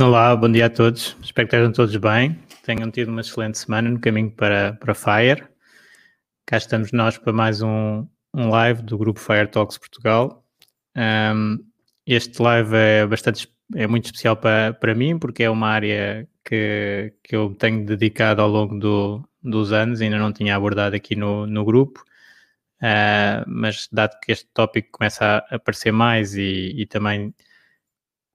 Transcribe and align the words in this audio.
Olá, 0.00 0.34
bom 0.34 0.50
dia 0.50 0.64
a 0.64 0.70
todos. 0.70 1.14
Espero 1.22 1.46
que 1.46 1.54
estejam 1.54 1.72
todos 1.72 1.94
bem. 1.96 2.38
Tenham 2.64 2.90
tido 2.90 3.08
uma 3.08 3.20
excelente 3.20 3.58
semana 3.58 3.90
no 3.90 4.00
caminho 4.00 4.30
para, 4.30 4.72
para 4.80 4.94
Fire. 4.94 5.46
Cá 6.46 6.56
estamos 6.56 6.90
nós 6.90 7.18
para 7.18 7.34
mais 7.34 7.60
um, 7.60 8.06
um 8.34 8.48
live 8.48 8.80
do 8.80 8.96
grupo 8.96 9.20
Fire 9.20 9.46
Talks 9.46 9.76
Portugal. 9.76 10.42
Um, 10.96 11.58
este 12.06 12.40
live 12.40 12.74
é 12.74 13.06
bastante 13.06 13.46
é 13.76 13.86
muito 13.86 14.06
especial 14.06 14.36
para, 14.36 14.72
para 14.72 14.94
mim 14.94 15.18
porque 15.18 15.42
é 15.42 15.50
uma 15.50 15.68
área 15.68 16.26
que, 16.46 17.12
que 17.22 17.36
eu 17.36 17.54
tenho 17.54 17.84
dedicado 17.84 18.40
ao 18.40 18.48
longo 18.48 18.78
do, 18.78 19.28
dos 19.42 19.70
anos, 19.70 20.00
ainda 20.00 20.18
não 20.18 20.32
tinha 20.32 20.56
abordado 20.56 20.96
aqui 20.96 21.14
no, 21.14 21.46
no 21.46 21.62
grupo. 21.62 22.02
Uh, 22.80 23.44
mas 23.46 23.86
dado 23.92 24.18
que 24.22 24.32
este 24.32 24.48
tópico 24.54 24.92
começa 24.92 25.44
a 25.50 25.56
aparecer 25.56 25.92
mais 25.92 26.34
e, 26.34 26.72
e 26.74 26.86
também 26.86 27.34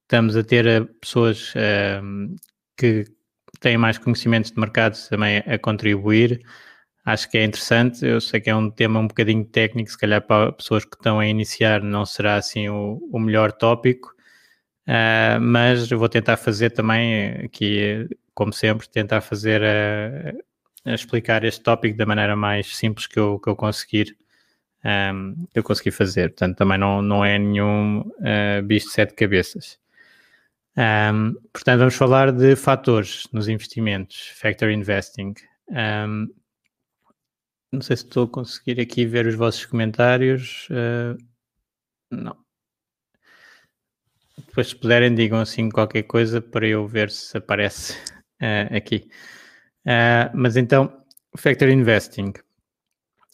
estamos 0.05 0.35
a 0.37 0.43
ter 0.43 0.65
eh, 0.67 0.81
pessoas 1.01 1.53
uh, 1.55 2.35
que 2.77 3.05
têm 3.59 3.77
mais 3.77 3.97
conhecimentos 3.97 4.51
de 4.51 4.59
mercado 4.59 4.97
também 5.09 5.39
a 5.39 5.57
contribuir. 5.59 6.41
Acho 7.05 7.29
que 7.29 7.37
é 7.37 7.43
interessante. 7.43 8.05
Eu 8.05 8.21
sei 8.21 8.41
que 8.41 8.49
é 8.49 8.55
um 8.55 8.69
tema 8.69 8.99
um 8.99 9.07
bocadinho 9.07 9.45
técnico, 9.45 9.89
se 9.91 9.97
calhar 9.97 10.21
para 10.21 10.51
pessoas 10.53 10.85
que 10.85 10.95
estão 10.95 11.19
a 11.19 11.27
iniciar 11.27 11.81
não 11.81 12.05
será 12.05 12.35
assim 12.35 12.69
o, 12.69 12.99
o 13.11 13.19
melhor 13.19 13.51
tópico, 13.51 14.13
uh, 14.87 15.39
mas 15.41 15.89
vou 15.89 16.09
tentar 16.09 16.37
fazer 16.37 16.71
também 16.71 17.31
aqui, 17.45 18.07
como 18.33 18.53
sempre, 18.53 18.87
tentar 18.89 19.21
fazer 19.21 19.63
a, 19.63 20.91
a 20.91 20.93
explicar 20.95 21.43
este 21.43 21.61
tópico 21.63 21.97
da 21.97 22.05
maneira 22.05 22.35
mais 22.35 22.75
simples 22.77 23.07
que 23.07 23.19
eu, 23.19 23.39
que 23.39 23.49
eu 23.49 23.55
conseguir. 23.55 24.17
Um, 24.83 24.89
ehm, 24.89 25.35
eu 25.55 25.63
consegui 25.63 25.91
fazer, 25.91 26.29
portanto 26.29 26.57
também 26.57 26.77
não, 26.77 27.01
não 27.01 27.25
é 27.25 27.39
nenhum 27.39 28.01
uh, 28.01 28.63
bicho 28.63 28.87
de 28.87 28.93
sete 28.93 29.15
cabeças. 29.15 29.79
Um, 30.77 31.33
portanto, 31.53 31.79
vamos 31.79 31.95
falar 31.95 32.33
de 32.33 32.55
fatores 32.55 33.27
nos 33.31 33.47
investimentos, 33.47 34.27
factor 34.35 34.69
investing. 34.69 35.33
Um, 35.69 36.27
não 37.71 37.81
sei 37.81 37.95
se 37.95 38.03
estou 38.03 38.25
a 38.25 38.29
conseguir 38.29 38.79
aqui 38.81 39.05
ver 39.05 39.25
os 39.25 39.35
vossos 39.35 39.65
comentários. 39.65 40.67
Uh, 40.69 41.17
não. 42.11 42.37
Depois, 44.47 44.67
se 44.67 44.75
puderem, 44.75 45.15
digam 45.15 45.39
assim 45.39 45.69
qualquer 45.69 46.03
coisa 46.03 46.41
para 46.41 46.67
eu 46.67 46.85
ver 46.87 47.09
se 47.09 47.37
aparece 47.37 47.93
uh, 48.41 48.75
aqui. 48.75 49.09
Uh, 49.85 50.29
mas 50.33 50.57
então, 50.57 51.03
factor 51.37 51.69
investing. 51.69 52.33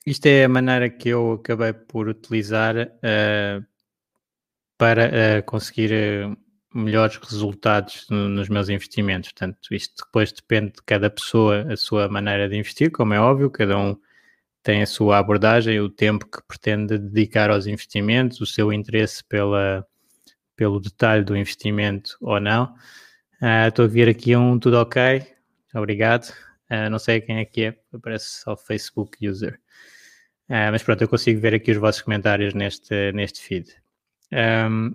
Isto 0.05 0.27
é 0.27 0.45
a 0.45 0.49
maneira 0.49 0.89
que 0.89 1.09
eu 1.09 1.33
acabei 1.33 1.73
por 1.73 2.07
utilizar 2.07 2.73
para 4.79 5.43
conseguir 5.43 5.91
melhores 6.73 7.17
resultados 7.17 8.07
no, 8.09 8.29
nos 8.29 8.49
meus 8.49 8.69
investimentos. 8.69 9.31
Portanto, 9.31 9.57
isto 9.71 10.05
depois 10.05 10.31
depende 10.31 10.73
de 10.73 10.83
cada 10.85 11.09
pessoa, 11.09 11.71
a 11.71 11.77
sua 11.77 12.07
maneira 12.07 12.47
de 12.47 12.57
investir, 12.57 12.91
como 12.91 13.13
é 13.13 13.19
óbvio, 13.19 13.49
cada 13.49 13.77
um 13.77 13.97
tem 14.63 14.81
a 14.81 14.85
sua 14.85 15.17
abordagem, 15.17 15.79
o 15.79 15.89
tempo 15.89 16.25
que 16.25 16.41
pretende 16.47 16.97
dedicar 16.97 17.49
aos 17.49 17.65
investimentos, 17.65 18.39
o 18.41 18.45
seu 18.45 18.71
interesse 18.71 19.23
pela, 19.23 19.85
pelo 20.55 20.79
detalhe 20.79 21.23
do 21.23 21.35
investimento 21.35 22.15
ou 22.21 22.39
não. 22.39 22.73
Uh, 23.41 23.67
estou 23.67 23.85
a 23.85 23.87
ver 23.87 24.07
aqui 24.07 24.35
um 24.35 24.59
tudo 24.59 24.77
ok, 24.77 25.25
obrigado. 25.73 26.29
Uh, 26.69 26.89
não 26.89 26.99
sei 26.99 27.19
quem 27.19 27.37
é 27.37 27.45
que 27.45 27.63
é, 27.63 27.77
aparece 27.91 28.41
só 28.41 28.55
Facebook 28.55 29.27
user. 29.27 29.59
Uh, 30.47 30.69
mas 30.71 30.83
pronto, 30.83 31.01
eu 31.01 31.07
consigo 31.07 31.41
ver 31.41 31.55
aqui 31.55 31.71
os 31.71 31.77
vossos 31.77 32.01
comentários 32.01 32.53
neste, 32.53 33.11
neste 33.13 33.41
feed. 33.41 33.73
Um, 34.31 34.93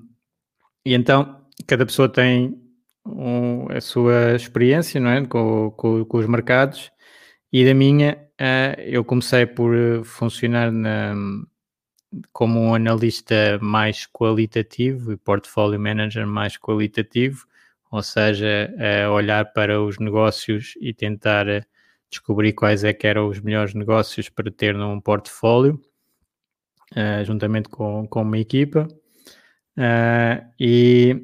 e 0.85 0.95
então, 0.95 1.46
cada 1.67 1.87
pessoa 1.87 2.09
tem 2.09 2.61
um, 3.07 3.67
a 3.71 3.81
sua 3.81 4.35
experiência 4.35 5.01
não 5.01 5.11
é? 5.11 5.25
com, 5.27 5.71
com, 5.71 6.05
com 6.05 6.19
os 6.19 6.27
mercados 6.27 6.91
e 7.53 7.65
da 7.65 7.75
minha 7.75 8.19
uh, 8.41 8.81
eu 8.81 9.05
comecei 9.05 9.47
por 9.47 9.75
funcionar 10.05 10.71
na, 10.71 11.15
como 12.33 12.61
um 12.61 12.75
analista 12.75 13.59
mais 13.61 14.07
qualitativo 14.07 15.13
e 15.13 15.17
portfólio 15.17 15.81
manager 15.81 16.27
mais 16.27 16.57
qualitativo, 16.57 17.47
ou 17.91 18.03
seja, 18.03 18.73
uh, 18.77 19.11
olhar 19.13 19.53
para 19.53 19.81
os 19.81 19.99
negócios 19.99 20.75
e 20.81 20.93
tentar 20.93 21.47
descobrir 22.11 22.53
quais 22.53 22.85
é 22.85 22.93
que 22.93 23.07
eram 23.07 23.29
os 23.29 23.41
melhores 23.41 23.75
negócios 23.75 24.29
para 24.29 24.51
ter 24.51 24.75
num 24.75 25.01
portfólio, 25.01 25.81
juntamente 27.25 27.69
com, 27.69 28.07
com 28.07 28.23
uma 28.23 28.39
equipa. 28.39 28.87
E 30.59 31.21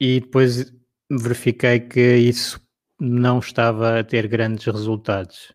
e 0.00 0.20
depois 0.20 0.72
verifiquei 1.10 1.80
que 1.80 2.16
isso 2.16 2.60
não 3.00 3.38
estava 3.38 4.00
a 4.00 4.04
ter 4.04 4.26
grandes 4.26 4.66
resultados. 4.66 5.54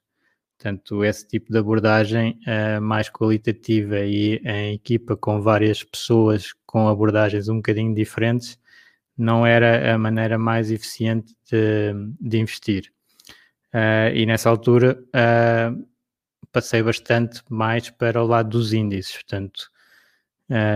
Portanto, 0.58 1.06
esse 1.06 1.26
tipo 1.26 1.54
de 1.54 1.58
abordagem 1.58 2.38
uh, 2.46 2.82
mais 2.82 3.10
qualitativa 3.10 4.00
e 4.00 4.42
em 4.44 4.74
equipa 4.74 5.16
com 5.16 5.42
várias 5.42 5.84
pessoas 5.84 6.54
com 6.66 6.90
abordagens 6.90 7.48
um 7.48 7.58
bocadinho 7.58 7.96
diferentes 7.96 8.60
não 9.18 9.46
era 9.46 9.94
a 9.96 9.98
maneira 9.98 10.38
mais 10.38 10.70
eficiente 10.70 11.34
de, 11.50 11.94
de 12.20 12.40
investir. 12.40 12.92
Uh, 13.74 14.14
e 14.14 14.26
nessa 14.26 14.50
altura 14.50 15.02
uh, 15.08 15.88
passei 16.52 16.84
bastante 16.84 17.42
mais 17.50 17.90
para 17.90 18.22
o 18.22 18.28
lado 18.28 18.50
dos 18.50 18.74
índices. 18.74 19.14
Portanto, 19.14 19.70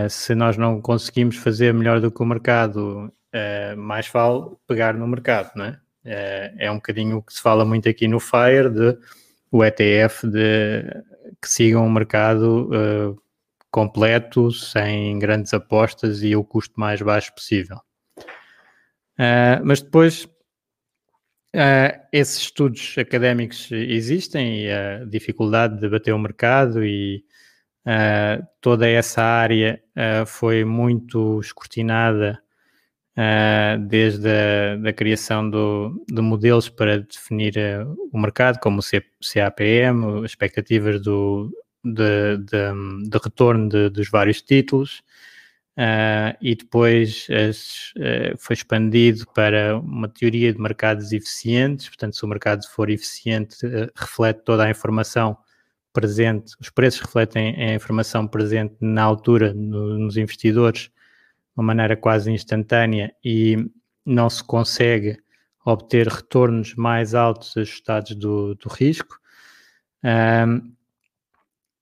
se 0.08 0.36
nós 0.36 0.56
não 0.56 0.80
conseguimos 0.80 1.34
fazer 1.34 1.74
melhor 1.74 2.00
do 2.00 2.08
que 2.08 2.22
o 2.22 2.26
mercado 2.26 3.12
uh, 3.34 3.76
mais 3.76 4.08
vale 4.08 4.56
pegar 4.66 4.94
no 4.94 5.06
mercado, 5.06 5.50
não 5.56 5.66
é? 5.66 5.70
Uh, 6.04 6.56
é 6.58 6.70
um 6.70 6.76
bocadinho 6.76 7.18
o 7.18 7.22
que 7.22 7.32
se 7.32 7.42
fala 7.42 7.64
muito 7.64 7.88
aqui 7.88 8.06
no 8.06 8.20
FIRE, 8.20 8.70
de 8.70 8.98
o 9.50 9.64
ETF 9.64 10.26
de, 10.26 10.82
que 11.40 11.48
siga 11.48 11.78
um 11.78 11.90
mercado 11.90 12.70
uh, 12.70 13.22
completo, 13.70 14.50
sem 14.52 15.18
grandes 15.18 15.52
apostas 15.54 16.22
e 16.22 16.34
o 16.36 16.44
custo 16.44 16.78
mais 16.78 17.02
baixo 17.02 17.34
possível. 17.34 17.78
mas 19.64 19.80
depois 19.80 20.28
Uh, 21.54 21.94
esses 22.12 22.38
estudos 22.38 22.96
académicos 22.98 23.70
existem 23.70 24.64
e 24.64 24.72
a 24.72 25.04
dificuldade 25.04 25.78
de 25.78 25.88
bater 25.88 26.12
o 26.12 26.18
mercado 26.18 26.84
e 26.84 27.24
uh, 27.86 28.44
toda 28.60 28.88
essa 28.88 29.22
área 29.22 29.80
uh, 29.96 30.26
foi 30.26 30.64
muito 30.64 31.38
escrutinada 31.38 32.42
uh, 33.16 33.78
desde 33.86 34.28
a 34.28 34.76
da 34.76 34.92
criação 34.92 35.48
do, 35.48 36.04
de 36.08 36.20
modelos 36.20 36.68
para 36.68 37.00
definir 37.00 37.54
uh, 37.56 38.08
o 38.12 38.18
mercado, 38.18 38.58
como 38.60 38.80
o 38.80 38.82
CAPM, 38.82 40.24
expectativas 40.24 41.00
do, 41.00 41.50
de, 41.84 42.38
de, 42.38 43.08
de 43.08 43.18
retorno 43.22 43.68
de, 43.68 43.88
dos 43.90 44.08
vários 44.10 44.42
títulos, 44.42 45.02
uh, 45.78 46.36
e 46.40 46.54
depois 46.54 47.26
as, 47.30 47.92
foi 48.38 48.54
expandido 48.54 49.26
para 49.34 49.78
uma 49.78 50.08
teoria 50.08 50.52
de 50.52 50.60
mercados 50.60 51.12
eficientes, 51.12 51.88
portanto, 51.88 52.16
se 52.16 52.24
o 52.24 52.28
mercado 52.28 52.64
for 52.68 52.90
eficiente, 52.90 53.56
reflete 53.94 54.42
toda 54.44 54.64
a 54.64 54.70
informação 54.70 55.36
presente, 55.92 56.54
os 56.60 56.70
preços 56.70 57.00
refletem 57.00 57.54
a 57.70 57.74
informação 57.74 58.26
presente 58.26 58.74
na 58.80 59.02
altura 59.02 59.54
no, 59.54 59.96
nos 59.96 60.16
investidores 60.16 60.90
uma 61.56 61.64
maneira 61.64 61.96
quase 61.96 62.30
instantânea 62.30 63.14
e 63.24 63.56
não 64.04 64.28
se 64.28 64.42
consegue 64.42 65.18
obter 65.64 66.06
retornos 66.08 66.74
mais 66.74 67.14
altos 67.14 67.56
ajustados 67.56 68.14
do, 68.14 68.54
do 68.54 68.68
risco. 68.68 69.18
Um, 70.04 70.74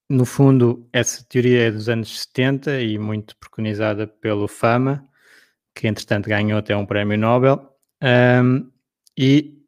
no 0.08 0.24
fundo, 0.24 0.86
essa 0.92 1.24
teoria 1.24 1.68
é 1.68 1.70
dos 1.70 1.88
anos 1.88 2.20
70 2.20 2.80
e 2.80 2.98
muito 2.98 3.36
preconizada 3.38 4.06
pelo 4.06 4.46
Fama, 4.46 5.08
que 5.74 5.88
entretanto 5.88 6.28
ganhou 6.28 6.58
até 6.58 6.76
um 6.76 6.86
prémio 6.86 7.16
Nobel, 7.18 7.74
um, 8.02 8.70
e 9.16 9.58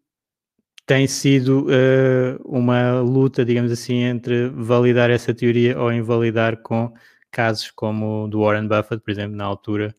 tem 0.87 1.07
sido 1.07 1.67
uh, 1.67 2.43
uma 2.45 3.01
luta, 3.01 3.45
digamos 3.45 3.73
assim, 3.73 4.03
entre 4.03 4.49
validar 4.51 5.11
essa 5.11 5.33
teoria 5.33 5.79
ou 5.81 5.91
invalidar 5.93 6.59
com 6.59 6.93
casos 7.35 7.71
como 7.73 8.25
o 8.25 8.29
do 8.29 8.41
Warren 8.41 8.69
Buffett, 8.69 9.03
por 9.03 9.11
exemplo, 9.11 9.37
na 9.37 9.45
altura, 9.45 9.95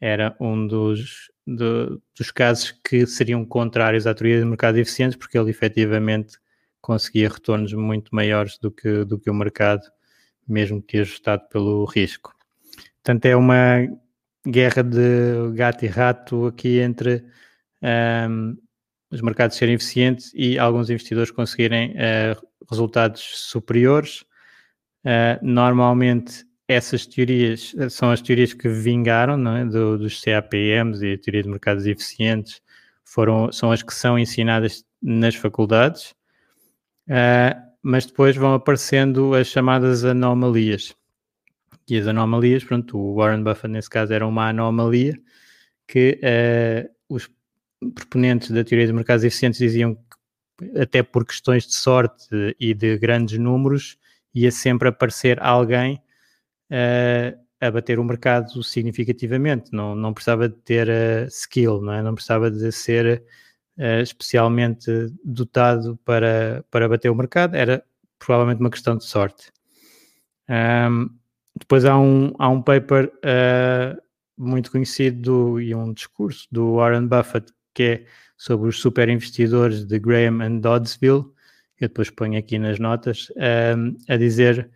era 0.00 0.36
um 0.38 0.66
dos, 0.66 1.28
dos 1.44 2.30
casos 2.30 2.72
que 2.88 3.04
seriam 3.04 3.44
contrários 3.44 4.06
à 4.06 4.14
teoria 4.14 4.38
de 4.38 4.44
mercado 4.44 4.78
eficientes, 4.78 5.18
porque 5.18 5.36
ele 5.36 5.50
efetivamente 5.50 6.38
conseguia 6.80 7.28
retornos 7.28 7.72
muito 7.72 8.14
maiores 8.14 8.58
do 8.58 8.70
que, 8.70 9.04
do 9.04 9.18
que 9.18 9.28
o 9.28 9.34
mercado, 9.34 9.82
mesmo 10.46 10.80
que 10.80 10.98
ajustado 10.98 11.48
pelo 11.48 11.84
risco. 11.84 12.32
Portanto, 13.02 13.26
é 13.26 13.34
uma 13.34 13.88
guerra 14.46 14.82
de 14.84 15.50
gato 15.54 15.84
e 15.84 15.88
rato 15.88 16.46
aqui 16.46 16.78
entre 16.78 17.24
um, 17.82 18.56
os 19.10 19.20
mercados 19.20 19.56
serem 19.56 19.74
eficientes 19.74 20.30
e 20.32 20.58
alguns 20.58 20.90
investidores 20.90 21.32
conseguirem 21.32 21.92
uh, 21.92 22.46
resultados 22.70 23.20
superiores. 23.20 24.24
Uh, 25.04 25.38
normalmente 25.42 26.47
essas 26.68 27.06
teorias 27.06 27.74
eh, 27.78 27.88
são 27.88 28.10
as 28.10 28.20
teorias 28.20 28.52
que 28.52 28.68
vingaram 28.68 29.56
é? 29.56 29.64
Do, 29.64 29.98
dos 29.98 30.20
CAPMs 30.20 31.02
e 31.04 31.14
a 31.14 31.18
teoria 31.18 31.42
de 31.42 31.48
mercados 31.48 31.86
eficientes 31.86 32.60
foram, 33.02 33.50
são 33.50 33.72
as 33.72 33.82
que 33.82 33.94
são 33.94 34.18
ensinadas 34.18 34.84
nas 35.02 35.34
faculdades, 35.34 36.14
uh, 37.08 37.58
mas 37.82 38.04
depois 38.04 38.36
vão 38.36 38.52
aparecendo 38.54 39.34
as 39.34 39.46
chamadas 39.46 40.04
anomalias. 40.04 40.94
E 41.88 41.96
as 41.96 42.06
anomalias, 42.06 42.64
pronto, 42.64 42.98
o 42.98 43.14
Warren 43.14 43.42
Buffett 43.42 43.68
nesse 43.68 43.88
caso 43.88 44.12
era 44.12 44.26
uma 44.26 44.50
anomalia 44.50 45.18
que 45.86 46.20
uh, 46.22 46.90
os 47.08 47.30
proponentes 47.94 48.50
da 48.50 48.62
teoria 48.62 48.86
de 48.86 48.92
mercados 48.92 49.24
eficientes 49.24 49.58
diziam 49.58 49.94
que 49.94 50.78
até 50.78 51.02
por 51.02 51.24
questões 51.24 51.66
de 51.66 51.74
sorte 51.74 52.54
e 52.60 52.74
de 52.74 52.98
grandes 52.98 53.38
números 53.38 53.96
ia 54.34 54.50
sempre 54.50 54.88
aparecer 54.88 55.40
alguém 55.40 56.02
uh, 56.70 57.38
a 57.60 57.70
bater 57.70 57.98
o 57.98 58.04
mercado 58.04 58.62
significativamente, 58.62 59.72
não, 59.72 59.94
não 59.94 60.12
precisava 60.12 60.48
de 60.48 60.56
ter 60.56 60.88
uh, 60.88 61.26
skill, 61.28 61.80
não, 61.80 61.92
é? 61.92 62.02
não 62.02 62.14
precisava 62.14 62.50
de 62.50 62.70
ser 62.72 63.22
uh, 63.78 64.02
especialmente 64.02 64.90
dotado 65.24 65.98
para, 66.04 66.64
para 66.70 66.88
bater 66.88 67.10
o 67.10 67.14
mercado, 67.14 67.54
era 67.54 67.82
provavelmente 68.18 68.60
uma 68.60 68.70
questão 68.70 68.96
de 68.96 69.04
sorte. 69.04 69.50
Um, 70.48 71.10
depois 71.58 71.84
há 71.84 71.98
um, 71.98 72.32
há 72.38 72.48
um 72.48 72.62
paper 72.62 73.06
uh, 73.06 74.00
muito 74.36 74.70
conhecido 74.70 75.20
do, 75.20 75.60
e 75.60 75.74
um 75.74 75.92
discurso 75.92 76.46
do 76.50 76.76
Warren 76.76 77.06
Buffett 77.06 77.52
que 77.74 77.82
é 77.82 78.04
sobre 78.36 78.68
os 78.68 78.80
super 78.80 79.08
investidores 79.08 79.84
de 79.84 79.98
Graham 79.98 80.42
and 80.42 80.58
Doddsville, 80.58 81.24
eu 81.80 81.86
depois 81.86 82.10
ponho 82.10 82.36
aqui 82.36 82.58
nas 82.58 82.78
notas, 82.80 83.28
um, 83.36 83.96
a 84.08 84.16
dizer 84.16 84.68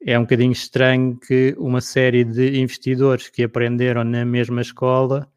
é 0.00 0.18
um 0.18 0.22
bocadinho 0.22 0.52
estranho 0.52 1.18
que 1.18 1.54
uma 1.58 1.80
série 1.80 2.24
de 2.24 2.60
investidores 2.60 3.28
que 3.28 3.42
aprenderam 3.42 4.04
na 4.04 4.24
mesma 4.24 4.60
escola 4.60 5.28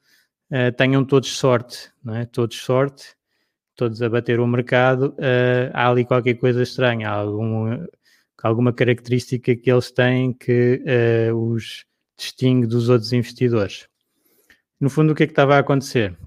uh, 0.51 0.71
tenham 0.77 1.03
todos 1.03 1.35
sorte, 1.35 1.91
não 2.03 2.15
é? 2.15 2.25
Todos 2.25 2.57
sorte, 2.57 3.15
todos 3.75 4.01
a 4.01 4.09
bater 4.09 4.39
o 4.39 4.47
mercado. 4.47 5.15
Uh, 5.17 5.71
há 5.73 5.89
ali 5.89 6.05
qualquer 6.05 6.35
coisa 6.35 6.61
estranha, 6.61 7.09
há 7.09 7.13
algum, 7.13 7.85
alguma 8.43 8.71
característica 8.71 9.55
que 9.55 9.71
eles 9.71 9.91
têm 9.91 10.33
que 10.33 10.83
uh, 11.31 11.35
os 11.35 11.85
distingue 12.17 12.67
dos 12.67 12.87
outros 12.87 13.11
investidores. 13.13 13.87
No 14.79 14.89
fundo, 14.89 15.13
o 15.13 15.15
que 15.15 15.23
é 15.23 15.27
que 15.27 15.31
estava 15.31 15.55
a 15.55 15.59
acontecer? 15.59 16.17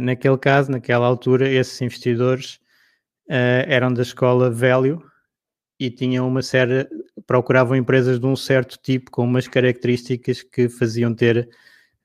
naquele 0.00 0.38
caso, 0.38 0.70
naquela 0.70 1.04
altura, 1.04 1.48
esses 1.48 1.80
investidores 1.82 2.60
eram 3.66 3.92
da 3.92 4.02
escola 4.02 4.48
Value, 4.48 5.02
e 5.78 5.90
tinham 5.90 6.26
uma 6.26 6.42
série, 6.42 6.88
procuravam 7.26 7.76
empresas 7.76 8.18
de 8.18 8.26
um 8.26 8.36
certo 8.36 8.78
tipo 8.82 9.10
com 9.10 9.24
umas 9.24 9.46
características 9.46 10.42
que 10.42 10.68
faziam 10.68 11.14
ter 11.14 11.48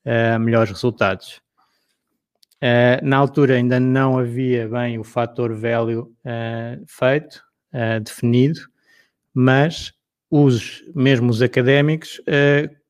uh, 0.05 0.39
melhores 0.39 0.71
resultados. 0.71 1.41
Uh, 2.57 3.03
na 3.03 3.17
altura 3.17 3.55
ainda 3.55 3.79
não 3.79 4.19
havia 4.19 4.67
bem 4.67 4.99
o 4.99 5.03
fator 5.03 5.53
value 5.53 6.01
uh, 6.01 6.83
feito, 6.85 7.43
definido, 8.03 8.59
mas 9.33 9.93
os 10.29 10.83
mesmos 10.93 11.41
académicos 11.41 12.19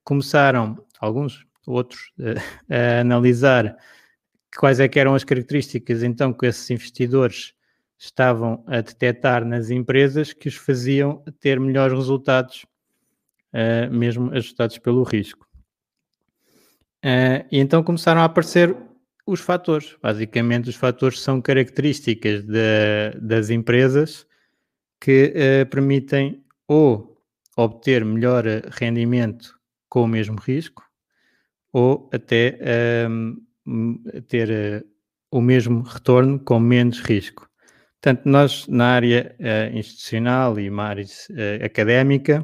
começaram, 0.04 0.76
alguns, 1.00 1.46
outros, 1.68 2.12
a 2.68 3.02
analisar 3.02 3.78
quais 4.58 4.80
é 4.80 4.90
eram 4.96 5.14
as 5.14 5.24
características 5.24 6.02
então 6.02 6.34
que 6.34 6.48
esses 6.48 6.68
investidores 6.72 7.54
estavam 8.02 8.64
a 8.66 8.82
detectar 8.82 9.46
nas 9.46 9.70
empresas 9.70 10.34
que 10.34 10.48
os 10.48 10.56
faziam 10.56 11.24
ter 11.40 11.60
melhores 11.60 11.94
resultados, 11.94 12.66
uh, 13.54 13.94
mesmo 13.94 14.32
ajustados 14.32 14.80
pelo 14.80 15.04
risco. 15.04 15.48
Uh, 17.06 17.46
e 17.52 17.60
então 17.60 17.84
começaram 17.84 18.22
a 18.22 18.26
aparecer 18.26 18.76
os 19.24 19.40
fatores. 19.40 19.96
Basicamente, 20.02 20.68
os 20.68 20.76
fatores 20.76 21.20
são 21.20 21.40
características 21.40 22.44
de, 22.44 23.20
das 23.22 23.52
empresas 23.52 24.26
que 25.00 25.32
uh, 25.36 25.70
permitem 25.70 26.44
ou 26.68 27.22
obter 27.56 28.04
melhor 28.04 28.46
rendimento 28.72 29.60
com 29.88 30.02
o 30.02 30.08
mesmo 30.08 30.40
risco, 30.40 30.84
ou 31.72 32.10
até 32.14 32.58
ter 34.28 34.86
o 35.30 35.42
mesmo 35.42 35.82
retorno 35.82 36.40
com 36.40 36.60
menos 36.60 37.02
risco. 37.02 37.51
Portanto, 38.02 38.26
nós 38.26 38.68
na 38.68 38.96
área 38.96 39.36
uh, 39.40 39.78
institucional 39.78 40.60
e 40.60 40.72
na 40.72 40.84
área 40.84 41.06
uh, 41.06 41.64
académica 41.64 42.44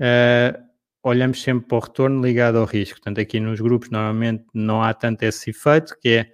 uh, 0.00 0.64
olhamos 1.02 1.42
sempre 1.42 1.68
para 1.68 1.76
o 1.76 1.80
retorno 1.80 2.24
ligado 2.24 2.56
ao 2.56 2.64
risco. 2.64 2.98
Portanto, 2.98 3.20
aqui 3.20 3.38
nos 3.38 3.60
grupos 3.60 3.90
normalmente 3.90 4.46
não 4.54 4.82
há 4.82 4.94
tanto 4.94 5.22
esse 5.22 5.50
efeito, 5.50 5.94
que 6.00 6.08
é, 6.08 6.32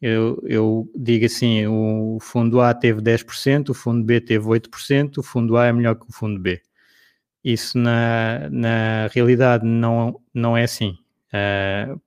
eu, 0.00 0.42
eu 0.46 0.90
digo 0.96 1.26
assim, 1.26 1.66
o 1.66 2.16
fundo 2.18 2.62
A 2.62 2.72
teve 2.72 3.02
10%, 3.02 3.68
o 3.68 3.74
fundo 3.74 4.02
B 4.02 4.22
teve 4.22 4.46
8%, 4.46 5.18
o 5.18 5.22
fundo 5.22 5.58
A 5.58 5.66
é 5.66 5.72
melhor 5.72 5.96
que 5.96 6.08
o 6.08 6.12
fundo 6.12 6.40
B. 6.40 6.62
Isso 7.44 7.76
na, 7.76 8.48
na 8.50 9.06
realidade 9.12 9.66
não, 9.66 10.18
não 10.32 10.56
é 10.56 10.64
assim. 10.64 10.96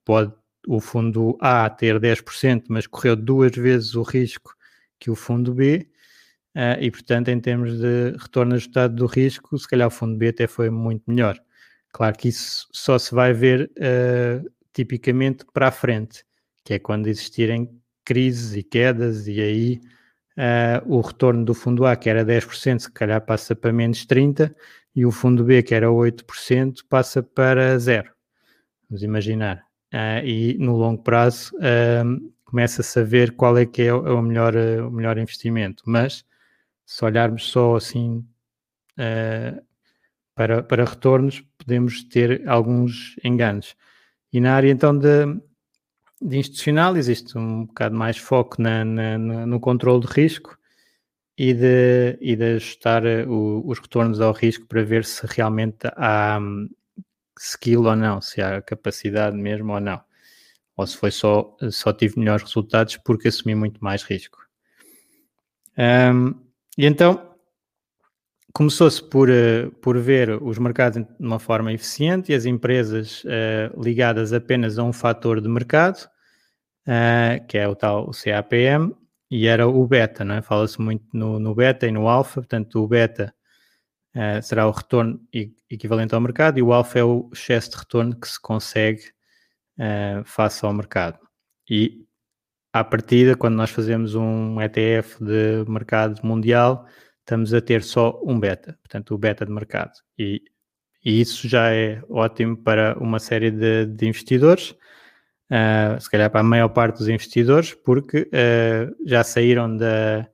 pode 0.03 0.33
o 0.67 0.79
fundo 0.81 1.37
A 1.39 1.69
ter 1.69 1.99
10%, 1.99 2.65
mas 2.69 2.87
correu 2.87 3.15
duas 3.15 3.55
vezes 3.55 3.93
o 3.93 4.01
risco 4.01 4.57
que 4.99 5.09
o 5.09 5.15
fundo 5.15 5.53
B, 5.53 5.87
uh, 6.55 6.81
e 6.81 6.91
portanto, 6.91 7.29
em 7.29 7.39
termos 7.39 7.79
de 7.79 8.11
retorno 8.17 8.55
ajustado 8.55 8.95
do 8.95 9.05
risco, 9.05 9.57
se 9.57 9.67
calhar 9.67 9.87
o 9.87 9.91
fundo 9.91 10.17
B 10.17 10.29
até 10.29 10.47
foi 10.47 10.69
muito 10.69 11.03
melhor. 11.07 11.39
Claro 11.91 12.17
que 12.17 12.27
isso 12.27 12.67
só 12.71 12.99
se 12.99 13.13
vai 13.13 13.33
ver 13.33 13.71
uh, 13.77 14.49
tipicamente 14.73 15.45
para 15.53 15.69
a 15.69 15.71
frente, 15.71 16.23
que 16.63 16.73
é 16.73 16.79
quando 16.79 17.07
existirem 17.07 17.69
crises 18.05 18.55
e 18.55 18.63
quedas, 18.63 19.27
e 19.27 19.39
aí 19.41 19.81
uh, 20.37 20.97
o 20.97 21.01
retorno 21.01 21.43
do 21.43 21.53
fundo 21.53 21.85
A, 21.85 21.95
que 21.95 22.09
era 22.09 22.25
10%, 22.25 22.79
se 22.79 22.91
calhar 22.91 23.21
passa 23.25 23.55
para 23.55 23.73
menos 23.73 24.05
30%, 24.05 24.53
e 24.95 25.05
o 25.05 25.11
fundo 25.11 25.43
B, 25.43 25.61
que 25.63 25.75
era 25.75 25.87
8%, 25.87 26.83
passa 26.89 27.21
para 27.21 27.77
zero. 27.77 28.11
Vamos 28.89 29.03
imaginar. 29.03 29.63
Uh, 29.93 30.25
e 30.25 30.57
no 30.59 30.75
longo 30.75 31.01
prazo, 31.01 31.55
uh, 31.57 32.33
começa-se 32.49 32.99
a 32.99 33.03
ver 33.03 33.35
qual 33.35 33.57
é 33.59 33.65
que 33.65 33.83
é 33.83 33.93
o 33.93 34.21
melhor, 34.23 34.55
eh, 34.55 34.81
o 34.81 34.89
melhor 34.89 35.19
investimento. 35.19 35.83
Mas 35.85 36.25
se 36.85 37.05
olharmos 37.05 37.45
só 37.51 37.75
assim 37.75 38.25
uh, 38.97 39.61
para, 40.35 40.63
para 40.63 40.85
retornos, 40.85 41.41
podemos 41.59 42.03
ter 42.05 42.47
alguns 42.49 43.15
enganos. 43.23 43.75
E 44.33 44.41
na 44.41 44.55
área 44.55 44.71
então 44.71 44.97
de, 44.97 45.25
de 46.19 46.37
institucional 46.37 46.97
existe 46.97 47.37
um 47.37 47.65
bocado 47.67 47.95
mais 47.95 48.17
foco 48.17 48.59
na, 48.59 48.83
na, 48.83 49.17
no 49.19 49.59
controle 49.59 50.01
de 50.01 50.07
risco 50.07 50.57
e 51.37 51.53
de, 51.53 52.17
e 52.19 52.35
de 52.35 52.55
ajustar 52.55 53.05
eh, 53.05 53.25
o, 53.27 53.63
os 53.65 53.79
retornos 53.79 54.19
ao 54.21 54.33
risco 54.33 54.65
para 54.65 54.83
ver 54.83 55.05
se 55.05 55.25
realmente 55.27 55.87
há 55.95 56.39
um, 56.41 56.67
skill 57.39 57.83
ou 57.85 57.95
não, 57.95 58.21
se 58.21 58.41
há 58.41 58.61
capacidade 58.61 59.37
mesmo 59.37 59.73
ou 59.73 59.79
não 59.79 60.01
ou 60.79 60.87
se 60.87 60.95
foi 60.95 61.11
só, 61.11 61.57
só 61.71 61.91
tive 61.91 62.17
melhores 62.17 62.41
resultados 62.41 62.95
porque 62.95 63.27
assumi 63.27 63.53
muito 63.53 63.83
mais 63.83 64.01
risco. 64.01 64.39
Um, 65.77 66.33
e 66.77 66.85
então, 66.85 67.35
começou-se 68.53 69.03
por, 69.03 69.29
uh, 69.29 69.69
por 69.81 69.97
ver 69.99 70.41
os 70.41 70.57
mercados 70.57 71.03
de 71.03 71.07
uma 71.19 71.37
forma 71.37 71.73
eficiente 71.73 72.31
e 72.31 72.35
as 72.35 72.45
empresas 72.45 73.25
uh, 73.25 73.81
ligadas 73.81 74.31
apenas 74.31 74.79
a 74.79 74.83
um 74.83 74.93
fator 74.93 75.41
de 75.41 75.49
mercado, 75.49 76.09
uh, 76.87 77.45
que 77.45 77.57
é 77.57 77.67
o 77.67 77.75
tal 77.75 78.09
o 78.09 78.11
CAPM, 78.11 78.95
e 79.29 79.47
era 79.47 79.67
o 79.67 79.85
beta, 79.85 80.23
não 80.23 80.35
é? 80.35 80.41
Fala-se 80.41 80.79
muito 80.79 81.05
no, 81.11 81.39
no, 81.39 81.53
beta 81.53 81.87
e 81.87 81.91
no 81.91 82.07
alfa, 82.07 82.39
portanto 82.39 82.81
o 82.81 82.87
beta 82.87 83.33
será 84.41 84.67
o 84.67 84.71
retorno 84.71 85.21
equivalente 85.69 86.15
ao 86.15 86.19
mercado 86.19 86.57
e 86.57 86.63
o 86.63 86.73
alfa 86.73 86.99
é 86.99 87.03
o 87.03 87.29
excesso 87.31 87.71
de 87.71 87.77
retorno 87.77 88.19
que 88.19 88.27
se 88.27 88.41
consegue 88.41 89.03
face 90.25 90.65
ao 90.65 90.73
mercado. 90.73 91.19
E 91.69 92.05
à 92.73 92.83
partida, 92.83 93.35
quando 93.35 93.55
nós 93.55 93.69
fazemos 93.69 94.15
um 94.15 94.61
ETF 94.61 95.23
de 95.23 95.65
mercado 95.69 96.19
mundial, 96.23 96.85
estamos 97.19 97.53
a 97.53 97.61
ter 97.61 97.83
só 97.83 98.19
um 98.23 98.39
beta, 98.39 98.77
portanto, 98.81 99.13
o 99.13 99.17
beta 99.17 99.45
de 99.45 99.51
mercado. 99.51 99.91
E, 100.17 100.41
e 101.03 101.21
isso 101.21 101.47
já 101.47 101.71
é 101.73 102.01
ótimo 102.09 102.57
para 102.57 102.97
uma 102.99 103.19
série 103.19 103.51
de, 103.51 103.85
de 103.85 104.07
investidores, 104.07 104.71
uh, 105.51 105.99
se 105.99 106.09
calhar 106.09 106.29
para 106.29 106.41
a 106.41 106.43
maior 106.43 106.69
parte 106.69 106.97
dos 106.97 107.07
investidores, 107.07 107.73
porque 107.73 108.29
uh, 108.33 108.95
já 109.05 109.23
saíram 109.23 109.75
da, 109.75 110.27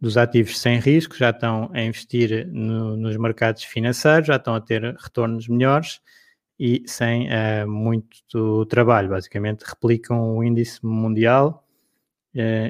dos 0.00 0.16
ativos 0.16 0.58
sem 0.58 0.78
risco, 0.78 1.16
já 1.16 1.30
estão 1.30 1.70
a 1.72 1.82
investir 1.82 2.46
no, 2.48 2.96
nos 2.96 3.16
mercados 3.16 3.64
financeiros, 3.64 4.28
já 4.28 4.36
estão 4.36 4.54
a 4.54 4.60
ter 4.60 4.82
retornos 4.96 5.48
melhores 5.48 6.00
e 6.58 6.82
sem 6.86 7.28
uh, 7.28 7.68
muito 7.68 8.66
trabalho. 8.66 9.10
Basicamente, 9.10 9.62
replicam 9.62 10.36
o 10.36 10.44
índice 10.44 10.84
mundial 10.84 11.64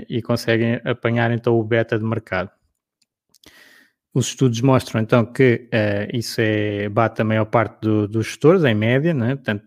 e 0.08 0.22
conseguem 0.22 0.80
apanhar 0.82 1.30
então 1.30 1.58
o 1.58 1.62
beta 1.62 1.98
de 1.98 2.04
mercado. 2.04 2.50
Os 4.18 4.28
estudos 4.28 4.60
mostram 4.62 5.00
então 5.00 5.24
que 5.24 5.68
uh, 5.72 6.16
isso 6.16 6.40
é, 6.40 6.88
bate 6.88 7.20
a 7.22 7.24
maior 7.24 7.44
parte 7.44 7.80
do, 7.82 8.08
dos 8.08 8.26
gestores, 8.26 8.64
em 8.64 8.74
média, 8.74 9.12
né? 9.12 9.36
portanto, 9.36 9.66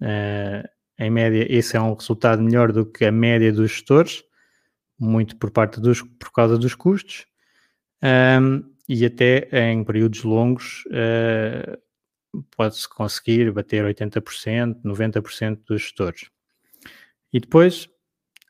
uh, 0.00 0.68
em 0.98 1.10
média, 1.10 1.46
esse 1.50 1.76
é 1.76 1.80
um 1.80 1.92
resultado 1.92 2.42
melhor 2.42 2.72
do 2.72 2.86
que 2.86 3.04
a 3.04 3.12
média 3.12 3.52
dos 3.52 3.72
gestores, 3.72 4.22
muito 4.98 5.36
por 5.36 5.50
parte 5.50 5.80
dos, 5.80 6.02
por 6.02 6.32
causa 6.32 6.56
dos 6.56 6.74
custos, 6.74 7.26
um, 8.40 8.62
e 8.88 9.04
até 9.04 9.48
em 9.70 9.82
períodos 9.82 10.22
longos 10.22 10.84
uh, 10.86 11.78
pode-se 12.56 12.88
conseguir 12.88 13.52
bater 13.52 13.84
80%, 13.84 14.82
90% 14.82 15.60
dos 15.66 15.82
gestores. 15.82 16.30
E 17.32 17.40
depois 17.40 17.88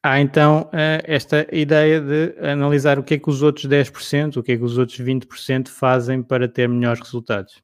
Há 0.06 0.20
então 0.20 0.68
eh, 0.70 1.02
esta 1.06 1.46
ideia 1.50 1.98
de 1.98 2.38
analisar 2.46 2.98
o 2.98 3.02
que 3.02 3.14
é 3.14 3.18
que 3.18 3.30
os 3.30 3.40
outros 3.40 3.64
10%, 3.66 4.36
o 4.36 4.42
que 4.42 4.52
é 4.52 4.56
que 4.58 4.62
os 4.62 4.76
outros 4.76 5.00
20% 5.00 5.68
fazem 5.68 6.22
para 6.22 6.46
ter 6.46 6.68
melhores 6.68 7.00
resultados. 7.00 7.62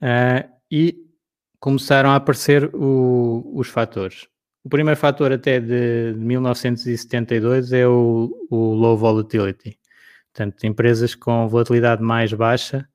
Uh, 0.00 0.48
e 0.70 0.96
começaram 1.58 2.10
a 2.10 2.14
aparecer 2.14 2.72
o, 2.76 3.52
os 3.56 3.66
fatores. 3.66 4.28
O 4.62 4.68
primeiro 4.68 4.98
fator 4.98 5.32
até 5.32 5.58
de 5.58 6.14
1972 6.16 7.72
é 7.72 7.84
o, 7.84 8.46
o 8.48 8.74
low 8.74 8.96
volatility. 8.96 9.76
Portanto, 10.32 10.64
empresas 10.64 11.16
com 11.16 11.48
volatilidade 11.48 12.00
mais 12.00 12.32
baixa 12.32 12.88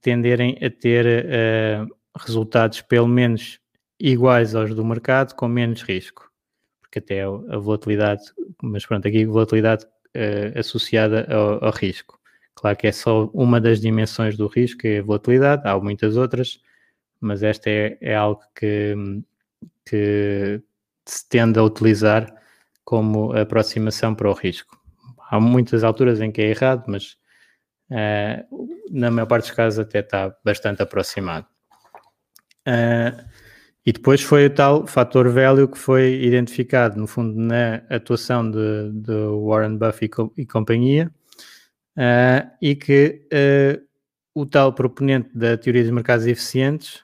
tenderem 0.00 0.58
a 0.62 0.70
ter 0.70 1.06
uh, 1.06 1.96
resultados 2.18 2.82
pelo 2.82 3.08
menos 3.08 3.58
iguais 3.98 4.54
aos 4.54 4.74
do 4.74 4.84
mercado 4.84 5.34
com 5.34 5.48
menos 5.48 5.82
risco 5.82 6.26
que 6.96 6.98
até 6.98 7.22
a 7.22 7.58
volatilidade, 7.58 8.22
mas 8.62 8.86
pronto, 8.86 9.06
aqui 9.06 9.26
volatilidade 9.26 9.84
uh, 9.84 10.58
associada 10.58 11.26
ao, 11.30 11.64
ao, 11.64 11.70
risco. 11.70 12.18
Claro 12.54 12.76
que 12.76 12.86
é 12.86 12.92
só 12.92 13.26
uma 13.34 13.60
das 13.60 13.80
dimensões 13.80 14.36
do 14.36 14.46
risco, 14.46 14.86
é 14.86 15.00
a 15.00 15.02
volatilidade, 15.02 15.68
há 15.68 15.78
muitas 15.78 16.16
outras, 16.16 16.58
mas 17.20 17.42
esta 17.42 17.68
é, 17.68 17.98
é 18.00 18.14
algo 18.14 18.40
que, 18.54 18.94
que 19.84 20.62
se 21.04 21.28
tende 21.28 21.58
a 21.58 21.62
utilizar 21.62 22.34
como 22.82 23.32
aproximação 23.36 24.14
para 24.14 24.30
o 24.30 24.32
risco. 24.32 24.80
Há 25.28 25.38
muitas 25.38 25.84
alturas 25.84 26.20
em 26.20 26.32
que 26.32 26.40
é 26.40 26.50
errado, 26.50 26.84
mas 26.86 27.18
na 27.88 29.10
maior 29.10 29.26
parte 29.26 29.46
dos 29.46 29.52
casos 29.52 29.78
até 29.78 30.00
está 30.00 30.34
bastante 30.44 30.82
aproximado. 30.82 31.46
Uh, 32.66 33.24
e 33.84 33.92
depois 33.92 34.20
foi 34.20 34.46
o 34.46 34.50
tal 34.50 34.86
fator 34.86 35.28
value 35.28 35.68
que 35.68 35.78
foi 35.78 36.20
identificado, 36.20 36.98
no 36.98 37.06
fundo, 37.06 37.38
na 37.38 37.76
atuação 37.88 38.50
de, 38.50 38.90
de 38.92 39.12
Warren 39.46 39.76
Buffett 39.76 40.16
e, 40.36 40.44
companhia, 40.44 41.08
uh, 41.96 42.50
e 42.60 42.74
que 42.74 43.28
o 44.34 44.44
tal 44.44 44.72
proponente 44.72 45.30
da 45.32 45.56
teoria 45.56 45.82
dos 45.82 45.92
mercados 45.92 46.26
eficientes, 46.26 47.00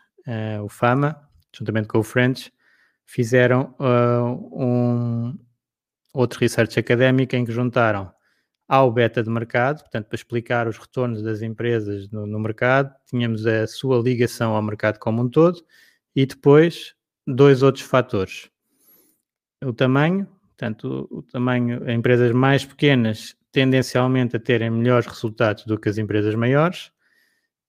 o 0.62 0.68
FAMA, 0.68 1.16
juntamente 1.56 1.88
com 1.88 1.98
o 1.98 2.02
French, 2.02 2.52
fizeram 3.06 3.74
um 3.80 5.38
outro 6.12 6.40
research 6.40 6.78
académico 6.78 7.34
em 7.34 7.44
que 7.44 7.52
juntaram 7.52 8.11
ao 8.72 8.90
beta 8.90 9.22
de 9.22 9.28
mercado, 9.28 9.80
portanto, 9.80 10.06
para 10.06 10.16
explicar 10.16 10.66
os 10.66 10.78
retornos 10.78 11.20
das 11.20 11.42
empresas 11.42 12.08
no, 12.08 12.26
no 12.26 12.40
mercado, 12.40 12.90
tínhamos 13.04 13.46
a 13.46 13.66
sua 13.66 14.00
ligação 14.00 14.56
ao 14.56 14.62
mercado 14.62 14.98
como 14.98 15.20
um 15.20 15.28
todo, 15.28 15.62
e 16.16 16.24
depois 16.24 16.94
dois 17.26 17.62
outros 17.62 17.84
fatores. 17.84 18.48
O 19.62 19.74
tamanho, 19.74 20.26
portanto, 20.48 21.06
o, 21.10 21.22
tamanho, 21.22 21.90
empresas 21.90 22.32
mais 22.32 22.64
pequenas 22.64 23.36
tendencialmente 23.52 24.36
a 24.36 24.40
terem 24.40 24.70
melhores 24.70 25.06
resultados 25.06 25.66
do 25.66 25.78
que 25.78 25.90
as 25.90 25.98
empresas 25.98 26.34
maiores 26.34 26.90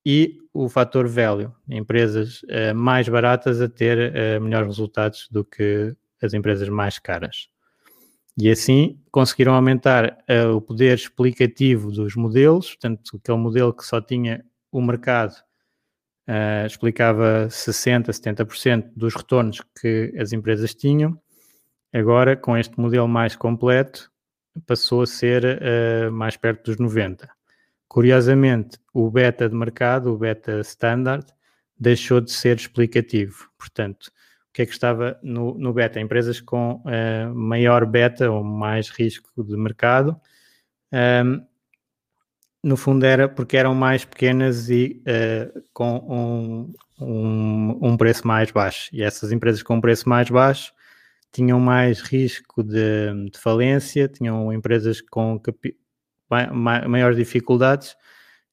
e 0.05 0.37
o 0.53 0.69
fator 0.69 1.05
value, 1.05 1.51
empresas 1.67 2.43
uh, 2.43 2.73
mais 2.73 3.09
baratas 3.09 3.59
a 3.59 3.67
ter 3.67 3.97
uh, 3.97 4.41
melhores 4.41 4.67
resultados 4.67 5.27
do 5.29 5.43
que 5.43 5.93
as 6.21 6.33
empresas 6.33 6.69
mais 6.69 6.97
caras. 6.97 7.49
E 8.37 8.49
assim 8.49 8.99
conseguiram 9.11 9.53
aumentar 9.53 10.17
uh, 10.29 10.55
o 10.55 10.61
poder 10.61 10.95
explicativo 10.95 11.91
dos 11.91 12.15
modelos, 12.15 12.69
portanto, 12.69 13.17
aquele 13.17 13.37
modelo 13.37 13.73
que 13.73 13.85
só 13.85 14.01
tinha 14.01 14.43
o 14.71 14.81
mercado 14.81 15.35
uh, 16.27 16.65
explicava 16.65 17.47
60%, 17.49 18.07
70% 18.07 18.91
dos 18.95 19.13
retornos 19.13 19.61
que 19.79 20.13
as 20.17 20.33
empresas 20.33 20.73
tinham. 20.73 21.19
Agora, 21.93 22.35
com 22.35 22.57
este 22.57 22.79
modelo 22.79 23.07
mais 23.07 23.35
completo, 23.35 24.11
passou 24.65 25.03
a 25.03 25.07
ser 25.07 25.43
uh, 25.45 26.11
mais 26.11 26.35
perto 26.35 26.71
dos 26.71 26.77
90%. 26.77 27.27
Curiosamente, 27.87 28.79
o 28.91 29.11
beta 29.11 29.47
de 29.47 29.55
mercado, 29.55 30.11
o 30.11 30.17
beta 30.17 30.61
standard, 30.61 31.27
deixou 31.79 32.19
de 32.19 32.31
ser 32.31 32.57
explicativo. 32.57 33.47
Portanto, 33.55 34.11
que 34.53 34.61
é 34.61 34.65
que 34.65 34.71
estava 34.71 35.19
no, 35.23 35.57
no 35.57 35.73
beta? 35.73 35.99
Empresas 35.99 36.39
com 36.39 36.75
uh, 36.85 37.33
maior 37.33 37.85
beta 37.85 38.29
ou 38.29 38.43
mais 38.43 38.89
risco 38.89 39.43
de 39.43 39.57
mercado 39.57 40.19
um, 40.93 41.43
no 42.63 42.77
fundo 42.77 43.03
era 43.05 43.27
porque 43.27 43.57
eram 43.57 43.73
mais 43.73 44.05
pequenas 44.05 44.69
e 44.69 45.01
uh, 45.07 45.63
com 45.73 45.97
um, 46.07 47.03
um, 47.03 47.79
um, 47.89 47.97
preço 47.97 48.25
mais 48.25 48.51
baixo. 48.51 48.89
E 48.93 49.01
essas 49.01 49.31
empresas 49.31 49.63
com 49.63 49.75
um 49.75 49.81
preço 49.81 50.07
mais 50.07 50.29
baixo 50.29 50.71
tinham 51.31 51.59
mais 51.59 51.99
risco 51.99 52.63
de, 52.63 53.29
de 53.31 53.39
falência, 53.39 54.07
tinham 54.07 54.53
empresas 54.53 55.01
com 55.01 55.41
maiores 56.87 57.17
dificuldades 57.17 57.95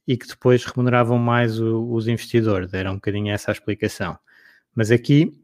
e 0.09 0.17
que 0.17 0.27
depois 0.27 0.65
remuneravam 0.65 1.19
mais 1.19 1.61
o, 1.61 1.93
os 1.93 2.09
investidores. 2.09 2.73
Era 2.73 2.91
um 2.91 2.95
bocadinho 2.95 3.33
essa 3.33 3.51
a 3.51 3.53
explicação. 3.53 4.19
Mas 4.75 4.91
aqui 4.91 5.40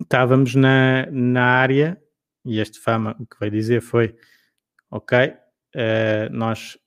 estávamos 0.00 0.54
na, 0.54 1.06
na 1.10 1.44
área, 1.44 2.00
e 2.44 2.58
este 2.58 2.78
Fama 2.78 3.16
o 3.18 3.26
que 3.26 3.38
vai 3.38 3.50
dizer 3.50 3.80
foi: 3.80 4.14
ok, 4.90 5.28
uh, 5.28 6.32
nós 6.32 6.78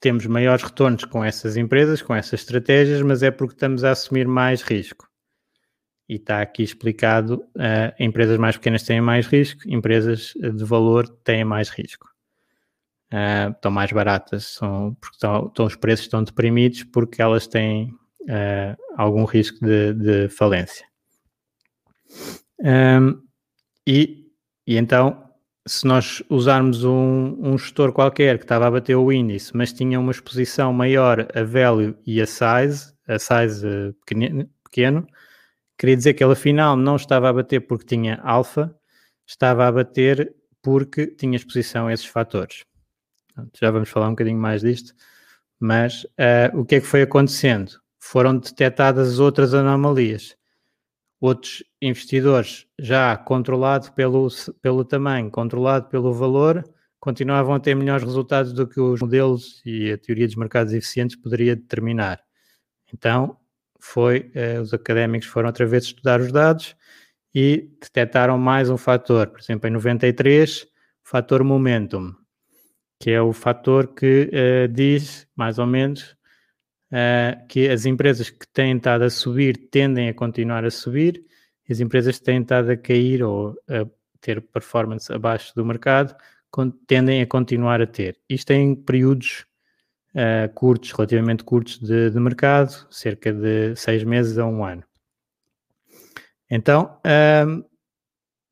temos 0.00 0.26
maiores 0.26 0.64
retornos 0.64 1.04
com 1.04 1.24
essas 1.24 1.56
empresas, 1.56 2.02
com 2.02 2.14
essas 2.14 2.40
estratégias, 2.40 3.02
mas 3.02 3.22
é 3.22 3.30
porque 3.30 3.54
estamos 3.54 3.84
a 3.84 3.92
assumir 3.92 4.26
mais 4.26 4.62
risco. 4.62 5.08
E 6.08 6.16
está 6.16 6.40
aqui 6.40 6.62
explicado: 6.62 7.44
uh, 7.56 7.92
empresas 7.98 8.38
mais 8.38 8.56
pequenas 8.56 8.82
têm 8.82 9.00
mais 9.00 9.26
risco, 9.26 9.62
empresas 9.66 10.32
de 10.34 10.64
valor 10.64 11.08
têm 11.08 11.44
mais 11.44 11.68
risco. 11.68 12.08
Uh, 13.12 13.50
estão 13.50 13.70
mais 13.70 13.92
baratas, 13.92 14.44
são, 14.44 14.94
porque 14.94 15.16
estão, 15.16 15.46
estão, 15.46 15.66
os 15.66 15.76
preços 15.76 16.06
estão 16.06 16.24
deprimidos 16.24 16.84
porque 16.84 17.20
elas 17.20 17.46
têm 17.46 17.94
algum 18.96 19.24
risco 19.24 19.58
de, 19.64 19.92
de 19.94 20.28
falência. 20.28 20.86
Um, 22.62 23.20
e, 23.86 24.30
e 24.66 24.76
então 24.76 25.32
se 25.66 25.86
nós 25.86 26.22
usarmos 26.28 26.84
um, 26.84 27.36
um 27.40 27.56
gestor 27.56 27.92
qualquer 27.92 28.38
que 28.38 28.44
estava 28.44 28.66
a 28.66 28.70
bater 28.70 28.96
o 28.96 29.12
índice, 29.12 29.56
mas 29.56 29.72
tinha 29.72 29.98
uma 29.98 30.10
exposição 30.10 30.72
maior 30.72 31.28
a 31.34 31.42
value 31.44 31.96
e 32.06 32.20
a 32.20 32.26
size, 32.26 32.92
a 33.06 33.18
size 33.18 33.66
uh, 33.66 33.94
pequeno, 34.04 34.50
pequeno, 34.64 35.06
queria 35.78 35.96
dizer 35.96 36.14
que 36.14 36.24
ele 36.24 36.32
afinal 36.32 36.76
não 36.76 36.96
estava 36.96 37.28
a 37.28 37.32
bater 37.32 37.60
porque 37.60 37.86
tinha 37.86 38.20
alfa, 38.22 38.74
estava 39.26 39.66
a 39.66 39.72
bater 39.72 40.34
porque 40.62 41.06
tinha 41.06 41.36
exposição 41.36 41.86
a 41.86 41.92
esses 41.92 42.06
fatores. 42.06 42.64
Já 43.60 43.70
vamos 43.70 43.88
falar 43.88 44.08
um 44.08 44.12
bocadinho 44.12 44.38
mais 44.38 44.62
disto, 44.62 44.94
Mas 45.60 46.04
uh, 46.04 46.58
o 46.58 46.64
que 46.64 46.76
é 46.76 46.80
que 46.80 46.86
foi 46.86 47.02
acontecendo? 47.02 47.80
Foram 48.00 48.36
detectadas 48.38 49.20
outras 49.20 49.54
anomalias. 49.54 50.36
Outros 51.20 51.62
investidores, 51.82 52.66
já 52.78 53.16
controlado 53.16 53.92
pelo, 53.92 54.28
pelo 54.62 54.84
tamanho, 54.84 55.30
controlado 55.30 55.88
pelo 55.88 56.14
valor, 56.14 56.64
continuavam 57.00 57.56
a 57.56 57.60
ter 57.60 57.74
melhores 57.74 58.04
resultados 58.04 58.52
do 58.52 58.68
que 58.68 58.80
os 58.80 59.00
modelos 59.00 59.60
e 59.66 59.90
a 59.90 59.98
teoria 59.98 60.26
dos 60.26 60.36
mercados 60.36 60.72
eficientes 60.72 61.16
poderia 61.16 61.56
determinar. 61.56 62.22
Então, 62.94 63.36
foi, 63.80 64.30
uh, 64.36 64.60
os 64.60 64.72
académicos 64.72 65.26
foram 65.26 65.48
outra 65.48 65.66
vez 65.66 65.82
estudar 65.84 66.20
os 66.20 66.30
dados 66.30 66.76
e 67.34 67.68
detectaram 67.80 68.38
mais 68.38 68.70
um 68.70 68.76
fator, 68.76 69.26
por 69.26 69.40
exemplo, 69.40 69.68
em 69.68 69.72
93, 69.72 70.62
o 70.62 70.66
fator 71.02 71.42
momentum, 71.42 72.14
que 73.00 73.10
é 73.10 73.20
o 73.20 73.32
fator 73.32 73.88
que 73.88 74.30
uh, 74.32 74.68
diz, 74.68 75.26
mais 75.34 75.58
ou 75.58 75.66
menos, 75.66 76.16
uh, 76.92 77.44
que 77.48 77.68
as 77.68 77.84
empresas 77.86 78.30
que 78.30 78.46
têm 78.52 78.76
estado 78.76 79.02
a 79.02 79.10
subir 79.10 79.68
tendem 79.72 80.08
a 80.08 80.14
continuar 80.14 80.64
a 80.64 80.70
subir, 80.70 81.24
as 81.72 81.80
empresas 81.80 82.18
que 82.18 82.24
têm 82.24 82.42
estado 82.42 82.70
a 82.70 82.76
cair 82.76 83.22
ou 83.22 83.56
a 83.68 83.86
ter 84.20 84.40
performance 84.40 85.12
abaixo 85.12 85.52
do 85.54 85.64
mercado 85.64 86.14
tendem 86.86 87.22
a 87.22 87.26
continuar 87.26 87.80
a 87.80 87.86
ter. 87.86 88.18
Isto 88.28 88.52
em 88.52 88.74
períodos 88.74 89.46
uh, 90.14 90.52
curtos, 90.54 90.92
relativamente 90.92 91.44
curtos 91.44 91.78
de, 91.78 92.10
de 92.10 92.20
mercado, 92.20 92.86
cerca 92.90 93.32
de 93.32 93.74
seis 93.74 94.04
meses 94.04 94.38
a 94.38 94.46
um 94.46 94.64
ano. 94.64 94.84
Então, 96.50 96.98
um, 97.46 97.64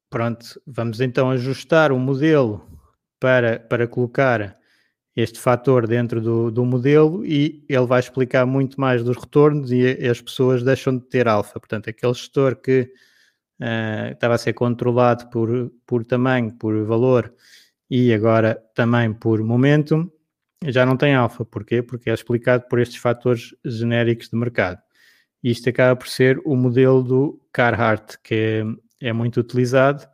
pronto, 0.09 0.61
vamos 0.67 1.01
então 1.01 1.31
ajustar 1.31 1.93
o 1.93 1.99
modelo 1.99 2.67
para, 3.21 3.61
para 3.61 3.87
colocar 3.87 4.59
este 5.15 5.39
fator 5.39 5.87
dentro 5.87 6.21
do, 6.21 6.51
do 6.51 6.65
modelo 6.65 7.25
e 7.27 7.63
ele 7.69 7.87
vai 7.87 8.01
explicar 8.01 8.47
muito 8.47 8.81
mais 8.81 9.05
dos 9.05 9.19
retornos 9.19 9.71
e, 9.71 9.81
e 9.81 10.09
as 10.09 10.21
pessoas 10.21 10.63
deixam 10.63 10.97
de 10.97 11.05
ter 11.05 11.29
alfa. 11.29 11.61
Portanto, 11.61 11.91
aquele 11.91 12.15
gestor 12.15 12.57
que 12.57 12.91
uh, 13.61 14.13
estava 14.13 14.35
a 14.35 14.39
ser 14.39 14.55
controlado 14.55 15.29
por, 15.29 15.71
por 15.87 16.05
tamanho, 16.05 16.53
por 16.55 16.85
valor 16.85 17.33
e 17.89 18.13
agora 18.13 18.63
também 18.75 19.13
por 19.13 19.43
momentum, 19.43 20.11
já 20.67 20.87
não 20.87 20.97
tem 20.97 21.15
alfa. 21.15 21.45
Porquê? 21.45 21.83
Porque 21.83 22.11
é 22.11 22.15
explicado 22.15 22.67
por 22.69 22.79
estes 22.79 22.99
fatores 22.99 23.55
genéricos 23.65 24.29
de 24.29 24.37
mercado. 24.37 24.81
Isto 25.43 25.71
acaba 25.71 25.97
por 25.97 26.09
ser 26.09 26.41
o 26.45 26.55
modelo 26.55 27.03
do 27.03 27.41
Carhartt, 27.53 28.19
que 28.23 28.35
é, 29.01 29.09
é 29.09 29.13
muito 29.13 29.41
utilizado, 29.41 30.07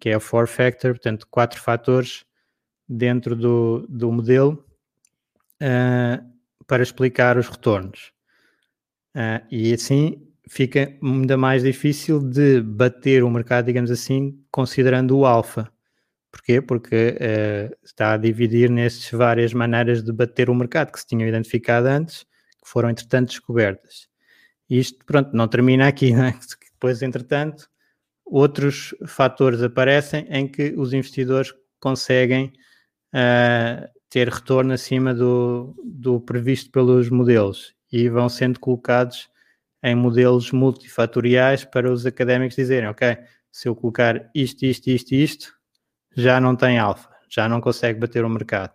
que 0.00 0.08
é 0.08 0.16
o 0.16 0.20
four 0.20 0.46
factor, 0.46 0.92
portanto, 0.92 1.26
quatro 1.30 1.60
fatores 1.60 2.24
dentro 2.88 3.36
do, 3.36 3.86
do 3.88 4.10
modelo 4.10 4.64
uh, 5.62 6.24
para 6.66 6.82
explicar 6.82 7.36
os 7.36 7.48
retornos. 7.48 8.12
Uh, 9.14 9.46
e 9.50 9.72
assim 9.72 10.26
fica 10.48 10.96
ainda 11.02 11.36
mais 11.36 11.62
difícil 11.62 12.20
de 12.20 12.60
bater 12.60 13.22
o 13.22 13.30
mercado, 13.30 13.66
digamos 13.66 13.90
assim, 13.90 14.38
considerando 14.50 15.16
o 15.16 15.26
alfa. 15.26 15.70
Porquê? 16.30 16.60
Porque 16.60 17.16
uh, 17.16 17.76
está 17.84 18.12
a 18.12 18.16
dividir 18.16 18.68
nestas 18.68 19.10
várias 19.10 19.52
maneiras 19.54 20.02
de 20.02 20.12
bater 20.12 20.50
o 20.50 20.54
mercado 20.54 20.90
que 20.92 20.98
se 20.98 21.06
tinham 21.06 21.28
identificado 21.28 21.86
antes, 21.86 22.24
que 22.62 22.68
foram 22.68 22.90
entretanto 22.90 23.28
descobertas. 23.28 24.08
Isto, 24.68 25.04
pronto, 25.04 25.30
não 25.34 25.46
termina 25.46 25.86
aqui, 25.86 26.10
né? 26.14 26.38
depois, 26.72 27.02
entretanto, 27.02 27.68
outros 28.24 28.94
fatores 29.06 29.62
aparecem 29.62 30.26
em 30.28 30.48
que 30.48 30.74
os 30.76 30.92
investidores 30.92 31.54
conseguem 31.78 32.52
uh, 33.14 33.88
ter 34.10 34.28
retorno 34.28 34.72
acima 34.72 35.14
do, 35.14 35.74
do 35.84 36.20
previsto 36.20 36.70
pelos 36.70 37.10
modelos 37.10 37.74
e 37.92 38.08
vão 38.08 38.28
sendo 38.28 38.58
colocados 38.58 39.28
em 39.84 39.94
modelos 39.94 40.50
multifatoriais 40.50 41.64
para 41.64 41.92
os 41.92 42.06
académicos 42.06 42.56
dizerem, 42.56 42.88
ok, 42.88 43.18
se 43.52 43.68
eu 43.68 43.76
colocar 43.76 44.30
isto, 44.34 44.64
isto, 44.64 44.88
isto 44.88 45.14
isto, 45.14 45.54
já 46.16 46.40
não 46.40 46.56
tem 46.56 46.78
alfa, 46.78 47.10
já 47.28 47.46
não 47.48 47.60
consegue 47.60 48.00
bater 48.00 48.24
o 48.24 48.30
mercado. 48.30 48.72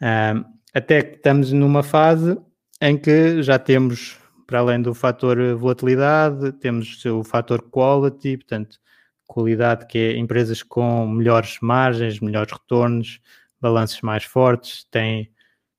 Uh, 0.00 0.44
até 0.72 1.02
que 1.02 1.16
estamos 1.16 1.52
numa 1.52 1.82
fase 1.82 2.38
em 2.80 2.96
que 2.96 3.42
já 3.42 3.58
temos 3.58 4.18
para 4.46 4.60
além 4.60 4.80
do 4.80 4.94
fator 4.94 5.56
volatilidade, 5.56 6.52
temos 6.52 7.04
o 7.04 7.24
fator 7.24 7.62
quality, 7.70 8.36
portanto, 8.36 8.78
qualidade 9.26 9.86
que 9.86 9.98
é 9.98 10.16
empresas 10.16 10.62
com 10.62 11.06
melhores 11.08 11.58
margens, 11.60 12.20
melhores 12.20 12.52
retornos, 12.52 13.20
balanços 13.60 14.00
mais 14.02 14.24
fortes, 14.24 14.84
têm 14.90 15.32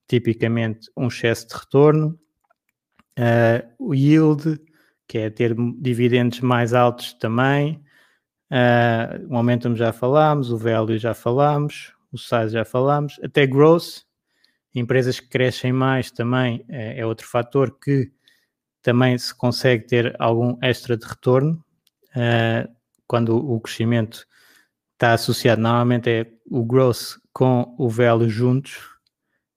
tipicamente 0.07 0.89
um 0.97 1.07
excesso 1.07 1.47
de 1.47 1.53
retorno. 1.55 2.19
Uh, 3.17 3.67
o 3.77 3.93
yield, 3.93 4.59
que 5.07 5.19
é 5.19 5.29
ter 5.29 5.55
dividendos 5.79 6.39
mais 6.41 6.73
altos 6.73 7.13
também. 7.13 7.83
Uh, 8.51 9.27
o 9.27 9.33
momentum 9.33 9.75
já 9.75 9.91
falámos, 9.91 10.51
o 10.51 10.57
value 10.57 10.97
já 10.97 11.13
falámos, 11.13 11.93
o 12.11 12.17
size 12.17 12.53
já 12.53 12.65
falámos. 12.65 13.19
Até 13.23 13.45
growth, 13.45 14.03
empresas 14.73 15.19
que 15.19 15.27
crescem 15.29 15.71
mais 15.71 16.11
também 16.11 16.65
é, 16.67 16.99
é 16.99 17.05
outro 17.05 17.27
fator 17.27 17.77
que 17.79 18.11
também 18.81 19.17
se 19.17 19.33
consegue 19.35 19.87
ter 19.87 20.15
algum 20.19 20.57
extra 20.61 20.97
de 20.97 21.05
retorno 21.05 21.63
uh, 22.15 22.71
quando 23.07 23.35
o 23.35 23.59
crescimento 23.61 24.27
está 24.93 25.13
associado, 25.13 25.61
normalmente 25.61 26.09
é 26.09 26.27
o 26.49 26.63
growth 26.63 27.19
com 27.31 27.75
o 27.77 27.89
value 27.89 28.29
juntos, 28.29 28.92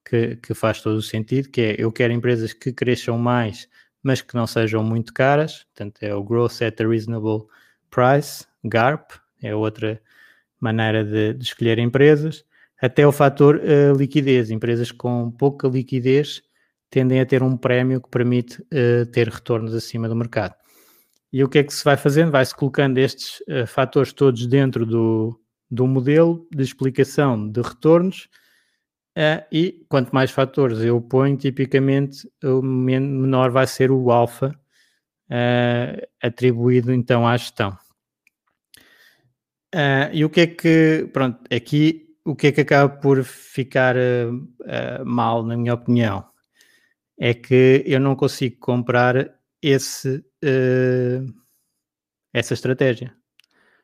que, 0.08 0.36
que 0.36 0.54
faz 0.54 0.80
todo 0.80 0.96
o 0.96 1.02
sentido, 1.02 1.50
que 1.50 1.60
é 1.60 1.76
eu 1.78 1.90
quero 1.90 2.12
empresas 2.12 2.52
que 2.52 2.72
cresçam 2.72 3.18
mais, 3.18 3.68
mas 4.02 4.22
que 4.22 4.36
não 4.36 4.46
sejam 4.46 4.82
muito 4.84 5.12
caras, 5.12 5.64
portanto 5.64 6.00
é 6.00 6.14
o 6.14 6.22
growth 6.22 6.62
at 6.62 6.80
a 6.80 6.86
reasonable 6.86 7.46
price, 7.90 8.46
GARP, 8.64 9.10
é 9.42 9.54
outra 9.54 10.00
maneira 10.60 11.04
de, 11.04 11.34
de 11.34 11.44
escolher 11.44 11.78
empresas, 11.78 12.44
até 12.80 13.06
o 13.06 13.10
fator 13.10 13.56
uh, 13.56 13.96
liquidez, 13.96 14.50
empresas 14.50 14.92
com 14.92 15.30
pouca 15.30 15.66
liquidez 15.66 16.42
tendem 16.88 17.20
a 17.20 17.26
ter 17.26 17.42
um 17.42 17.56
prémio 17.56 18.00
que 18.00 18.08
permite 18.08 18.60
uh, 18.62 19.04
ter 19.10 19.28
retornos 19.28 19.74
acima 19.74 20.08
do 20.08 20.14
mercado. 20.14 20.54
E 21.32 21.42
o 21.42 21.48
que 21.48 21.58
é 21.58 21.64
que 21.64 21.74
se 21.74 21.84
vai 21.84 21.96
fazendo? 21.96 22.30
Vai-se 22.30 22.54
colocando 22.54 22.98
estes 22.98 23.40
uh, 23.40 23.66
fatores 23.66 24.12
todos 24.12 24.46
dentro 24.46 24.86
do, 24.86 25.38
do 25.70 25.86
modelo 25.86 26.46
de 26.54 26.62
explicação 26.62 27.50
de 27.50 27.60
retornos 27.60 28.28
uh, 29.16 29.44
e 29.50 29.84
quanto 29.88 30.12
mais 30.12 30.30
fatores 30.30 30.80
eu 30.80 31.00
ponho, 31.00 31.36
tipicamente 31.36 32.28
o 32.44 32.62
menor 32.62 33.50
vai 33.50 33.66
ser 33.66 33.90
o 33.90 34.10
alfa 34.10 34.58
atribuído 36.22 36.92
então 36.92 37.26
à 37.26 37.36
gestão. 37.36 37.76
e 40.12 40.24
o 40.24 40.30
que 40.30 40.40
é 40.42 40.46
que, 40.46 41.10
pronto, 41.12 41.40
aqui 41.52 42.14
o 42.24 42.36
que 42.36 42.48
é 42.48 42.52
que 42.52 42.60
acaba 42.60 42.94
por 42.94 43.24
ficar 43.24 43.96
mal, 45.04 45.44
na 45.44 45.56
minha 45.56 45.74
opinião? 45.74 46.24
é 47.18 47.32
que 47.32 47.82
eu 47.86 47.98
não 47.98 48.14
consigo 48.14 48.56
comprar 48.58 49.34
esse, 49.62 50.24
essa 52.32 52.54
estratégia. 52.54 53.14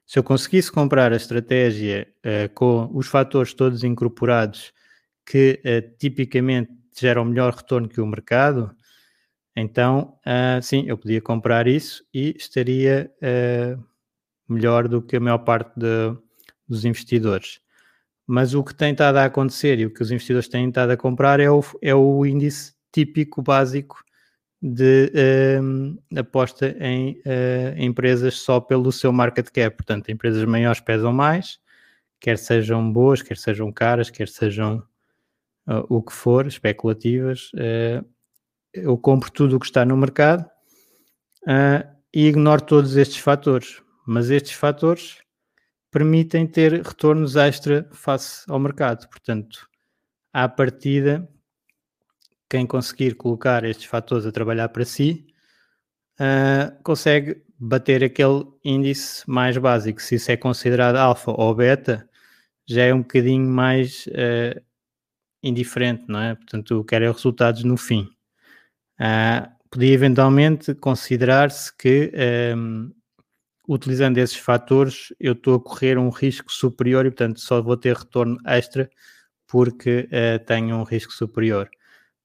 Se 0.07 0.19
eu 0.19 0.23
conseguisse 0.23 0.71
comprar 0.71 1.13
a 1.13 1.17
estratégia 1.17 2.13
com 2.55 2.91
os 2.93 3.07
fatores 3.07 3.55
todos 3.55 3.83
incorporados 3.85 4.73
que 5.25 5.61
uh, 5.65 5.97
tipicamente 5.99 6.73
geram 6.99 7.25
melhor 7.25 7.55
retorno 7.55 7.89
que 7.89 8.01
o 8.01 8.07
mercado, 8.07 8.75
então 9.55 10.19
sim, 10.63 10.85
eu 10.87 10.97
podia 10.97 11.21
comprar 11.21 11.67
isso 11.67 12.03
e 12.13 12.35
estaria 12.39 13.11
melhor 14.49 14.89
do 14.89 15.03
que 15.03 15.17
a 15.17 15.21
maior 15.21 15.39
parte 15.39 15.73
de, 15.79 16.17
dos 16.69 16.85
investidores. 16.85 17.61
Mas 18.27 18.55
o 18.55 18.63
que 18.63 18.75
tem 18.75 18.93
estado 18.93 19.17
a 19.17 19.25
acontecer 19.25 19.79
e 19.79 19.87
o 19.87 19.93
que 19.93 20.03
os 20.03 20.11
investidores 20.11 20.49
têm 20.49 20.69
estado 20.69 20.91
a 20.91 20.97
comprar 20.97 21.41
é 21.41 21.51
o, 21.51 21.63
é 21.83 21.95
o 21.95 22.25
índice 22.25 22.75
típico 22.93 23.43
básico 23.43 24.03
de 24.61 25.11
uh, 25.61 26.19
aposta 26.19 26.77
em 26.79 27.21
uh, 27.27 27.77
empresas 27.77 28.35
só 28.35 28.61
pelo 28.61 28.93
seu 28.93 29.13
market 29.13 29.49
cap. 29.51 29.77
Portanto, 29.77 30.11
empresas 30.11 30.45
maiores 30.45 30.81
pesam 30.81 31.13
mais, 31.13 31.59
quer 32.21 32.39
sejam 32.39 32.93
boas, 32.93 33.23
quer 33.23 33.37
sejam 33.37 33.73
caras, 33.73 34.09
quer 34.09 34.29
sejam 34.29 34.83
uh, 35.67 35.85
o 35.89 36.03
que 36.03 36.13
for, 36.13 36.47
especulativas. 36.47 37.51
Eh, 37.57 38.03
eu 38.73 38.97
compro 38.97 39.31
tudo 39.31 39.57
o 39.57 39.61
que 39.61 39.67
está 39.67 39.85
no 39.85 39.97
mercado 39.97 40.49
e 42.15 42.27
ignoro 42.27 42.63
todos 42.63 42.97
estes 42.97 43.19
fatores. 43.19 43.83
Mas 44.07 44.31
estes 44.31 44.53
fatores 44.53 45.19
permitem 45.91 46.47
ter 46.47 46.83
retornos 46.83 47.37
extra 47.37 47.89
face 47.93 48.45
ao 48.49 48.59
mercado. 48.59 49.09
Portanto, 49.09 49.69
à 50.33 50.49
partida, 50.49 51.29
quem 52.49 52.67
conseguir 52.67 53.15
colocar 53.15 53.65
estes 53.65 53.87
fatores 53.87 54.27
a 54.27 54.33
trabalhar 54.33 54.71
para 54.71 54.85
si, 54.85 55.27
uh, 56.19 56.83
consegue 56.83 57.43
bater 57.59 58.03
aquele 58.03 58.45
índice 58.65 59.23
mais 59.29 59.57
básico. 59.57 60.03
Se 60.03 60.17
isso 60.17 60.31
é 60.33 60.37
considerado 60.37 60.97
alfa 60.97 61.31
ou 61.31 61.55
beta, 61.55 62.09
já 62.67 62.83
é 62.83 62.95
um 62.95 63.03
bocadinho 63.03 63.49
mais 63.49 64.07
uh, 64.09 64.61
indiferente, 65.43 66.05
não 66.09 66.21
é? 66.21 66.35
Portanto, 66.35 66.75
eu 66.75 66.85
quero 66.85 67.05
é 67.05 67.11
resultados 67.11 67.65
no 67.65 67.77
fim. 67.77 68.09
Uh, 69.01 69.51
podia 69.71 69.93
eventualmente 69.93 70.75
considerar-se 70.75 71.75
que 71.77 72.13
um, 72.57 72.93
utilizando 73.67 74.19
esses 74.19 74.37
fatores 74.37 75.13
eu 75.19 75.33
estou 75.33 75.57
a 75.57 75.61
correr 75.61 75.99
um 75.99 76.11
risco 76.11 76.53
superior 76.53 77.07
e 77.07 77.11
portanto 77.11 77.41
só 77.41 77.61
vou 77.63 77.77
ter 77.77 77.97
retorno 77.97 78.39
extra 78.45 78.91
porque 79.47 80.09
uh, 80.09 80.45
tenho 80.45 80.77
um 80.77 80.83
risco 80.83 81.13
superior. 81.13 81.71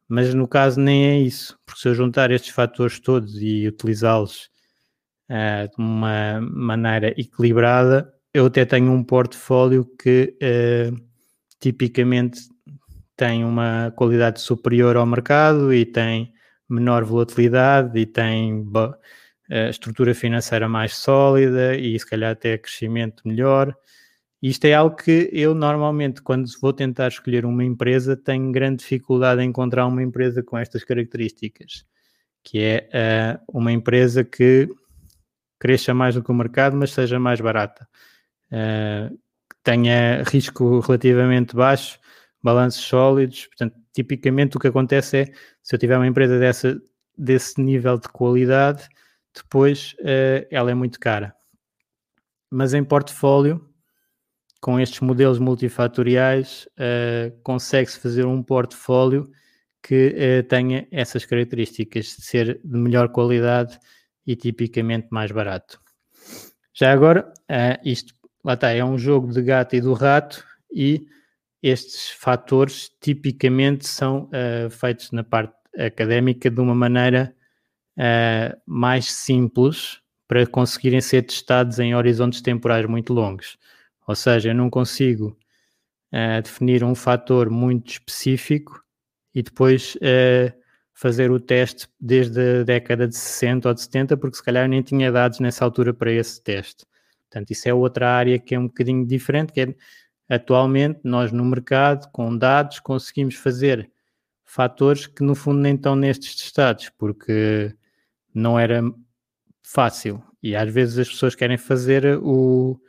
Mas 0.08 0.34
no 0.34 0.47
caso 0.47 0.80
nem 0.80 1.08
é 1.08 1.19
isso, 1.19 1.58
porque 1.65 1.82
se 1.82 1.89
eu 1.89 1.95
juntar 1.95 2.32
estes 2.32 2.51
fatores 2.51 2.99
todos 2.99 3.41
e 3.41 3.67
utilizá-los 3.67 4.49
uh, 5.30 5.67
de 5.69 5.75
uma 5.77 6.39
maneira 6.41 7.10
equilibrada, 7.19 8.13
eu 8.34 8.45
até 8.45 8.65
tenho 8.65 8.91
um 8.91 9.03
portfólio 9.03 9.86
que 9.97 10.38
uh, 10.41 10.95
tipicamente 11.60 12.41
tem 13.17 13.43
uma 13.43 13.91
qualidade 13.95 14.39
superior 14.39 14.95
ao 14.95 15.06
mercado 15.06 15.73
e 15.73 15.86
tem 15.86 16.32
menor 16.69 17.03
volatilidade 17.03 17.97
e 17.99 18.06
tem 18.06 18.62
uh, 18.62 18.93
estrutura 19.69 20.13
financeira 20.13 20.69
mais 20.69 20.95
sólida 20.95 21.75
e 21.75 21.97
se 21.99 22.06
calhar 22.06 22.32
até 22.32 22.58
crescimento 22.58 23.23
melhor. 23.25 23.75
Isto 24.41 24.65
é 24.65 24.73
algo 24.75 24.95
que 24.95 25.30
eu 25.34 25.56
normalmente, 25.56 26.21
quando 26.21 26.47
vou 26.62 26.71
tentar 26.71 27.08
escolher 27.08 27.43
uma 27.43 27.63
empresa, 27.63 28.15
tenho 28.15 28.51
grande 28.51 28.84
dificuldade 28.84 29.41
em 29.41 29.49
encontrar 29.49 29.88
uma 29.88 30.03
empresa 30.03 30.43
com 30.43 30.56
estas 30.56 30.84
características, 30.84 31.84
que 32.43 32.60
é 32.60 32.88
uh, 32.93 33.58
uma 33.58 33.71
empresa 33.71 34.23
que 34.23 34.69
cresça 35.60 35.91
mais 35.91 36.13
do 36.13 36.23
que 36.23 36.32
o 36.32 36.36
mercado, 36.36 36.77
mas 36.77 36.91
seja 36.91 37.19
mais 37.19 37.41
barata. 37.41 37.88
Uh, 38.51 39.17
tenha 39.63 40.23
risco 40.23 40.80
relativamente 40.82 41.56
baixo, 41.56 41.99
balanços 42.41 42.84
sólidos. 42.84 43.47
Portanto, 43.47 43.76
tipicamente 43.93 44.58
o 44.58 44.60
que 44.60 44.67
acontece 44.67 45.17
é, 45.17 45.26
se 45.62 45.76
eu 45.76 45.80
tiver 45.80 45.97
uma 45.97 46.08
empresa 46.08 46.39
dessa, 46.39 46.80
desse 47.17 47.62
nível 47.62 47.97
de 47.97 48.08
qualidade, 48.10 48.88
depois 49.36 49.95
uh, 50.00 50.47
ela 50.50 50.71
é 50.71 50.73
muito 50.73 51.00
cara. 51.00 51.34
Mas 52.50 52.73
em 52.73 52.84
portfólio, 52.84 53.67
com 54.62 54.80
estes 54.80 55.00
modelos 55.02 55.39
multifatoriais, 55.39 56.67
uh, 56.73 57.38
consegue-se 57.43 58.00
fazer 58.00 58.26
um 58.26 58.41
portfólio 58.41 59.30
que 59.84 60.15
uh, 60.15 60.47
tenha 60.47 60.88
essas 60.91 61.26
características 61.26 62.06
de 62.06 62.21
ser 62.23 62.62
de 62.63 62.78
melhor 62.78 63.10
qualidade 63.10 63.80
e 64.26 64.36
tipicamente 64.36 65.08
mais 65.12 65.32
barato. 65.32 65.80
Já 66.73 66.91
agora, 66.91 67.34
isto 67.84 68.13
lá 68.43 68.54
está, 68.54 68.69
é 68.71 68.84
um 68.84 68.97
jogo 68.97 69.32
de 69.32 69.41
gato 69.41 69.76
e 69.76 69.82
do 69.82 69.93
rato 69.93 70.43
e 70.71 71.08
estes 71.69 72.10
fatores 72.10 72.89
tipicamente 73.01 73.88
são 73.88 74.30
feitos 74.69 75.12
na 75.12 75.23
parte 75.23 75.53
académica 75.77 76.49
de 76.49 76.60
uma 76.60 76.75
maneira 76.75 77.36
mais 78.65 79.12
simples 79.12 80.01
para 80.27 80.45
conseguirem 80.45 80.99
ser 81.01 81.23
testados 81.23 81.80
em 81.80 81.95
horizontes 81.95 82.41
temporais 82.41 82.86
muito 82.86 83.13
longos. 83.13 83.58
Ou 84.06 84.15
seja, 84.15 84.49
eu 84.49 84.56
não 84.56 84.69
consigo 84.69 85.38
uh, 86.13 86.41
definir 86.41 86.84
um 86.84 86.93
fator 86.93 87.49
muito 87.49 87.91
específico 87.91 88.84
e 89.34 89.41
depois 89.41 89.95
uh, 89.95 90.53
fazer 90.93 91.32
o 91.32 91.39
teste 91.39 91.88
desde 91.99 92.62
a 92.62 92.63
década 92.63 93.08
de 93.08 93.15
60 93.15 93.67
ou 93.67 93.73
de 93.73 93.82
70, 93.82 94.17
porque 94.17 94.38
se 94.38 94.43
calhar 94.43 94.67
nem 94.67 94.82
tinha 94.82 95.12
dados 95.12 95.39
nessa 95.39 95.63
altura 95.63 95.93
para 95.93 96.12
esse 96.12 96.41
teste. 96.41 96.86
Portanto, 97.30 97.51
isso 97.51 97.67
é 97.69 97.73
outra 97.73 98.10
área 98.10 98.39
que 98.39 98.56
é 98.56 98.60
um 98.60 98.67
bocadinho 98.67 99.06
diferente, 99.06 99.53
que 99.53 99.62
é 99.62 99.75
atualmente 100.30 101.00
nós 101.04 101.32
no 101.32 101.46
mercado, 101.46 102.10
com 102.12 102.36
dados, 102.38 102.80
conseguimos 102.80 103.36
fazer 103.36 103.90
fatores 104.44 105.08
que 105.08 105.24
no 105.24 105.36
fundo 105.36 105.60
nem 105.60 105.76
estão 105.76 105.96
nestes 105.96 106.36
testados, 106.36 106.90
porque 106.98 107.74
não 108.34 108.58
era 108.58 108.82
fácil. 109.62 110.24
E 110.42 110.56
às 110.56 110.72
vezes 110.74 110.98
as 111.00 111.10
pessoas 111.10 111.36
querem 111.36 111.58
fazer 111.58 112.18
o, 112.22 112.80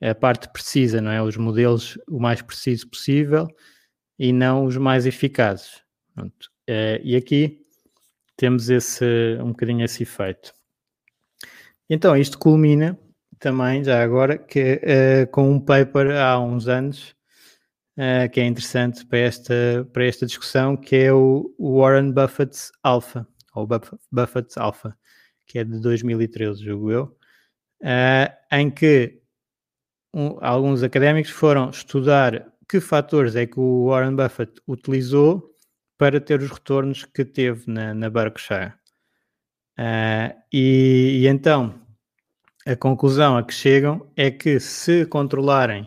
a 0.00 0.14
parte 0.14 0.48
precisa, 0.50 1.00
não 1.00 1.10
é? 1.10 1.22
Os 1.22 1.36
modelos 1.36 1.98
o 2.08 2.20
mais 2.20 2.40
preciso 2.40 2.88
possível 2.88 3.48
e 4.18 4.32
não 4.32 4.64
os 4.64 4.76
mais 4.76 5.06
eficazes. 5.06 5.82
Pronto. 6.14 6.50
Uh, 6.68 7.00
e 7.02 7.16
aqui 7.16 7.60
temos 8.36 8.70
esse, 8.70 9.04
um 9.40 9.48
bocadinho 9.48 9.84
esse 9.84 10.02
efeito. 10.02 10.54
Então, 11.88 12.16
isto 12.16 12.38
culmina 12.38 12.96
também, 13.40 13.82
já 13.82 14.02
agora, 14.02 14.38
que, 14.38 14.74
uh, 14.74 15.30
com 15.32 15.50
um 15.50 15.58
paper 15.58 16.12
há 16.16 16.38
uns 16.38 16.68
anos, 16.68 17.16
uh, 17.96 18.30
que 18.30 18.40
é 18.40 18.46
interessante 18.46 19.04
para 19.06 19.18
esta, 19.18 19.88
para 19.92 20.04
esta 20.04 20.26
discussão, 20.26 20.76
que 20.76 20.94
é 20.94 21.12
o 21.12 21.52
Warren 21.58 22.12
Buffett's 22.12 22.70
Alpha, 22.82 23.26
ou 23.54 23.66
Buffett's 24.12 24.56
Alpha, 24.56 24.96
que 25.46 25.58
é 25.58 25.64
de 25.64 25.80
2013, 25.80 26.64
julgo 26.64 26.92
eu, 26.92 27.16
em 28.52 28.70
que 28.70 29.20
um, 30.14 30.36
alguns 30.40 30.82
académicos 30.82 31.30
foram 31.30 31.70
estudar 31.70 32.46
que 32.68 32.80
fatores 32.80 33.34
é 33.34 33.46
que 33.46 33.58
o 33.58 33.86
Warren 33.86 34.14
Buffett 34.14 34.60
utilizou 34.66 35.50
para 35.98 36.20
ter 36.20 36.40
os 36.40 36.50
retornos 36.50 37.04
que 37.04 37.24
teve 37.24 37.70
na, 37.70 37.92
na 37.92 38.08
Berkshire. 38.08 38.74
Uh, 39.78 40.32
e, 40.52 41.22
e, 41.22 41.26
então 41.26 41.74
a 42.66 42.76
conclusão 42.76 43.36
a 43.36 43.42
que 43.42 43.54
chegam 43.54 44.10
é 44.16 44.30
que 44.30 44.60
se 44.60 45.06
controlarem 45.06 45.84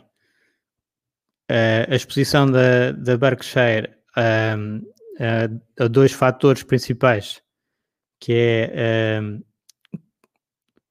uh, 1.51 1.91
a 1.91 1.95
exposição 1.95 2.49
da, 2.49 2.91
da 2.91 3.17
Berkshire 3.17 3.89
a 5.79 5.88
dois 5.88 6.12
fatores 6.12 6.63
principais, 6.63 7.41
que 8.19 8.33
é 8.33 9.21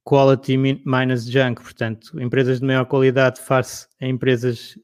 quality 0.05 0.57
minus 0.57 1.25
junk, 1.25 1.63
portanto, 1.63 2.21
empresas 2.21 2.61
de 2.61 2.67
maior 2.67 2.85
qualidade 2.85 3.41
face 3.41 3.87
a 4.01 4.07
empresas 4.07 4.77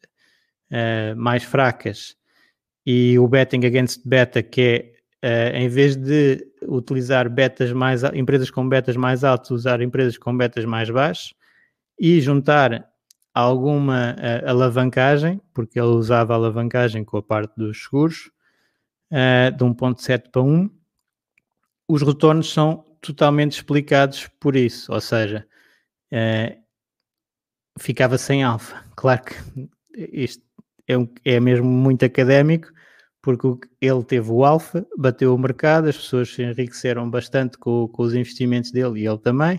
uh, 0.71 1.17
mais 1.17 1.43
fracas, 1.43 2.17
e 2.87 3.19
o 3.19 3.29
betting 3.29 3.67
against 3.67 4.01
beta, 4.07 4.43
que 4.43 4.95
é 5.23 5.53
uh, 5.53 5.57
em 5.57 5.69
vez 5.69 5.97
de 5.97 6.47
utilizar 6.69 7.29
betas 7.29 7.73
mais 7.73 8.03
empresas 8.15 8.51
com 8.51 8.69
betas 8.69 8.97
mais 8.97 9.25
altas, 9.25 9.51
usar 9.51 9.81
empresas 9.81 10.19
com 10.19 10.37
betas 10.37 10.65
mais 10.65 10.91
baixas 10.91 11.35
e 11.99 12.21
juntar 12.21 12.89
alguma 13.35 14.15
uh, 14.15 14.49
alavancagem, 14.51 15.41
porque 15.55 15.79
ele 15.79 15.89
usava 15.89 16.35
alavancagem 16.35 17.05
com 17.05 17.17
a 17.17 17.23
parte 17.23 17.55
dos 17.57 17.83
seguros, 17.85 18.31
de 19.11 19.65
1.7 19.65 20.31
para 20.31 20.43
1, 20.43 20.71
os 21.89 22.03
retornos 22.03 22.53
são 22.53 22.85
totalmente 23.01 23.53
explicados 23.53 24.29
por 24.39 24.55
isso, 24.55 24.93
ou 24.93 25.01
seja, 25.01 25.47
é, 26.11 26.59
ficava 27.79 28.19
sem 28.19 28.43
alfa. 28.43 28.87
Claro 28.99 29.23
que 29.23 29.71
isto 29.95 30.43
é, 30.89 30.99
um, 30.99 31.09
é 31.25 31.39
mesmo 31.39 31.69
muito 31.69 32.05
académico, 32.05 32.69
porque 33.37 33.69
ele 33.81 34.03
teve 34.05 34.31
o 34.31 34.45
alfa, 34.45 34.87
bateu 34.97 35.35
o 35.35 35.39
mercado, 35.39 35.89
as 35.89 35.97
pessoas 35.97 36.33
se 36.33 36.43
enriqueceram 36.43 37.11
bastante 37.11 37.59
com, 37.59 37.87
com 37.89 38.03
os 38.03 38.15
investimentos 38.15 38.71
dele 38.71 39.01
e 39.01 39.07
ele 39.07 39.19
também, 39.19 39.59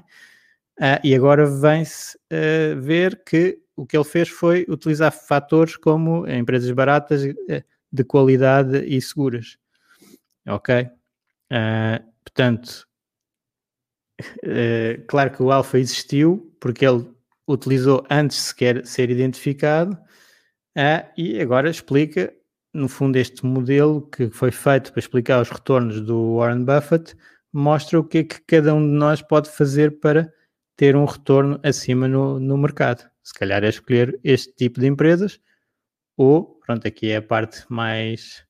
uh, 0.80 1.00
e 1.04 1.14
agora 1.14 1.46
vem-se 1.46 2.18
uh, 2.18 2.82
ver 2.82 3.24
que 3.24 3.60
o 3.76 3.86
que 3.86 3.96
ele 3.96 4.04
fez 4.04 4.30
foi 4.30 4.66
utilizar 4.68 5.12
fatores 5.12 5.76
como 5.76 6.28
empresas 6.28 6.72
baratas, 6.72 7.24
uh, 7.24 7.64
de 7.92 8.04
qualidade 8.04 8.86
e 8.86 9.02
seguras. 9.02 9.58
Ok? 10.48 10.88
portanto, 12.24 12.88
Uh, 14.44 15.02
claro 15.08 15.32
que 15.32 15.42
o 15.42 15.50
alfa 15.50 15.80
existiu, 15.80 16.54
porque 16.60 16.86
ele 16.86 17.08
utilizou 17.48 18.06
antes 18.10 18.38
sequer 18.38 18.86
ser 18.86 19.10
identificado, 19.10 19.94
uh, 20.78 21.10
e 21.18 21.40
agora 21.40 21.70
explica, 21.70 22.34
no 22.80 22.88
fundo, 22.88 23.18
este 23.18 23.46
modelo 23.46 24.02
que 24.10 24.30
foi 24.30 24.52
feito 24.52 24.92
para 24.92 25.00
explicar 25.00 25.42
os 25.42 25.50
retornos 25.50 26.02
do 26.02 26.38
Warren 26.38 26.64
Buffett, 26.64 27.16
mostra 27.52 28.00
o 28.00 28.04
que 28.04 28.20
é 28.20 28.24
que 28.24 28.42
cada 28.42 28.74
um 28.74 28.82
de 28.82 28.94
nós 28.94 29.22
pode 29.22 29.50
fazer 29.50 30.00
para 30.00 30.32
ter 30.76 30.96
um 30.96 31.06
retorno 31.06 31.60
acima 31.62 32.08
no, 32.08 32.40
no 32.40 32.58
mercado. 32.58 33.10
Se 33.22 33.34
calhar 33.34 33.64
é 33.64 33.70
escolher 33.70 34.20
este 34.24 34.54
tipo 34.56 34.80
de 34.80 34.88
empresas, 34.88 35.40
ou, 36.16 36.60
pronto, 36.66 36.88
aqui 36.88 37.12
é 37.12 37.18
a 37.18 37.22
parte 37.22 37.66
mais, 37.70 38.46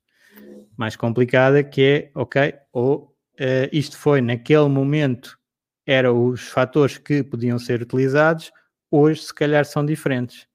mais 0.78 0.96
complicada, 0.96 1.64
que 1.64 1.82
é, 1.82 2.12
ok, 2.14 2.54
ou 2.72 3.16
uh, 3.40 3.70
isto 3.72 3.98
foi 3.98 4.22
naquele 4.22 4.68
momento 4.68 5.38
eram 5.86 6.28
os 6.28 6.50
fatores 6.50 7.00
que 7.00 7.24
podiam 7.24 7.58
ser 7.58 7.82
utilizados, 7.82 8.52
hoje 8.92 9.24
se 9.24 9.34
calhar 9.34 9.66
são 9.66 9.84
diferentes. 9.84 10.48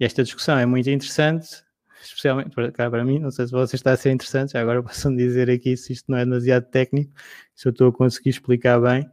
Esta 0.00 0.24
discussão 0.24 0.58
é 0.58 0.66
muito 0.66 0.90
interessante, 0.90 1.62
especialmente 2.02 2.50
para, 2.54 2.70
cá, 2.72 2.90
para 2.90 3.04
mim, 3.04 3.18
não 3.18 3.30
sei 3.30 3.46
se 3.46 3.52
você 3.52 3.76
está 3.76 3.92
a 3.92 3.96
ser 3.96 4.10
interessante, 4.10 4.56
agora 4.56 4.82
posso 4.84 5.14
dizer 5.14 5.50
aqui 5.50 5.76
se 5.76 5.92
isto 5.92 6.10
não 6.10 6.18
é 6.18 6.24
demasiado 6.24 6.64
técnico, 6.64 7.12
se 7.54 7.68
eu 7.68 7.70
estou 7.70 7.88
a 7.88 7.92
conseguir 7.92 8.30
explicar 8.30 8.80
bem, 8.80 9.08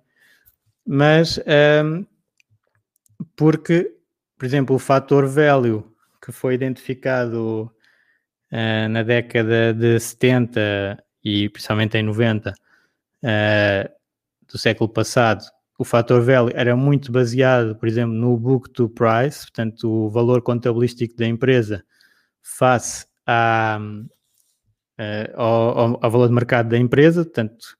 mas 0.85 1.39
um, 1.83 2.05
porque, 3.35 3.95
por 4.37 4.45
exemplo, 4.45 4.75
o 4.75 4.79
fator 4.79 5.27
value 5.27 5.83
que 6.21 6.31
foi 6.31 6.55
identificado 6.55 7.71
uh, 8.51 8.89
na 8.89 9.03
década 9.03 9.73
de 9.73 9.99
70 9.99 11.03
e 11.23 11.49
principalmente 11.49 11.97
em 11.97 12.03
90 12.03 12.51
uh, 12.51 13.89
do 14.51 14.57
século 14.57 14.89
passado, 14.89 15.43
o 15.77 15.85
fator 15.85 16.21
value 16.21 16.51
era 16.55 16.75
muito 16.75 17.11
baseado, 17.11 17.75
por 17.75 17.87
exemplo, 17.87 18.13
no 18.13 18.35
book 18.37 18.69
to 18.69 18.89
price, 18.89 19.41
portanto, 19.41 19.89
o 19.89 20.09
valor 20.09 20.41
contabilístico 20.41 21.15
da 21.15 21.25
empresa 21.25 21.85
face 22.41 23.05
à, 23.25 23.79
uh, 24.99 25.33
ao, 25.35 25.99
ao, 26.03 26.11
valor 26.11 26.27
de 26.27 26.33
mercado 26.33 26.69
da 26.69 26.77
empresa, 26.77 27.23
portanto, 27.23 27.77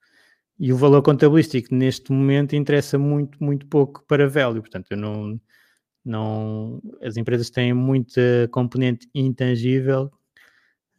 e 0.59 0.73
o 0.73 0.77
valor 0.77 1.01
contabilístico 1.01 1.73
neste 1.73 2.11
momento 2.11 2.55
interessa 2.55 2.97
muito, 2.97 3.41
muito 3.43 3.65
pouco 3.67 4.03
para 4.07 4.27
value, 4.27 4.61
portanto, 4.61 4.87
eu 4.91 4.97
não, 4.97 5.39
não, 6.03 6.81
as 7.01 7.17
empresas 7.17 7.49
têm 7.49 7.73
muita 7.73 8.49
componente 8.51 9.07
intangível, 9.13 10.11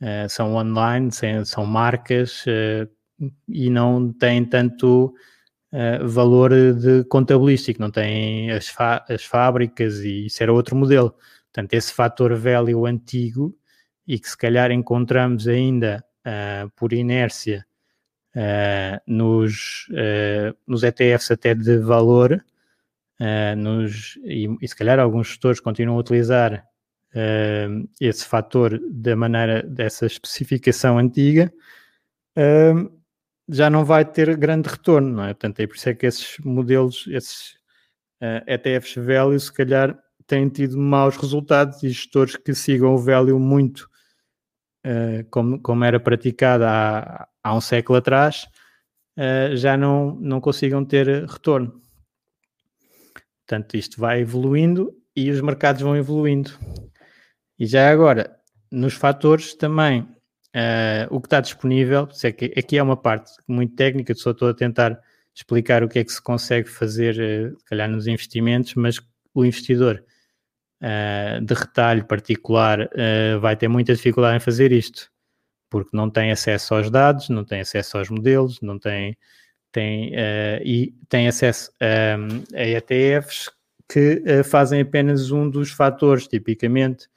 uh, 0.01 0.29
são 0.29 0.55
online, 0.55 1.11
são 1.45 1.67
marcas 1.67 2.45
uh, 2.47 2.91
e 3.49 3.69
não 3.69 4.13
têm 4.13 4.45
tanto 4.45 5.15
uh, 5.73 6.09
valor 6.09 6.51
de 6.75 7.05
contabilístico, 7.05 7.81
não 7.81 7.91
têm 7.91 8.51
as, 8.51 8.75
as 9.09 9.25
fábricas 9.25 9.99
e 10.01 10.27
isso 10.27 10.43
era 10.43 10.53
outro 10.53 10.77
modelo. 10.77 11.15
Portanto, 11.53 11.75
esse 11.75 11.93
fator 11.93 12.35
value 12.37 12.87
antigo 12.87 13.57
e 14.07 14.19
que 14.19 14.29
se 14.29 14.37
calhar 14.37 14.71
encontramos 14.71 15.47
ainda 15.49 16.05
por 16.77 16.93
inércia 16.93 17.67
nos, 19.07 19.89
nos 20.67 20.83
ETFs 20.83 21.31
até 21.31 21.55
de 21.55 21.79
valor, 21.79 22.45
uh, 23.21 23.57
nos, 23.57 24.19
e, 24.25 24.49
e, 24.61 24.69
se 24.69 24.75
calhar 24.75 24.99
alguns 24.99 25.29
gestores 25.29 25.61
continuam 25.61 25.97
a 25.97 26.01
utilizar 26.01 26.67
uh, 27.15 27.89
esse 28.01 28.25
fator 28.25 28.81
da 28.91 29.15
maneira 29.15 29.63
dessa 29.63 30.07
especificação 30.07 30.99
antiga, 30.99 31.53
uh, 32.37 33.01
já 33.49 33.69
não 33.69 33.85
vai 33.85 34.05
ter 34.05 34.37
grande 34.37 34.69
retorno, 34.69 35.17
não 35.17 35.25
é? 35.25 35.35
Portanto, 35.35 35.61
é 35.61 35.67
por 35.67 35.77
isso 35.77 35.89
é 35.89 35.95
que 35.95 36.07
esses 36.07 36.39
modelos, 36.39 37.07
esses 37.09 37.59
ETFs 38.47 38.95
velhos, 38.95 39.47
se 39.47 39.53
calhar 39.53 39.99
têm 40.31 40.49
tido 40.49 40.79
maus 40.79 41.17
resultados 41.17 41.83
e 41.83 41.89
gestores 41.89 42.37
que 42.37 42.55
sigam 42.55 42.95
o 42.95 42.99
value 42.99 43.39
muito 43.39 43.91
uh, 44.87 45.29
como, 45.29 45.61
como 45.61 45.85
era 45.85 45.99
praticado 45.99 46.65
há, 46.65 47.29
há 47.43 47.55
um 47.55 47.61
século 47.61 47.99
atrás, 47.99 48.47
uh, 49.19 49.57
já 49.57 49.77
não, 49.77 50.15
não 50.21 50.41
consigam 50.41 50.85
ter 50.85 51.27
retorno. 51.27 51.83
Portanto, 53.45 53.77
isto 53.77 54.01
vai 54.01 54.21
evoluindo 54.21 54.97
e 55.17 55.29
os 55.31 55.41
mercados 55.41 55.83
vão 55.83 55.97
evoluindo. 55.97 56.53
E 57.59 57.67
já 57.67 57.91
agora, 57.91 58.39
nos 58.71 58.95
fatores 58.95 59.55
também, 59.55 60.03
uh, 60.03 61.11
o 61.11 61.21
que 61.21 61.27
está 61.27 61.41
disponível, 61.41 62.09
é 62.23 62.31
que 62.31 62.55
aqui 62.57 62.79
é 62.79 62.83
uma 62.83 62.97
parte 62.97 63.33
muito 63.49 63.75
técnica, 63.75 64.15
só 64.15 64.31
estou 64.31 64.49
a 64.49 64.55
tentar 64.55 65.01
explicar 65.35 65.83
o 65.83 65.89
que 65.89 65.99
é 65.99 66.05
que 66.05 66.13
se 66.13 66.23
consegue 66.23 66.69
fazer, 66.69 67.17
uh, 67.17 67.59
se 67.59 67.65
calhar, 67.65 67.91
nos 67.91 68.07
investimentos, 68.07 68.77
mas 68.77 69.01
o 69.35 69.45
investidor 69.45 70.05
uh, 70.83 71.45
de 71.45 71.55
retalho 71.55 72.05
particular 72.05 72.83
uh, 72.83 73.41
vai 73.41 73.57
ter 73.57 73.69
muita 73.69 73.95
dificuldade 73.95 74.37
em 74.37 74.41
fazer 74.41 74.73
isto, 74.73 75.11
porque 75.69 75.97
não 75.97 76.11
tem 76.11 76.31
acesso 76.31 76.75
aos 76.75 76.91
dados, 76.91 77.29
não 77.29 77.45
tem 77.45 77.61
acesso 77.61 77.99
aos 77.99 78.09
modelos, 78.09 78.61
não 78.61 78.79
tem 78.79 79.17
tem, 79.73 80.11
uh, 80.11 80.63
e 80.65 80.93
tem 81.09 81.29
acesso 81.29 81.71
um, 81.81 82.43
a 82.57 82.67
ETFs 82.67 83.51
que 83.89 84.23
fazem 84.45 84.81
apenas 84.81 85.31
um 85.31 85.49
dos 85.51 85.73
fatores, 85.73 86.29
tipicamente 86.29 87.09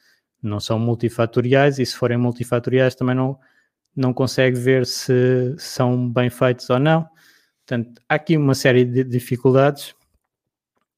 não 0.44 0.60
são 0.60 0.78
multifatoriais 0.78 1.80
e 1.80 1.86
se 1.86 1.96
forem 1.96 2.18
multifatoriais 2.18 2.94
também 2.96 3.16
não, 3.16 3.40
não 3.96 4.14
consegue 4.14 4.60
ver 4.60 4.86
se 4.86 5.56
são 5.58 6.10
bem 6.10 6.30
feitos 6.30 6.70
ou 6.70 6.78
não. 6.78 7.08
Portanto, 7.66 8.02
há 8.10 8.16
aqui 8.16 8.36
uma 8.36 8.54
série 8.54 8.84
de 8.84 9.04
dificuldades 9.06 9.96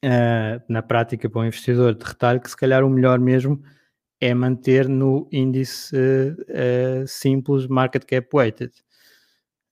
uh, 0.04 0.62
na 0.68 0.82
prática 0.82 1.30
para 1.30 1.42
o 1.42 1.46
investidor 1.46 1.96
de 1.96 2.06
retalho 2.06 2.42
que 2.42 2.50
se 2.50 2.58
calhar 2.58 2.84
o 2.84 2.90
melhor 2.90 3.20
mesmo 3.20 3.62
é 4.20 4.34
manter 4.34 4.88
no 4.88 5.28
índice 5.32 5.96
simples 7.06 7.68
market 7.68 8.06
cap 8.06 8.28
weighted 8.34 8.72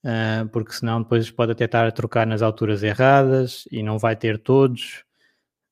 uh, 0.03 0.47
porque 0.49 0.73
senão 0.73 1.01
depois 1.01 1.31
pode 1.31 1.53
até 1.53 1.65
estar 1.65 1.87
a 1.87 1.91
trocar 1.91 2.27
nas 2.27 2.41
alturas 2.41 2.83
erradas 2.83 3.65
e 3.71 3.81
não 3.81 3.97
vai 3.97 4.15
ter 4.15 4.37
todos. 4.37 5.03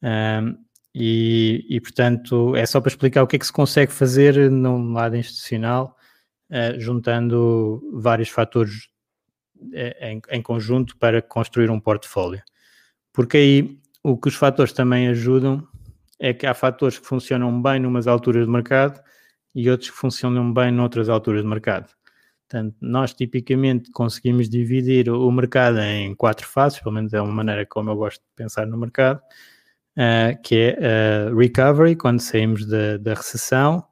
Uh, 0.01 0.57
e, 0.93 1.65
e, 1.69 1.79
portanto, 1.79 2.55
é 2.55 2.65
só 2.65 2.81
para 2.81 2.89
explicar 2.89 3.23
o 3.23 3.27
que 3.27 3.37
é 3.37 3.39
que 3.39 3.45
se 3.45 3.53
consegue 3.53 3.91
fazer 3.91 4.51
no 4.51 4.91
lado 4.91 5.15
institucional, 5.15 5.95
uh, 6.49 6.79
juntando 6.79 7.81
vários 7.93 8.29
fatores 8.29 8.89
em, 10.01 10.19
em, 10.29 10.41
conjunto 10.41 10.97
para 10.97 11.21
construir 11.21 11.69
um 11.69 11.79
portfólio. 11.79 12.41
Porque 13.13 13.37
aí 13.37 13.79
o 14.03 14.17
que 14.17 14.27
os 14.27 14.35
fatores 14.35 14.73
também 14.73 15.07
ajudam 15.09 15.67
é 16.19 16.33
que 16.33 16.45
há 16.45 16.53
fatores 16.53 16.99
que 16.99 17.05
funcionam 17.05 17.61
bem 17.61 17.79
numas 17.79 18.07
alturas 18.07 18.45
de 18.45 18.51
mercado 18.51 19.01
e 19.53 19.69
outros 19.69 19.89
que 19.89 19.97
funcionam 19.97 20.53
bem 20.53 20.71
noutras 20.71 21.09
alturas 21.09 21.41
de 21.41 21.47
mercado. 21.47 21.91
Portanto, 22.47 22.75
nós 22.81 23.13
tipicamente 23.13 23.91
conseguimos 23.91 24.49
dividir 24.49 25.09
o 25.09 25.31
mercado 25.31 25.79
em 25.79 26.13
quatro 26.13 26.45
fases, 26.45 26.79
pelo 26.79 26.93
menos 26.93 27.13
é 27.13 27.21
uma 27.21 27.31
maneira 27.31 27.65
como 27.65 27.89
eu 27.89 27.95
gosto 27.95 28.21
de 28.21 28.27
pensar 28.35 28.67
no 28.67 28.77
mercado, 28.77 29.21
uh, 29.97 30.41
que 30.43 30.55
é 30.77 31.29
uh, 31.31 31.35
recovery, 31.35 31.95
quando 31.95 32.19
saímos 32.19 32.65
da, 32.65 32.97
da, 32.97 33.13
recessão, 33.13 33.83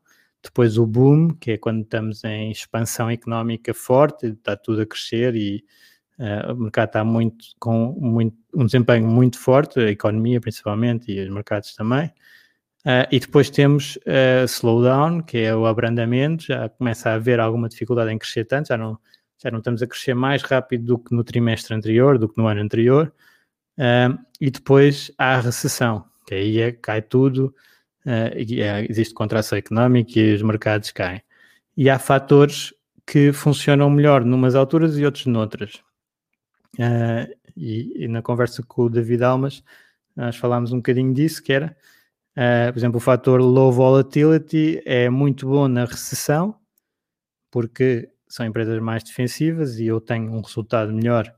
depois 0.44 0.78
o 0.78 0.86
boom, 0.86 1.30
que 1.30 1.52
é 1.52 1.58
quando 1.58 1.84
estamos 1.84 2.24
em 2.26 2.52
expansão 2.52 3.10
económica 3.10 3.74
forte, 3.74 4.28
está 4.28 4.58
tudo 4.58 4.82
a 4.82 4.86
crescer 4.86 5.36
e 5.36 5.64
uh, 6.20 6.54
o 6.54 6.56
mercado 6.56 6.90
está 6.90 7.04
muito, 7.04 7.46
com 7.60 7.96
muito, 8.00 8.38
um 8.54 8.66
desempenho 8.66 9.08
muito 9.08 9.40
forte, 9.40 9.80
a 9.80 9.90
economia 9.90 10.40
principalmente 10.40 11.12
e 11.12 11.24
os 11.24 11.30
mercados 11.30 11.74
também. 11.76 12.12
Uh, 12.86 13.04
e 13.12 13.20
depois 13.20 13.50
temos 13.50 13.98
uh, 13.98 14.46
slowdown, 14.46 15.22
que 15.22 15.38
é 15.40 15.56
o 15.56 15.66
abrandamento, 15.66 16.46
já 16.46 16.70
começa 16.70 17.10
a 17.10 17.16
haver 17.16 17.40
alguma 17.40 17.68
dificuldade 17.68 18.12
em 18.12 18.18
crescer 18.18 18.46
tanto, 18.46 18.68
já 18.70 18.78
não, 18.78 18.98
já 19.42 19.52
não 19.52 19.60
estamos 19.60 19.82
a 19.82 19.88
crescer 19.88 20.14
mais 20.14 20.44
rápido 20.44 20.86
do 20.86 21.00
que 21.00 21.14
no 21.14 21.24
trimestre 21.24 21.76
anterior, 21.76 22.18
do 22.18 22.30
que 22.30 22.38
no 22.38 22.48
ano 22.48 22.62
anterior. 22.62 23.14
Uh, 23.78 24.18
e 24.40 24.50
depois 24.50 25.12
há 25.18 25.36
a 25.36 25.42
recessão, 25.42 26.06
que 26.26 26.36
aí 26.36 26.62
é, 26.62 26.72
cai 26.72 27.02
tudo, 27.02 27.54
e 28.36 28.62
é, 28.62 28.90
existe 28.90 29.14
contração 29.14 29.58
económica 29.58 30.20
e 30.20 30.34
os 30.34 30.42
mercados 30.42 30.90
caem. 30.90 31.22
E 31.78 31.90
há 31.90 32.00
fatores 32.00 32.74
que 33.06 33.32
funcionam 33.34 33.90
melhor 33.90 34.24
numas 34.24 34.56
alturas 34.56 34.98
e 34.98 35.06
outros 35.06 35.26
noutras. 35.26 35.84
E, 36.78 38.06
e, 38.06 38.08
na 38.08 38.22
conversa 38.22 38.64
com 38.64 38.84
o 38.84 38.90
David 38.90 39.24
Almas, 39.24 39.64
nós 40.16 40.36
falámos 40.36 40.72
um 40.72 40.78
bocadinho 40.78 41.14
disso, 41.14 41.42
que 41.42 41.52
era 41.52 41.76
Uh, 42.40 42.72
por 42.72 42.80
exemplo, 42.80 42.98
o 42.98 43.02
fator 43.02 43.42
low 43.42 43.70
volatility 43.70 44.82
é 44.86 45.10
muito 45.10 45.46
bom 45.46 45.68
na 45.68 45.84
recessão, 45.84 46.56
porque 47.52 48.10
são 48.30 48.46
empresas 48.46 48.80
mais 48.80 49.04
defensivas 49.04 49.78
e 49.78 49.88
eu 49.88 50.00
tenho 50.00 50.32
um 50.32 50.40
resultado 50.40 50.94
melhor 50.94 51.34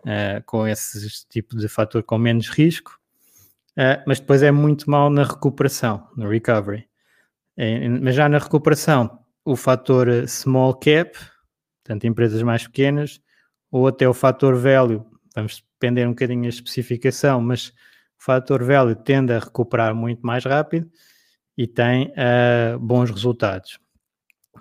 uh, 0.00 0.44
com 0.44 0.66
esse 0.66 1.26
tipo 1.28 1.56
de 1.56 1.68
fator 1.68 2.02
com 2.02 2.18
menos 2.18 2.50
risco, 2.50 3.00
uh, 3.78 4.02
mas 4.06 4.20
depois 4.20 4.42
é 4.42 4.50
muito 4.50 4.90
mal 4.90 5.08
na 5.08 5.24
recuperação, 5.24 6.06
no 6.14 6.28
recovery. 6.28 6.86
Mas 8.00 8.14
já 8.14 8.30
na 8.30 8.38
recuperação, 8.38 9.20
o 9.44 9.56
fator 9.56 10.26
small 10.26 10.74
cap, 10.74 11.18
portanto, 11.82 12.06
empresas 12.06 12.42
mais 12.42 12.66
pequenas, 12.66 13.20
ou 13.72 13.88
até 13.88 14.06
o 14.06 14.12
fator 14.12 14.54
value, 14.54 15.02
vamos 15.34 15.64
depender 15.80 16.06
um 16.06 16.10
bocadinho 16.10 16.42
da 16.42 16.48
especificação, 16.48 17.40
mas 17.40 17.68
o 17.68 17.72
fator 18.24 18.62
value 18.62 18.94
tende 18.94 19.32
a 19.32 19.38
recuperar 19.38 19.94
muito 19.94 20.20
mais 20.24 20.44
rápido 20.44 20.88
e 21.56 21.66
tem 21.66 22.12
uh, 22.12 22.78
bons 22.78 23.10
resultados. 23.10 23.78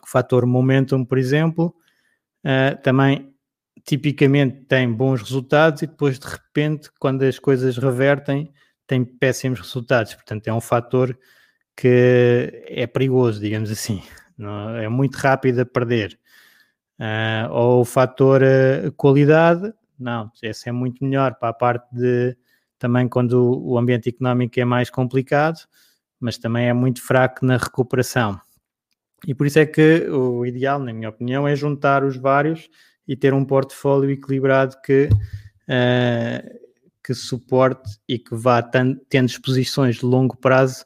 O 0.02 0.08
fator 0.08 0.46
momentum, 0.46 1.04
por 1.04 1.18
exemplo, 1.18 1.76
uh, 2.46 2.82
também 2.82 3.36
tipicamente 3.86 4.66
tem 4.66 4.92
bons 4.92 5.22
resultados 5.22 5.82
e 5.82 5.88
depois 5.88 6.18
de 6.18 6.28
repente, 6.28 6.90
quando 6.98 7.24
as 7.24 7.38
coisas 7.38 7.78
revertem, 7.78 8.52
tem 8.88 9.04
péssimos 9.04 9.60
resultados. 9.60 10.14
Portanto, 10.16 10.48
é 10.48 10.54
um 10.54 10.62
fator 10.62 11.18
que 11.76 12.64
é 12.68 12.88
perigoso, 12.88 13.42
digamos 13.42 13.72
assim. 13.72 14.02
Não, 14.38 14.76
é 14.76 14.88
muito 14.88 15.16
rápido 15.16 15.60
a 15.60 15.66
perder. 15.66 16.18
Uh, 17.02 17.52
ou 17.52 17.82
o 17.82 17.86
fator 17.86 18.44
uh, 18.44 18.92
qualidade, 18.92 19.74
não, 19.98 20.32
esse 20.44 20.70
é 20.70 20.72
muito 20.72 21.04
melhor 21.04 21.34
para 21.34 21.50
a 21.50 21.54
parte 21.54 21.88
de 21.92 22.38
também 22.78 23.08
quando 23.08 23.60
o 23.60 23.76
ambiente 23.76 24.10
económico 24.10 24.60
é 24.60 24.66
mais 24.66 24.88
complicado, 24.92 25.60
mas 26.20 26.38
também 26.38 26.68
é 26.68 26.74
muito 26.74 27.02
fraco 27.02 27.44
na 27.44 27.58
recuperação. 27.58 28.40
E 29.26 29.34
por 29.34 29.48
isso 29.48 29.58
é 29.58 29.66
que 29.66 30.08
o 30.10 30.46
ideal, 30.46 30.78
na 30.78 30.94
minha 30.94 31.10
opinião, 31.10 31.48
é 31.48 31.56
juntar 31.56 32.04
os 32.04 32.18
vários 32.18 32.70
e 33.08 33.16
ter 33.16 33.34
um 33.34 33.46
portfólio 33.46 34.12
equilibrado 34.12 34.76
que, 34.84 35.10
uh, 35.12 36.60
que 37.04 37.16
suporte 37.16 38.00
e 38.08 38.20
que 38.20 38.36
vá 38.36 38.62
tendo 38.62 39.26
exposições 39.26 39.96
de 39.96 40.06
longo 40.06 40.38
prazo 40.38 40.86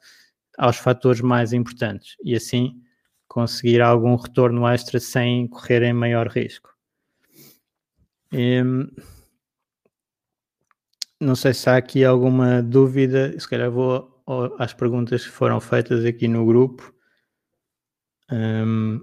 aos 0.58 0.78
fatores 0.78 1.20
mais 1.20 1.52
importantes. 1.52 2.16
E 2.24 2.34
assim 2.36 2.82
conseguir 3.28 3.82
algum 3.82 4.16
retorno 4.16 4.68
extra 4.68 5.00
sem 5.00 5.48
correrem 5.48 5.94
maior 5.94 6.28
risco. 6.28 6.70
E, 8.32 8.62
não 11.20 11.36
sei 11.36 11.54
se 11.54 11.70
há 11.70 11.78
aqui 11.78 12.04
alguma 12.04 12.62
dúvida, 12.62 13.38
se 13.40 13.50
calhar 13.50 13.72
vou 13.72 14.16
às 14.58 14.74
perguntas 14.74 15.24
que 15.24 15.32
foram 15.32 15.60
feitas 15.60 16.04
aqui 16.04 16.28
no 16.28 16.46
grupo. 16.46 16.94
Um, 18.32 19.00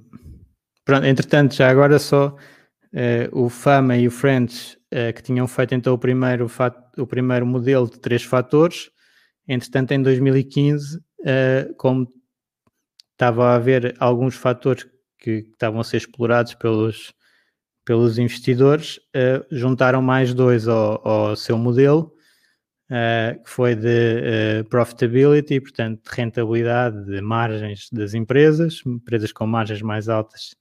pronto, 0.85 1.07
entretanto, 1.07 1.55
já 1.55 1.71
agora 1.71 1.99
só 1.99 2.29
uh, 2.29 3.45
o 3.45 3.49
Fama 3.49 3.97
e 3.97 4.07
o 4.07 4.11
Friends 4.11 4.77
uh, 4.93 5.13
que 5.15 5.23
tinham 5.23 5.47
feito 5.47 5.75
então 5.75 5.95
o 5.95 5.99
primeiro, 5.99 6.51
o 6.99 7.07
primeiro 7.07 7.47
modelo 7.47 7.89
de 7.89 7.99
três 8.01 8.23
fatores. 8.23 8.91
Entretanto, 9.47 9.93
em 9.93 10.03
2015, 10.03 10.97
uh, 10.97 11.03
eh, 11.25 11.75
como 11.77 12.07
estava 13.23 13.51
a 13.51 13.55
haver 13.55 13.95
alguns 14.01 14.35
fatores 14.35 14.85
que, 15.19 15.43
que 15.43 15.51
estavam 15.51 15.81
a 15.81 15.85
ser 15.85 15.99
explorados 15.99 16.55
pelos, 16.55 17.13
pelos 17.85 18.19
investidores, 18.19 18.99
juntaram 19.51 20.03
mais 20.03 20.35
dois 20.35 20.67
ao, 20.67 21.07
ao 21.07 21.37
seu 21.37 21.57
modelo 21.57 22.13
uh, 22.93 23.43
que 23.43 23.51
foi 23.51 23.75
de 23.75 24.61
uh, 24.61 24.69
profitability, 24.69 25.61
portanto, 25.61 26.03
de 26.03 26.17
rentabilidade, 26.17 27.05
de 27.07 27.21
margens 27.21 27.89
das 27.91 28.13
empresas, 28.13 28.83
empresas 28.87 29.33
com 29.33 29.47
margens 29.47 29.81
mais 29.81 30.09
altas 30.09 30.55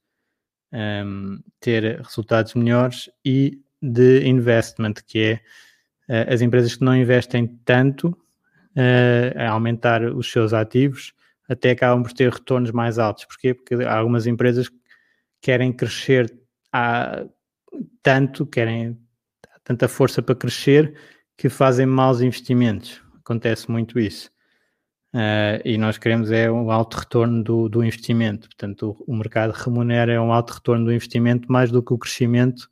um, 0.71 0.77
ehm, 0.77 1.39
ter 1.59 1.99
resultados 2.01 2.53
melhores, 2.53 3.09
e 3.25 3.59
de 3.81 4.25
investment, 4.25 4.93
que 5.05 5.19
é 5.19 5.33
uh, 6.09 6.33
as 6.33 6.41
empresas 6.41 6.75
que 6.75 6.85
não 6.85 6.95
investem 6.95 7.47
tanto 7.65 8.17
a 9.35 9.49
aumentar 9.49 10.01
os 10.01 10.31
seus 10.31 10.53
ativos, 10.53 11.11
até 11.51 11.71
acabam 11.71 12.01
por 12.01 12.13
ter 12.13 12.31
retornos 12.31 12.71
mais 12.71 12.97
altos. 12.97 13.25
Porquê? 13.25 13.53
Porque 13.53 13.75
há 13.75 13.97
algumas 13.97 14.25
empresas 14.25 14.69
que 14.69 14.77
querem 15.41 15.73
crescer 15.73 16.33
a, 16.71 17.25
tanto, 18.01 18.45
querem 18.45 18.97
tanta 19.61 19.89
força 19.89 20.21
para 20.21 20.33
crescer 20.33 20.97
que 21.37 21.49
fazem 21.49 21.85
maus 21.85 22.21
investimentos. 22.21 23.01
Acontece 23.19 23.69
muito 23.69 23.99
isso. 23.99 24.31
Uh, 25.13 25.59
e 25.65 25.77
nós 25.77 25.97
queremos 25.97 26.31
é 26.31 26.49
um 26.49 26.71
alto 26.71 26.97
retorno 26.97 27.43
do, 27.43 27.67
do 27.67 27.83
investimento. 27.83 28.47
Portanto, 28.47 28.95
o, 29.05 29.11
o, 29.11 29.15
mercado 29.17 29.51
remunera 29.51 30.21
um 30.21 30.31
alto 30.31 30.53
retorno 30.53 30.85
do 30.85 30.93
investimento 30.93 31.51
mais 31.51 31.69
do 31.69 31.83
que 31.83 31.93
o 31.93 31.97
crescimento, 31.97 32.69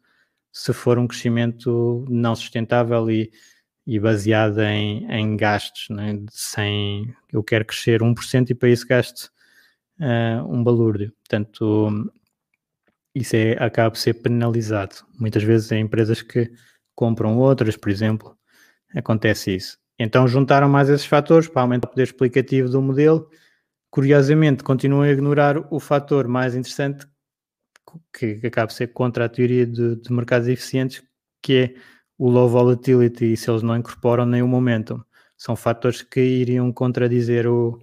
se 0.53 0.71
for 0.71 0.97
um 0.97 1.05
crescimento 1.05 2.05
não 2.07 2.33
sustentável 2.33 3.11
e, 3.11 3.29
e 3.89 3.99
baseado 3.99 4.61
em, 4.61 5.11
em 5.11 5.35
gastos. 5.35 5.89
Né? 5.89 6.23
Sem, 6.29 7.11
eu 7.33 7.43
quero 7.43 7.65
crescer 7.65 8.01
1% 8.01 8.51
e 8.51 8.53
para 8.53 8.69
isso 8.69 8.87
gasto 8.87 9.31
uh, 9.99 10.45
um 10.47 10.63
balúrdio. 10.63 11.11
Portanto, 11.23 12.11
isso 13.15 13.35
é, 13.35 13.53
acaba 13.53 13.89
por 13.89 13.97
ser 13.97 14.13
penalizado. 14.13 14.97
Muitas 15.19 15.41
vezes 15.41 15.71
em 15.71 15.81
empresas 15.81 16.21
que 16.21 16.51
compram 16.93 17.39
outras, 17.39 17.75
por 17.75 17.89
exemplo, 17.89 18.37
acontece 18.95 19.55
isso. 19.55 19.79
Então 19.97 20.27
juntaram 20.27 20.69
mais 20.69 20.87
esses 20.87 21.07
fatores 21.07 21.47
para 21.47 21.63
aumentar 21.63 21.87
o 21.87 21.89
poder 21.89 22.03
explicativo 22.03 22.69
do 22.69 22.83
modelo. 22.83 23.27
Curiosamente, 23.89 24.63
continuam 24.63 25.01
a 25.01 25.09
ignorar 25.09 25.57
o 25.73 25.79
fator 25.79 26.27
mais 26.27 26.53
interessante 26.53 27.07
que 28.13 28.39
acaba 28.45 28.67
por 28.67 28.73
ser 28.73 28.93
contra 28.93 29.25
a 29.25 29.29
teoria 29.29 29.65
de, 29.65 29.95
de 29.95 30.13
mercados 30.13 30.47
eficientes, 30.47 31.01
que 31.41 31.55
é 31.55 31.75
o 32.19 32.29
low 32.29 32.49
volatility, 32.49 33.35
se 33.37 33.49
eles 33.49 33.63
não 33.63 33.77
incorporam 33.77 34.25
nem 34.25 34.41
o 34.41 34.47
momentum. 34.47 35.01
São 35.37 35.55
fatores 35.55 36.01
que 36.01 36.19
iriam 36.19 36.71
contradizer 36.73 37.47
o, 37.47 37.81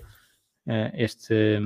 eh, 0.66 0.92
este, 0.94 1.59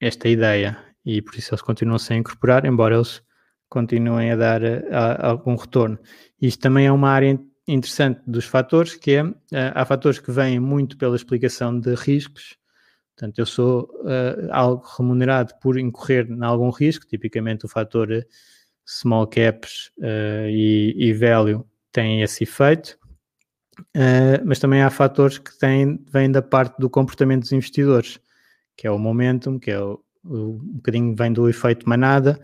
esta 0.00 0.28
ideia 0.28 0.76
e 1.04 1.22
por 1.22 1.36
isso 1.36 1.54
eles 1.54 1.62
continuam 1.62 1.98
sem 1.98 2.18
incorporar, 2.18 2.64
embora 2.66 2.96
eles 2.96 3.22
continuem 3.68 4.32
a 4.32 4.36
dar 4.36 4.64
a, 4.64 4.66
eh, 4.66 4.88
a, 4.90 5.28
algum 5.28 5.54
retorno. 5.54 5.96
Isto 6.42 6.60
também 6.62 6.86
é 6.86 6.92
uma 6.92 7.10
área 7.10 7.38
interessante 7.68 8.20
dos 8.26 8.44
fatores, 8.44 8.96
que 8.96 9.12
é, 9.12 9.24
uh, 9.24 9.36
há 9.74 9.84
fatores 9.84 10.18
que 10.18 10.30
vêm 10.30 10.58
muito 10.60 10.96
pela 10.96 11.16
explicação 11.16 11.78
de 11.78 11.94
riscos, 11.94 12.56
portanto, 13.16 13.38
eu 13.38 13.46
sou 13.46 13.88
uh, 14.02 14.48
algo 14.52 14.84
remunerado 14.98 15.54
por 15.60 15.78
incorrer 15.78 16.30
em 16.30 16.44
algum 16.44 16.70
risco, 16.70 17.06
tipicamente 17.06 17.64
o 17.64 17.68
fator 17.68 18.08
small 18.84 19.26
caps 19.26 19.90
uh, 19.98 20.48
e, 20.48 20.94
e 20.96 21.12
value 21.12 21.64
tem 21.96 22.20
esse 22.20 22.44
efeito, 22.44 22.98
mas 24.44 24.58
também 24.58 24.82
há 24.82 24.90
fatores 24.90 25.38
que 25.38 25.58
têm, 25.58 25.98
vêm 26.12 26.30
da 26.30 26.42
parte 26.42 26.78
do 26.78 26.90
comportamento 26.90 27.40
dos 27.40 27.52
investidores, 27.52 28.20
que 28.76 28.86
é 28.86 28.90
o 28.90 28.98
momentum, 28.98 29.58
que 29.58 29.70
é 29.70 29.80
o, 29.80 29.98
o 30.22 30.56
um 30.56 30.74
bocadinho 30.74 31.16
vem 31.16 31.32
do 31.32 31.48
efeito 31.48 31.88
manada, 31.88 32.38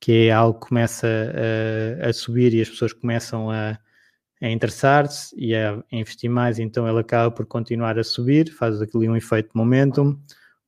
que 0.00 0.28
é 0.28 0.32
algo 0.32 0.58
que 0.58 0.68
começa 0.68 1.06
a, 1.06 2.08
a 2.08 2.12
subir 2.14 2.54
e 2.54 2.62
as 2.62 2.70
pessoas 2.70 2.94
começam 2.94 3.50
a, 3.50 3.78
a 4.40 4.48
interessar-se 4.48 5.34
e 5.38 5.54
a 5.54 5.84
investir 5.92 6.30
mais, 6.30 6.58
então 6.58 6.88
ele 6.88 7.00
acaba 7.00 7.30
por 7.30 7.44
continuar 7.44 7.98
a 7.98 8.04
subir, 8.04 8.50
faz 8.50 8.80
ali 8.80 9.06
um 9.06 9.16
efeito 9.16 9.50
de 9.50 9.56
momentum, 9.56 10.18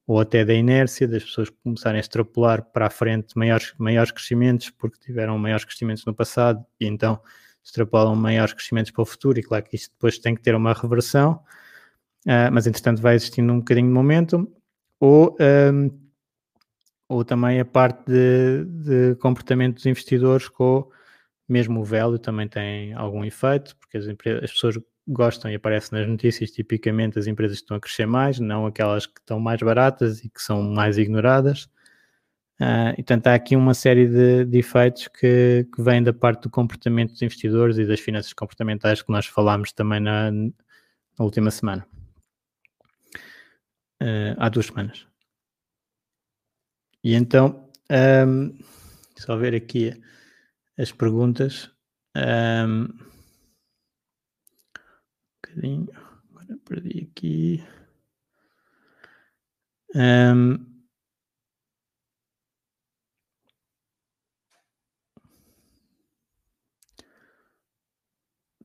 ou 0.07 0.20
até 0.20 0.44
da 0.44 0.53
inércia, 0.53 1.09
das 1.09 1.25
pessoas 1.25 1.49
começarem 1.64 1.96
a 1.96 2.01
extrapolar 2.01 2.62
para 2.70 2.87
a 2.87 2.90
frente 2.90 3.35
maiores, 3.35 3.72
maiores 3.79 4.11
crescimentos, 4.11 4.68
porque 4.68 4.99
tiveram 4.99 5.38
maiores 5.38 5.64
crescimentos 5.64 6.05
no 6.05 6.14
passado, 6.14 6.62
e 6.79 6.87
então 6.87 7.18
extrapolam 7.66 8.14
maiores 8.16 8.52
crescimentos 8.52 8.90
para 8.90 9.02
o 9.02 9.07
futuro, 9.07 9.38
e 9.38 9.42
claro 9.42 9.64
que 9.64 9.76
isto 9.76 9.92
depois 9.92 10.18
tem 10.18 10.35
que 10.35 10.42
ter 10.42 10.55
uma 10.55 10.72
reversão, 10.72 11.40
uh, 12.26 12.50
mas 12.52 12.66
entretanto 12.66 13.02
vai 13.02 13.14
existindo 13.14 13.52
um 13.52 13.59
bocadinho 13.59 13.88
de 13.88 13.92
momentum, 13.92 14.46
ou, 14.98 15.37
um, 15.72 15.90
ou 17.09 17.24
também 17.24 17.61
a 17.61 17.64
parte 17.64 18.05
de, 18.07 18.64
de 18.64 19.14
comportamento 19.16 19.74
dos 19.74 19.87
investidores 19.87 20.48
com 20.48 20.88
mesmo 21.48 21.81
o 21.81 21.85
velho 21.85 22.18
também 22.18 22.48
tem 22.48 22.92
algum 22.94 23.24
efeito, 23.24 23.76
porque 23.76 23.96
as, 23.96 24.07
empresas, 24.07 24.44
as 24.44 24.52
pessoas 24.52 24.79
gostam 25.07 25.50
e 25.50 25.55
aparecem 25.55 25.98
nas 25.98 26.09
notícias, 26.09 26.50
tipicamente 26.50 27.18
as 27.18 27.26
empresas 27.26 27.59
estão 27.59 27.76
a 27.76 27.81
crescer 27.81 28.07
mais, 28.07 28.40
não 28.40 28.66
aquelas 28.66 29.07
que 29.07 29.20
estão 29.20 29.38
mais 29.38 29.61
baratas 29.61 30.24
e 30.24 30.29
que 30.29 30.42
são 30.42 30.62
mais 30.62 30.98
ignoradas. 30.98 31.68
Uh, 32.61 32.92
e, 32.92 32.97
portanto, 32.97 33.27
há 33.27 33.35
aqui 33.35 33.55
uma 33.55 33.75
série 33.75 34.07
de, 34.09 34.47
de 34.47 34.59
efeitos 34.59 35.09
que, 35.09 35.69
que 35.75 35.83
vêm 35.83 36.03
da 36.03 36.12
parte 36.12 36.42
do 36.42 36.51
comportamento 36.51 37.12
dos 37.12 37.21
investidores 37.21 37.77
e 37.77 37.85
das 37.85 38.01
finanças 38.01 38.33
comportamentais 38.33 39.03
que 39.03 39.12
nós 39.12 39.27
falámos 39.27 39.73
também 39.73 40.01
na, 40.01 40.31
na 40.33 40.53
última 41.19 41.51
semana. 41.51 41.87
Uh, 44.03 44.37
há 44.38 44.49
duas 44.49 44.66
semanas. 44.66 45.07
E 47.05 47.14
então, 47.14 47.69
um, 48.27 48.59
só 49.16 49.37
ver 49.37 49.55
aqui 49.55 49.92
as 50.79 50.92
perguntas. 50.92 51.71
Um, 52.16 52.85
um 52.85 52.88
bocadinho, 55.42 55.88
agora 56.31 56.59
perdi 56.64 57.09
aqui. 57.11 57.64
Um, 59.95 60.75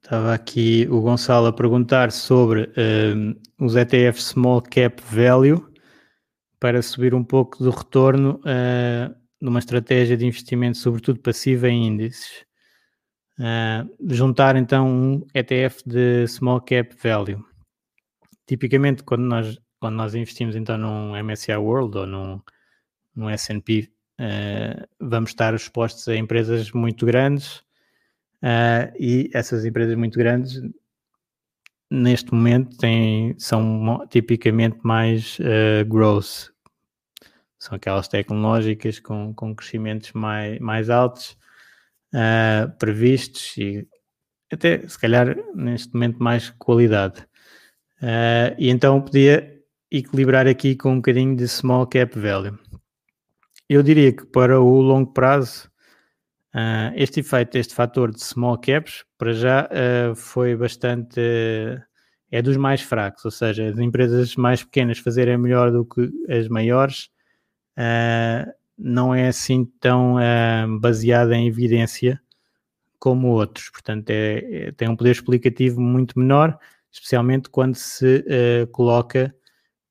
Estava 0.04 0.34
aqui 0.34 0.88
o 0.90 1.00
Gonçalo 1.00 1.48
a 1.48 1.54
perguntar 1.54 2.12
sobre 2.12 2.72
um, 3.16 3.36
os 3.64 3.76
ETFs 3.76 4.30
Small 4.30 4.62
Cap 4.62 5.02
Value 5.04 5.72
para 6.60 6.82
subir 6.82 7.14
um 7.14 7.24
pouco 7.24 7.64
do 7.64 7.70
retorno. 7.70 8.42
Uh, 8.42 9.22
numa 9.42 9.60
estratégia 9.60 10.16
de 10.16 10.26
investimento, 10.26 10.78
sobretudo 10.78 11.20
passiva 11.20 11.68
em 11.68 11.88
índices. 11.88 12.46
Uh, 13.40 14.14
juntar 14.14 14.56
então 14.56 14.88
um 14.88 15.26
ETF 15.34 15.82
de 15.86 16.28
small 16.28 16.62
cap 16.62 16.96
value. 17.02 17.44
Tipicamente, 18.46 19.04
quando 19.04 19.24
nós, 19.24 19.58
quando 19.80 19.96
nós 19.96 20.14
investimos 20.14 20.56
então 20.56 20.78
num 20.78 21.16
MSCI 21.24 21.56
World 21.56 21.98
ou 21.98 22.06
num, 22.06 22.42
num 23.16 23.30
S&P, 23.30 23.90
uh, 24.20 24.88
vamos 25.00 25.32
estar 25.32 25.54
expostos 25.56 26.08
a 26.08 26.16
empresas 26.16 26.72
muito 26.72 27.06
grandes 27.06 27.64
uh, 28.44 28.94
e 29.00 29.30
essas 29.34 29.66
empresas 29.66 29.96
muito 29.96 30.18
grandes 30.18 30.62
neste 31.89 32.34
momento 32.34 32.78
têm, 32.78 33.36
são 33.38 34.08
tipicamente 34.10 34.80
mais 34.82 35.38
growth, 35.89 36.52
são 37.60 37.76
aquelas 37.76 38.08
tecnológicas 38.08 38.98
com, 39.00 39.34
com 39.34 39.54
crescimentos 39.54 40.14
mais, 40.14 40.58
mais 40.60 40.89
altos 40.89 41.38
uh, 42.14 42.72
previstos 42.78 43.56
e 43.58 43.88
até 44.52 44.88
se 44.88 45.00
calhar 45.00 45.38
neste 45.56 45.94
momento 45.94 46.22
mais 46.22 46.50
qualidade. 46.50 47.22
Uh, 48.02 48.56
e 48.58 48.70
então 48.70 49.02
podia 49.02 49.62
equilibrar 49.89 50.48
aqui 50.48 50.76
com 50.76 50.94
um 50.94 50.96
bocadinho 50.98 51.36
de 51.36 51.48
small 51.48 51.88
cap 51.88 52.18
value. 52.18 52.58
Eu 53.70 53.82
diria 53.84 54.12
que 54.12 54.26
para 54.26 54.60
o 54.60 54.82
longo 54.82 55.14
prazo, 55.14 55.70
uh, 56.56 56.93
este 56.95 57.20
efeito, 57.22 57.58
este 57.58 57.74
fator 57.74 58.12
de 58.12 58.24
small 58.24 58.58
caps, 58.58 59.04
para 59.18 59.34
já 59.34 59.68
uh, 59.68 60.16
foi 60.16 60.56
bastante. 60.56 61.20
é 62.32 62.41
dos 62.41 62.58
mais 62.58 62.82
fracos, 62.82 63.26
ou 63.26 63.32
seja, 63.32 63.70
as 63.70 63.80
empresas 63.80 64.36
mais 64.36 64.64
pequenas 64.64 64.99
fazerem 64.99 65.38
melhor 65.38 65.72
do 65.72 65.86
que 65.86 66.10
as 66.30 66.47
maiores 66.47 67.10
uh, 67.78 68.52
não 68.78 69.14
é 69.14 69.28
assim 69.28 69.66
tão 69.80 70.16
uh, 70.16 70.80
baseada 70.80 71.36
em 71.36 71.47
evidência 71.47 72.22
como 72.99 73.30
outros. 73.30 73.70
Portanto, 73.70 74.10
é, 74.10 74.68
é, 74.68 74.72
tem 74.72 74.89
um 74.89 74.95
poder 74.95 75.12
explicativo 75.12 75.82
muito 75.82 76.18
menor, 76.20 76.58
especialmente 76.91 77.49
quando 77.49 77.76
se 77.76 78.18
uh, 78.20 78.68
coloca 78.68 79.34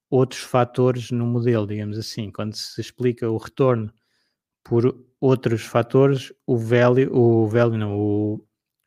outros 0.09 0.43
fatores 0.43 1.11
no 1.11 1.27
modelo, 1.27 1.67
digamos 1.67 1.99
assim. 1.99 2.31
Quando 2.31 2.55
se 2.55 2.81
explica 2.81 3.31
o 3.31 3.37
retorno 3.37 3.93
por 4.63 4.97
outros 5.21 5.63
fatores, 5.63 6.33
o 6.47 6.57
value, 6.57 7.11
o 7.13 7.47
value 7.47 7.77
não, 7.77 7.99
o, 7.99 8.45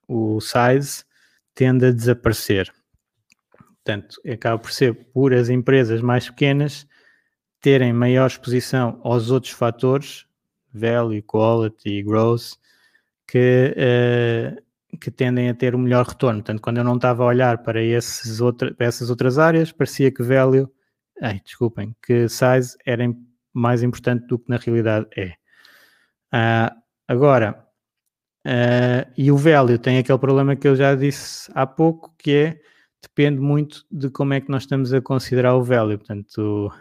o 0.07 0.41
size 0.41 1.03
tende 1.53 1.85
a 1.85 1.91
desaparecer. 1.91 2.73
Portanto, 3.83 4.19
acaba 4.27 4.57
por 4.57 4.71
ser 4.71 4.93
por 5.13 5.33
as 5.33 5.49
empresas 5.49 6.01
mais 6.01 6.29
pequenas 6.29 6.87
terem 7.61 7.93
maior 7.93 8.27
exposição 8.27 8.99
aos 9.03 9.29
outros 9.29 9.53
fatores, 9.53 10.25
value, 10.73 11.21
quality, 11.21 12.01
growth, 12.01 12.57
que, 13.27 13.75
uh, 13.77 14.97
que 14.97 15.11
tendem 15.11 15.49
a 15.49 15.53
ter 15.53 15.75
o 15.75 15.77
um 15.77 15.81
melhor 15.81 16.05
retorno. 16.05 16.39
Portanto, 16.39 16.61
quando 16.61 16.77
eu 16.79 16.83
não 16.83 16.95
estava 16.95 17.23
a 17.23 17.27
olhar 17.27 17.59
para, 17.59 17.81
esses 17.81 18.41
outra, 18.41 18.73
para 18.73 18.87
essas 18.87 19.09
outras 19.09 19.37
áreas, 19.37 19.71
parecia 19.71 20.11
que 20.11 20.23
value, 20.23 20.67
ai, 21.21 21.41
desculpem, 21.43 21.95
que 22.05 22.27
size 22.27 22.75
era 22.85 23.05
mais 23.53 23.83
importante 23.83 24.25
do 24.27 24.39
que 24.39 24.49
na 24.49 24.57
realidade 24.57 25.07
é. 25.15 25.33
Uh, 26.33 26.75
agora, 27.07 27.63
uh, 28.47 29.11
e 29.15 29.31
o 29.31 29.37
value 29.37 29.77
tem 29.77 29.99
aquele 29.99 30.17
problema 30.17 30.55
que 30.55 30.67
eu 30.67 30.75
já 30.75 30.95
disse 30.95 31.51
há 31.53 31.67
pouco, 31.67 32.13
que 32.17 32.31
é 32.31 32.59
depende 33.03 33.39
muito 33.39 33.85
de 33.91 34.09
como 34.09 34.33
é 34.33 34.41
que 34.41 34.49
nós 34.49 34.63
estamos 34.63 34.93
a 34.93 35.01
considerar 35.01 35.55
o 35.55 35.63
value, 35.63 35.97
portanto, 35.97 36.71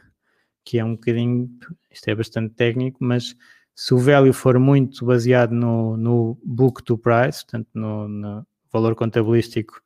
que 0.65 0.79
é 0.79 0.85
um 0.85 0.93
bocadinho, 0.93 1.51
isto 1.91 2.09
é 2.09 2.15
bastante 2.15 2.55
técnico, 2.55 2.99
mas 3.03 3.35
se 3.75 3.93
o 3.93 3.99
value 3.99 4.33
for 4.33 4.59
muito 4.59 5.05
baseado 5.05 5.53
no, 5.53 5.97
no 5.97 6.39
book 6.45 6.83
to 6.83 6.97
price, 6.97 7.45
portanto, 7.45 7.69
no, 7.75 8.09
no 8.09 8.47
valor 8.73 8.95
contabilístico 8.95 9.83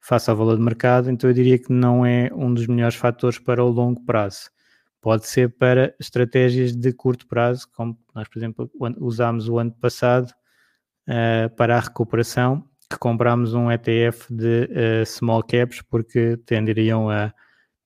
face 0.00 0.30
ao 0.30 0.36
valor 0.36 0.56
de 0.56 0.62
mercado, 0.62 1.10
então 1.10 1.30
eu 1.30 1.34
diria 1.34 1.58
que 1.58 1.72
não 1.72 2.04
é 2.04 2.30
um 2.34 2.52
dos 2.52 2.66
melhores 2.66 2.96
fatores 2.96 3.38
para 3.38 3.64
o 3.64 3.68
longo 3.68 4.04
prazo. 4.04 4.50
Pode 5.00 5.26
ser 5.26 5.50
para 5.50 5.94
estratégias 6.00 6.74
de 6.74 6.92
curto 6.92 7.26
prazo, 7.26 7.68
como 7.72 7.96
nós, 8.14 8.28
por 8.28 8.38
exemplo, 8.38 8.70
usámos 8.98 9.48
o 9.48 9.58
ano 9.58 9.72
passado 9.72 10.32
uh, 11.08 11.54
para 11.56 11.76
a 11.76 11.80
recuperação, 11.80 12.68
que 12.90 12.98
comprámos 12.98 13.54
um 13.54 13.70
ETF 13.70 14.26
de 14.32 14.64
uh, 14.64 15.06
small 15.06 15.42
caps 15.42 15.82
porque 15.82 16.36
tenderiam 16.38 17.08
a 17.08 17.32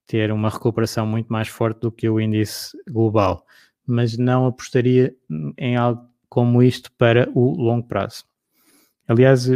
ter 0.07 0.31
uma 0.31 0.49
recuperação 0.49 1.05
muito 1.05 1.31
mais 1.31 1.47
forte 1.47 1.81
do 1.81 1.91
que 1.91 2.09
o 2.09 2.19
índice 2.19 2.75
global, 2.89 3.45
mas 3.85 4.17
não 4.17 4.47
apostaria 4.47 5.15
em 5.57 5.75
algo 5.75 6.09
como 6.29 6.63
isto 6.63 6.91
para 6.93 7.29
o 7.35 7.51
longo 7.51 7.87
prazo. 7.87 8.25
Aliás, 9.07 9.47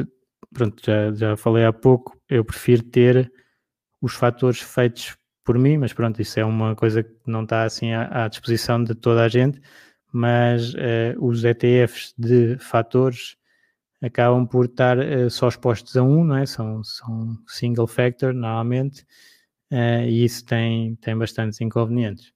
pronto, 0.53 0.81
já, 0.85 1.11
já 1.13 1.35
falei 1.35 1.65
há 1.65 1.73
pouco, 1.73 2.15
eu 2.29 2.45
prefiro 2.45 2.83
ter 2.83 3.31
os 4.01 4.13
fatores 4.13 4.59
feitos 4.59 5.16
por 5.47 5.57
mim, 5.57 5.77
mas 5.77 5.93
pronto, 5.93 6.21
isso 6.21 6.37
é 6.41 6.43
uma 6.43 6.75
coisa 6.75 7.01
que 7.01 7.15
não 7.25 7.43
está 7.43 7.63
assim 7.63 7.93
à, 7.93 8.25
à 8.25 8.27
disposição 8.27 8.83
de 8.83 8.93
toda 8.93 9.23
a 9.23 9.29
gente, 9.29 9.61
mas 10.11 10.73
uh, 10.73 11.15
os 11.21 11.45
ETFs 11.45 12.13
de 12.17 12.57
fatores 12.57 13.37
acabam 14.01 14.45
por 14.45 14.65
estar 14.65 14.99
uh, 14.99 15.29
só 15.29 15.47
expostos 15.47 15.95
a 15.95 16.03
um, 16.03 16.25
não 16.25 16.35
é? 16.35 16.45
São, 16.45 16.83
são 16.83 17.37
single 17.47 17.87
factor 17.87 18.33
normalmente, 18.33 19.03
uh, 19.71 20.03
e 20.05 20.25
isso 20.25 20.45
tem, 20.45 20.95
tem 20.97 21.17
bastantes 21.17 21.61
inconvenientes. 21.61 22.33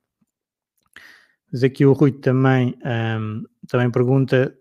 Mas 1.51 1.65
aqui 1.65 1.85
o 1.85 1.91
Rui 1.91 2.13
também, 2.13 2.77
um, 2.81 2.87
ehm, 2.87 3.43
também 3.67 3.91
pergunta 3.91 4.55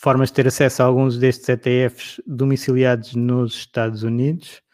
formas 0.00 0.30
de 0.30 0.34
ter 0.34 0.48
acesso 0.48 0.82
a 0.82 0.86
alguns 0.86 1.16
destes 1.16 1.48
ETFs 1.48 2.20
domiciliados 2.26 3.14
nos 3.14 3.54
Estados 3.54 4.02
Unidos. 4.02 4.64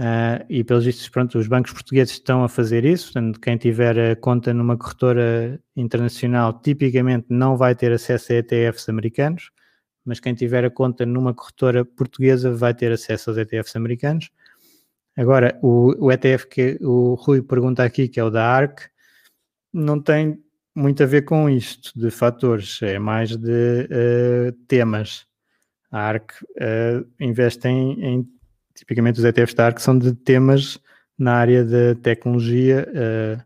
Uh, 0.00 0.42
e 0.48 0.64
pelos 0.64 0.86
vistos, 0.86 1.08
pronto, 1.10 1.38
os 1.38 1.46
bancos 1.46 1.72
portugueses 1.72 2.14
estão 2.14 2.42
a 2.42 2.48
fazer 2.48 2.84
isso. 2.86 3.12
Portanto, 3.12 3.38
quem 3.38 3.58
tiver 3.58 4.16
conta 4.16 4.54
numa 4.54 4.76
corretora 4.76 5.60
internacional 5.76 6.58
tipicamente 6.60 7.26
não 7.28 7.56
vai 7.56 7.74
ter 7.74 7.92
acesso 7.92 8.32
a 8.32 8.36
ETFs 8.36 8.88
americanos 8.88 9.50
mas 10.04 10.20
quem 10.20 10.34
tiver 10.34 10.64
a 10.64 10.70
conta 10.70 11.04
numa 11.04 11.34
corretora 11.34 11.84
portuguesa 11.84 12.52
vai 12.52 12.74
ter 12.74 12.92
acesso 12.92 13.30
aos 13.30 13.38
ETFs 13.38 13.76
americanos. 13.76 14.30
Agora, 15.16 15.58
o, 15.62 16.06
o 16.06 16.12
ETF 16.12 16.46
que 16.48 16.78
o 16.80 17.14
Rui 17.14 17.42
pergunta 17.42 17.84
aqui, 17.84 18.08
que 18.08 18.18
é 18.18 18.24
o 18.24 18.30
da 18.30 18.44
ARC, 18.44 18.88
não 19.72 20.00
tem 20.00 20.42
muito 20.74 21.02
a 21.02 21.06
ver 21.06 21.22
com 21.22 21.48
isto 21.48 21.92
de 21.98 22.10
fatores, 22.10 22.80
é 22.82 22.98
mais 22.98 23.36
de 23.36 23.82
uh, 23.84 24.52
temas. 24.66 25.26
A 25.90 26.00
ARC 26.00 26.32
uh, 26.42 27.06
investe 27.20 27.68
em, 27.68 28.04
em, 28.04 28.28
tipicamente 28.80 29.18
os 29.18 29.24
ETFs 29.24 29.54
da 29.54 29.66
ARC 29.66 29.78
são 29.78 29.98
de 29.98 30.14
temas 30.14 30.80
na 31.18 31.34
área 31.34 31.64
da 31.64 31.94
tecnologia 31.94 32.88
uh, 32.88 33.42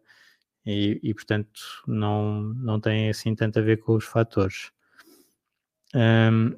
e, 0.65 1.01
e, 1.03 1.13
portanto, 1.13 1.61
não, 1.87 2.41
não 2.41 2.81
tem 2.81 3.11
assim 3.11 3.35
tanto 3.35 3.59
a 3.59 3.63
ver 3.63 3.79
com 3.79 3.95
os 3.95 4.05
fatores. 4.05 4.71
Um, 5.93 6.55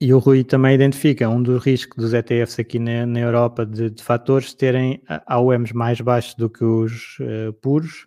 e 0.00 0.14
o 0.14 0.18
Rui 0.20 0.44
também 0.44 0.76
identifica 0.76 1.28
um 1.28 1.42
dos 1.42 1.62
riscos 1.64 1.96
dos 1.96 2.14
ETFs 2.14 2.60
aqui 2.60 2.78
na, 2.78 3.04
na 3.04 3.18
Europa 3.18 3.66
de, 3.66 3.90
de, 3.90 4.02
fatores 4.02 4.54
terem 4.54 5.02
AUMs 5.26 5.72
mais 5.72 6.00
baixos 6.00 6.34
do 6.34 6.48
que 6.48 6.62
os 6.64 7.18
uh, 7.18 7.52
puros, 7.54 8.06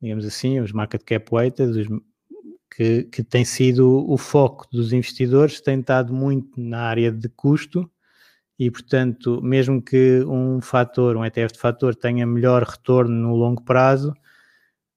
digamos 0.00 0.26
assim, 0.26 0.60
os 0.60 0.72
market 0.72 1.02
cap 1.04 1.34
weighted, 1.34 1.70
os, 1.80 1.88
que, 2.70 3.04
que 3.04 3.24
tem 3.24 3.46
sido 3.46 4.04
o 4.06 4.18
foco 4.18 4.66
dos 4.70 4.92
investidores, 4.92 5.58
tem 5.62 5.80
estado 5.80 6.12
muito 6.12 6.60
na 6.60 6.80
área 6.82 7.10
de 7.10 7.30
custo 7.30 7.90
e, 8.58 8.70
portanto, 8.70 9.40
mesmo 9.42 9.82
que 9.82 10.24
um 10.24 10.60
fator, 10.60 11.16
um 11.16 11.24
ETF 11.24 11.54
de 11.54 11.58
fator 11.58 11.94
tenha 11.94 12.26
melhor 12.26 12.62
retorno 12.62 13.14
no 13.14 13.34
longo 13.36 13.62
prazo, 13.62 14.14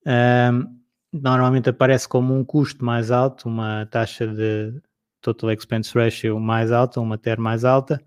um, 0.05 0.79
normalmente 1.11 1.69
aparece 1.69 2.07
como 2.07 2.33
um 2.35 2.43
custo 2.43 2.83
mais 2.85 3.11
alto, 3.11 3.49
uma 3.49 3.85
taxa 3.87 4.27
de 4.27 4.73
total 5.21 5.51
expense 5.51 5.93
ratio 5.93 6.39
mais 6.39 6.71
alta, 6.71 7.01
uma 7.01 7.17
TER 7.17 7.39
mais 7.39 7.65
alta, 7.65 8.01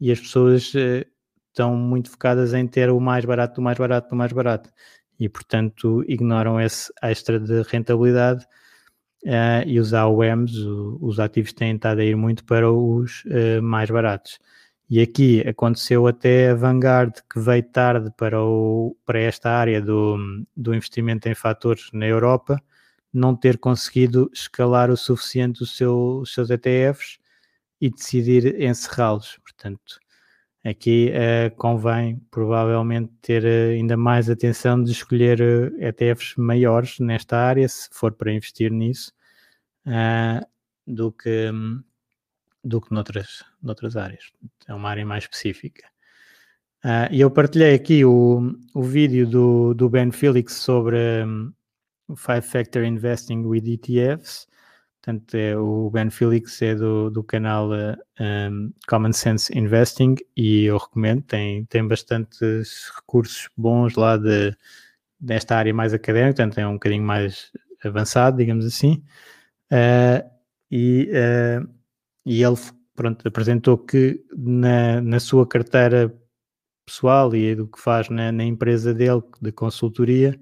e 0.00 0.10
as 0.10 0.20
pessoas 0.20 0.74
uh, 0.74 1.06
estão 1.48 1.76
muito 1.76 2.10
focadas 2.10 2.52
em 2.54 2.66
ter 2.66 2.90
o 2.90 3.00
mais 3.00 3.24
barato, 3.24 3.60
o 3.60 3.64
mais 3.64 3.78
barato, 3.78 4.14
o 4.14 4.18
mais 4.18 4.32
barato, 4.32 4.70
e 5.18 5.28
portanto 5.28 6.04
ignoram 6.08 6.60
esse 6.60 6.92
extra 7.02 7.38
de 7.40 7.62
rentabilidade 7.62 8.44
uh, 9.24 9.66
e 9.66 9.78
os 9.78 9.94
AOMs, 9.94 10.58
o, 10.66 10.98
os 11.00 11.20
ativos 11.20 11.52
têm 11.52 11.76
estado 11.76 12.00
a 12.00 12.04
ir 12.04 12.16
muito 12.16 12.44
para 12.44 12.70
os 12.70 13.24
uh, 13.26 13.62
mais 13.62 13.90
baratos. 13.90 14.38
E 14.88 15.00
aqui 15.00 15.40
aconteceu 15.46 16.06
até 16.06 16.50
a 16.50 16.54
Vanguard, 16.54 17.12
que 17.28 17.40
veio 17.40 17.62
tarde 17.64 18.10
para, 18.16 18.40
o, 18.40 18.96
para 19.04 19.18
esta 19.18 19.50
área 19.50 19.82
do, 19.82 20.16
do 20.56 20.74
investimento 20.74 21.28
em 21.28 21.34
fatores 21.34 21.90
na 21.92 22.06
Europa, 22.06 22.62
não 23.12 23.34
ter 23.34 23.58
conseguido 23.58 24.30
escalar 24.32 24.90
o 24.90 24.96
suficiente 24.96 25.62
o 25.62 25.66
seu, 25.66 26.18
os 26.18 26.32
seus 26.32 26.50
ETFs 26.50 27.18
e 27.80 27.90
decidir 27.90 28.60
encerrá-los. 28.62 29.38
Portanto, 29.42 29.98
aqui 30.64 31.10
uh, 31.10 31.54
convém 31.56 32.20
provavelmente 32.30 33.12
ter 33.22 33.44
uh, 33.44 33.72
ainda 33.72 33.96
mais 33.96 34.30
atenção 34.30 34.80
de 34.82 34.92
escolher 34.92 35.40
uh, 35.40 35.76
eh, 35.80 35.88
ETFs 35.88 36.34
maiores 36.36 37.00
nesta 37.00 37.36
área, 37.36 37.68
se 37.68 37.88
for 37.92 38.12
para 38.12 38.32
investir 38.32 38.70
nisso, 38.70 39.12
do 40.86 41.10
que. 41.12 41.50
Um, 41.50 41.82
do 42.66 42.80
que 42.80 42.92
noutras, 42.92 43.44
noutras 43.62 43.96
áreas. 43.96 44.32
É 44.66 44.74
uma 44.74 44.90
área 44.90 45.06
mais 45.06 45.24
específica. 45.24 45.86
Uh, 46.84 47.08
e 47.10 47.20
eu 47.20 47.30
partilhei 47.30 47.74
aqui 47.74 48.04
o, 48.04 48.54
o 48.74 48.82
vídeo 48.82 49.26
do, 49.26 49.74
do 49.74 49.88
Ben 49.88 50.10
Felix 50.10 50.54
sobre 50.54 50.96
um, 51.24 51.52
Five 52.16 52.42
Factor 52.42 52.84
Investing 52.84 53.44
with 53.44 53.64
ETFs. 53.66 54.46
Portanto, 55.00 55.34
é, 55.36 55.56
o 55.56 55.88
Ben 55.90 56.10
Felix 56.10 56.60
é 56.62 56.74
do, 56.74 57.10
do 57.10 57.22
canal 57.22 57.70
um, 58.20 58.72
Common 58.88 59.12
Sense 59.12 59.56
Investing 59.56 60.16
e 60.36 60.64
eu 60.64 60.78
recomendo, 60.78 61.22
tem, 61.22 61.64
tem 61.66 61.86
bastantes 61.86 62.90
recursos 62.96 63.48
bons 63.56 63.94
lá 63.94 64.16
de, 64.16 64.56
desta 65.20 65.56
área 65.56 65.72
mais 65.72 65.94
académica, 65.94 66.34
portanto 66.34 66.58
é 66.58 66.66
um 66.66 66.74
bocadinho 66.74 67.04
mais 67.04 67.52
avançado, 67.84 68.36
digamos 68.36 68.66
assim. 68.66 69.04
Uh, 69.70 70.28
e 70.70 71.08
uh, 71.12 71.75
e 72.26 72.42
ele 72.42 72.56
pronto, 72.96 73.26
apresentou 73.28 73.78
que 73.78 74.24
na, 74.36 75.00
na 75.00 75.20
sua 75.20 75.46
carteira 75.46 76.12
pessoal 76.84 77.34
e 77.34 77.54
do 77.54 77.68
que 77.68 77.80
faz 77.80 78.08
na, 78.08 78.32
na 78.32 78.44
empresa 78.44 78.92
dele 78.92 79.22
de 79.40 79.52
consultoria, 79.52 80.38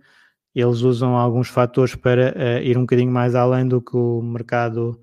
eles 0.54 0.80
usam 0.80 1.16
alguns 1.16 1.48
fatores 1.48 1.94
para 1.94 2.32
uh, 2.36 2.62
ir 2.62 2.78
um 2.78 2.82
bocadinho 2.82 3.12
mais 3.12 3.34
além 3.34 3.68
do 3.68 3.82
que 3.82 3.96
o 3.96 4.22
mercado 4.22 5.00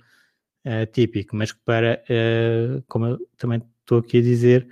uh, 0.65 0.85
típico, 0.91 1.35
mas 1.35 1.51
para, 1.53 2.03
uh, 2.09 2.83
como 2.87 3.05
eu 3.07 3.19
também 3.37 3.61
estou 3.81 3.99
aqui 3.99 4.19
a 4.19 4.21
dizer, 4.21 4.67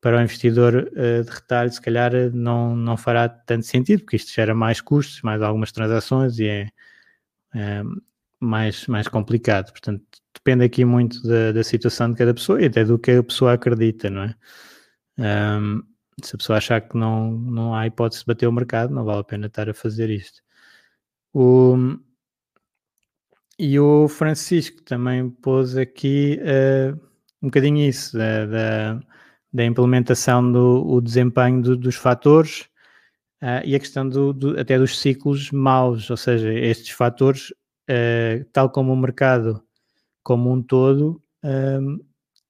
para 0.00 0.18
o 0.18 0.20
investidor 0.20 0.90
de 0.90 1.30
retalho, 1.30 1.70
se 1.70 1.80
calhar 1.80 2.12
não, 2.32 2.74
não 2.74 2.96
fará 2.96 3.28
tanto 3.28 3.66
sentido, 3.66 4.00
porque 4.00 4.16
isto 4.16 4.32
gera 4.32 4.52
mais 4.52 4.80
custos, 4.80 5.22
mais 5.22 5.40
algumas 5.40 5.70
transações 5.70 6.40
e 6.40 6.48
é 6.48 6.68
mais, 8.42 8.86
mais 8.86 9.08
complicado. 9.08 9.70
Portanto, 9.70 10.04
depende 10.34 10.64
aqui 10.64 10.84
muito 10.84 11.22
da, 11.22 11.52
da, 11.52 11.64
situação 11.64 12.10
de 12.10 12.16
cada 12.16 12.34
pessoa 12.34 12.60
e 12.60 12.66
até 12.66 12.84
do 12.84 12.98
que 12.98 13.12
a 13.12 13.22
pessoa 13.22 13.52
acredita, 13.54 14.10
não 14.10 14.22
é? 14.22 14.34
Um, 15.18 15.82
se 16.22 16.34
a 16.34 16.38
pessoa 16.38 16.58
achar 16.58 16.80
que 16.80 16.96
não, 16.96 17.32
não 17.32 17.74
há 17.74 17.86
hipótese 17.86 18.20
de 18.22 18.26
bater 18.26 18.46
o 18.46 18.52
mercado, 18.52 18.92
não 18.92 19.04
vale 19.04 19.20
a 19.20 19.24
pena 19.24 19.46
estar 19.46 19.68
a 19.68 19.74
fazer 19.74 20.10
isto. 20.10 20.42
O, 21.32 21.76
e 23.58 23.78
o 23.78 24.08
Francisco 24.08 24.82
também 24.82 25.30
pôs 25.30 25.76
aqui 25.76 26.38
uh, 26.42 26.98
um 27.42 27.46
bocadinho 27.48 27.78
isso, 27.88 28.16
da, 28.16 28.46
da, 28.46 29.00
da 29.52 29.64
implementação 29.64 30.50
do 30.50 31.00
desempenho 31.00 31.62
do, 31.62 31.76
dos 31.76 31.96
fatores 31.96 32.62
uh, 33.42 33.64
e 33.64 33.74
a 33.74 33.78
questão 33.78 34.08
do, 34.08 34.32
do, 34.32 34.60
até 34.60 34.78
dos 34.78 34.98
ciclos 34.98 35.50
maus, 35.50 36.10
ou 36.10 36.16
seja, 36.16 36.52
estes 36.52 36.90
fatores, 36.90 37.52
uh, 37.92 38.44
tal 38.52 38.70
como 38.70 38.92
o 38.92 38.96
mercado 38.96 39.62
como 40.22 40.52
um 40.52 40.62
todo, 40.62 41.20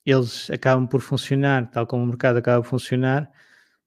eles 0.05 0.51
acabam 0.51 0.87
por 0.87 1.01
funcionar, 1.01 1.71
tal 1.71 1.87
como 1.87 2.05
o 2.05 2.07
mercado 2.07 2.37
acaba 2.37 2.63
por 2.63 2.69
funcionar, 2.69 3.31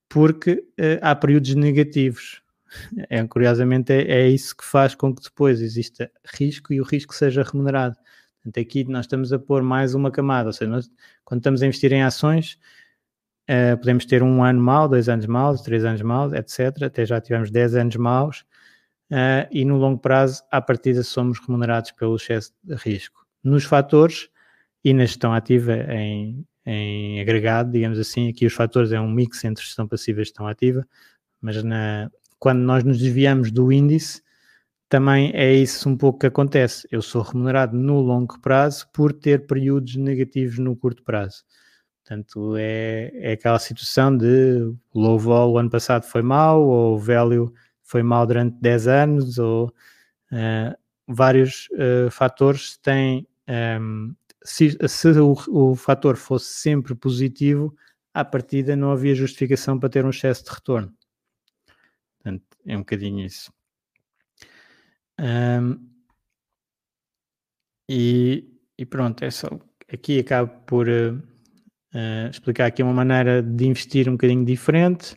porque 0.10 0.66
há 1.04 1.16
períodos 1.16 1.54
negativos, 1.54 2.42
é, 3.10 3.26
curiosamente 3.28 3.94
é, 3.94 4.02
é, 4.02 4.30
isso 4.30 4.56
que 4.56 4.64
faz 4.64 4.96
com 4.96 5.14
que 5.14 5.22
depois 5.22 5.62
exista 5.62 6.12
risco 6.34 6.74
e 6.74 6.82
o 6.82 6.84
risco 6.84 7.14
seja 7.14 7.44
remunerado. 7.44 7.96
Portanto, 8.36 8.60
aqui 8.60 8.84
nós 8.86 9.06
estamos 9.06 9.34
a 9.34 9.40
pôr 9.40 9.64
mais 9.64 9.96
uma 9.96 10.12
camada, 10.12 10.50
ou 10.50 10.54
seja, 10.54 10.70
nós, 10.70 10.90
quando 11.24 11.40
estamos 11.40 11.62
a 11.62 11.66
investir 11.66 11.92
em 11.94 12.04
ações, 12.04 12.60
uh, 13.50 13.78
podemos 13.78 14.06
ter 14.06 14.22
um 14.22 14.44
ano 14.44 14.62
mau, 14.62 14.88
dois 14.88 15.10
anos 15.10 15.26
maus, 15.26 15.62
três 15.62 15.84
anos 15.84 16.02
maus, 16.02 16.34
etc. 16.34 16.84
Até 16.84 17.06
já 17.06 17.20
tivemos 17.20 17.50
dez 17.50 17.76
anos 17.76 17.96
maus, 17.96 18.46
uh, 19.12 19.48
e 19.52 19.66
no 19.66 19.78
longo 19.78 20.00
prazo, 20.00 20.44
à 20.52 20.62
partida, 20.62 21.04
somos 21.04 21.40
remunerados 21.40 21.92
pelo 21.92 22.16
excesso 22.16 22.54
de 22.64 22.76
risco. 22.76 23.26
Nos 23.44 23.64
fatores 23.64 24.30
e 24.84 24.94
na 24.94 25.06
gestão 25.06 25.34
ativa 25.34 25.74
em, 25.92 26.46
em 26.66 27.22
agregado, 27.22 27.72
digamos 27.72 28.00
assim, 28.00 28.30
aqui 28.30 28.46
os 28.46 28.54
fatores 28.54 28.92
é 28.92 29.00
um 29.00 29.10
mix 29.10 29.44
entre 29.44 29.64
gestão 29.64 29.88
passiva 29.88 30.22
e 30.22 30.24
gestão 30.24 30.48
ativa, 30.48 30.88
mas 31.42 31.64
na, 31.64 32.10
quando 32.40 32.60
nós 32.60 32.84
nos 32.84 33.00
desviamos 33.00 33.52
do 33.52 33.72
índice, 33.72 34.22
também 34.88 35.32
é 35.34 35.54
isso 35.54 35.90
um 35.90 35.98
pouco 35.98 36.20
que 36.20 36.28
acontece. 36.28 36.88
Eu 36.92 37.02
sou 37.02 37.22
remunerado 37.22 37.76
no 37.76 38.00
longo 38.00 38.40
prazo 38.40 38.88
por 38.94 39.12
ter 39.12 39.48
períodos 39.48 39.96
negativos 39.96 40.60
no 40.60 40.76
curto 40.76 41.04
prazo. 41.04 41.44
Portanto, 42.04 42.56
é, 42.56 43.12
é 43.16 43.32
aquela 43.34 43.58
situação 43.58 44.16
de 44.16 44.72
low 44.94 45.18
vol 45.18 45.54
o 45.54 45.58
ano 45.58 45.72
passado 45.72 46.04
foi 46.04 46.22
mau, 46.22 46.62
ou 46.64 47.00
value 47.00 47.52
foi 47.86 48.04
mau 48.04 48.26
durante 48.28 48.60
10 48.60 48.88
anos, 48.88 49.38
ou 49.38 49.68
uh, 49.68 50.76
vários 51.08 51.70
uh, 51.72 52.12
fatores 52.12 52.78
têm. 52.78 53.28
Um, 53.48 53.54
ehm, 53.54 54.16
se, 54.44 54.78
se 54.88 55.08
o, 55.20 55.34
o 55.50 55.76
fator 55.76 56.18
fosse 56.18 56.54
sempre 56.54 56.94
positivo, 56.94 57.76
à 58.14 58.24
partida 58.24 58.76
não 58.76 58.92
havia 58.92 59.16
justificação 59.16 59.80
para 59.80 59.90
ter 59.90 60.06
um 60.06 60.10
excesso 60.10 60.44
de 60.46 60.52
retorno. 60.52 60.94
Portanto, 62.18 62.44
é 62.66 62.76
um 62.76 62.80
bocadinho 62.80 63.26
isso. 63.26 63.52
Um, 65.20 65.96
e, 67.90 68.48
e, 68.78 68.86
pronto, 68.86 69.24
é 69.24 69.32
só, 69.32 69.48
aqui 69.92 70.20
acabo 70.20 70.52
por 70.66 70.88
uh, 70.88 71.16
uh, 71.94 72.30
explicar 72.32 72.66
aqui 72.66 72.82
uma 72.82 72.94
maneira 72.94 73.44
de 73.44 73.66
investir 73.66 74.10
um 74.10 74.14
bocadinho 74.14 74.46
diferente, 74.46 75.16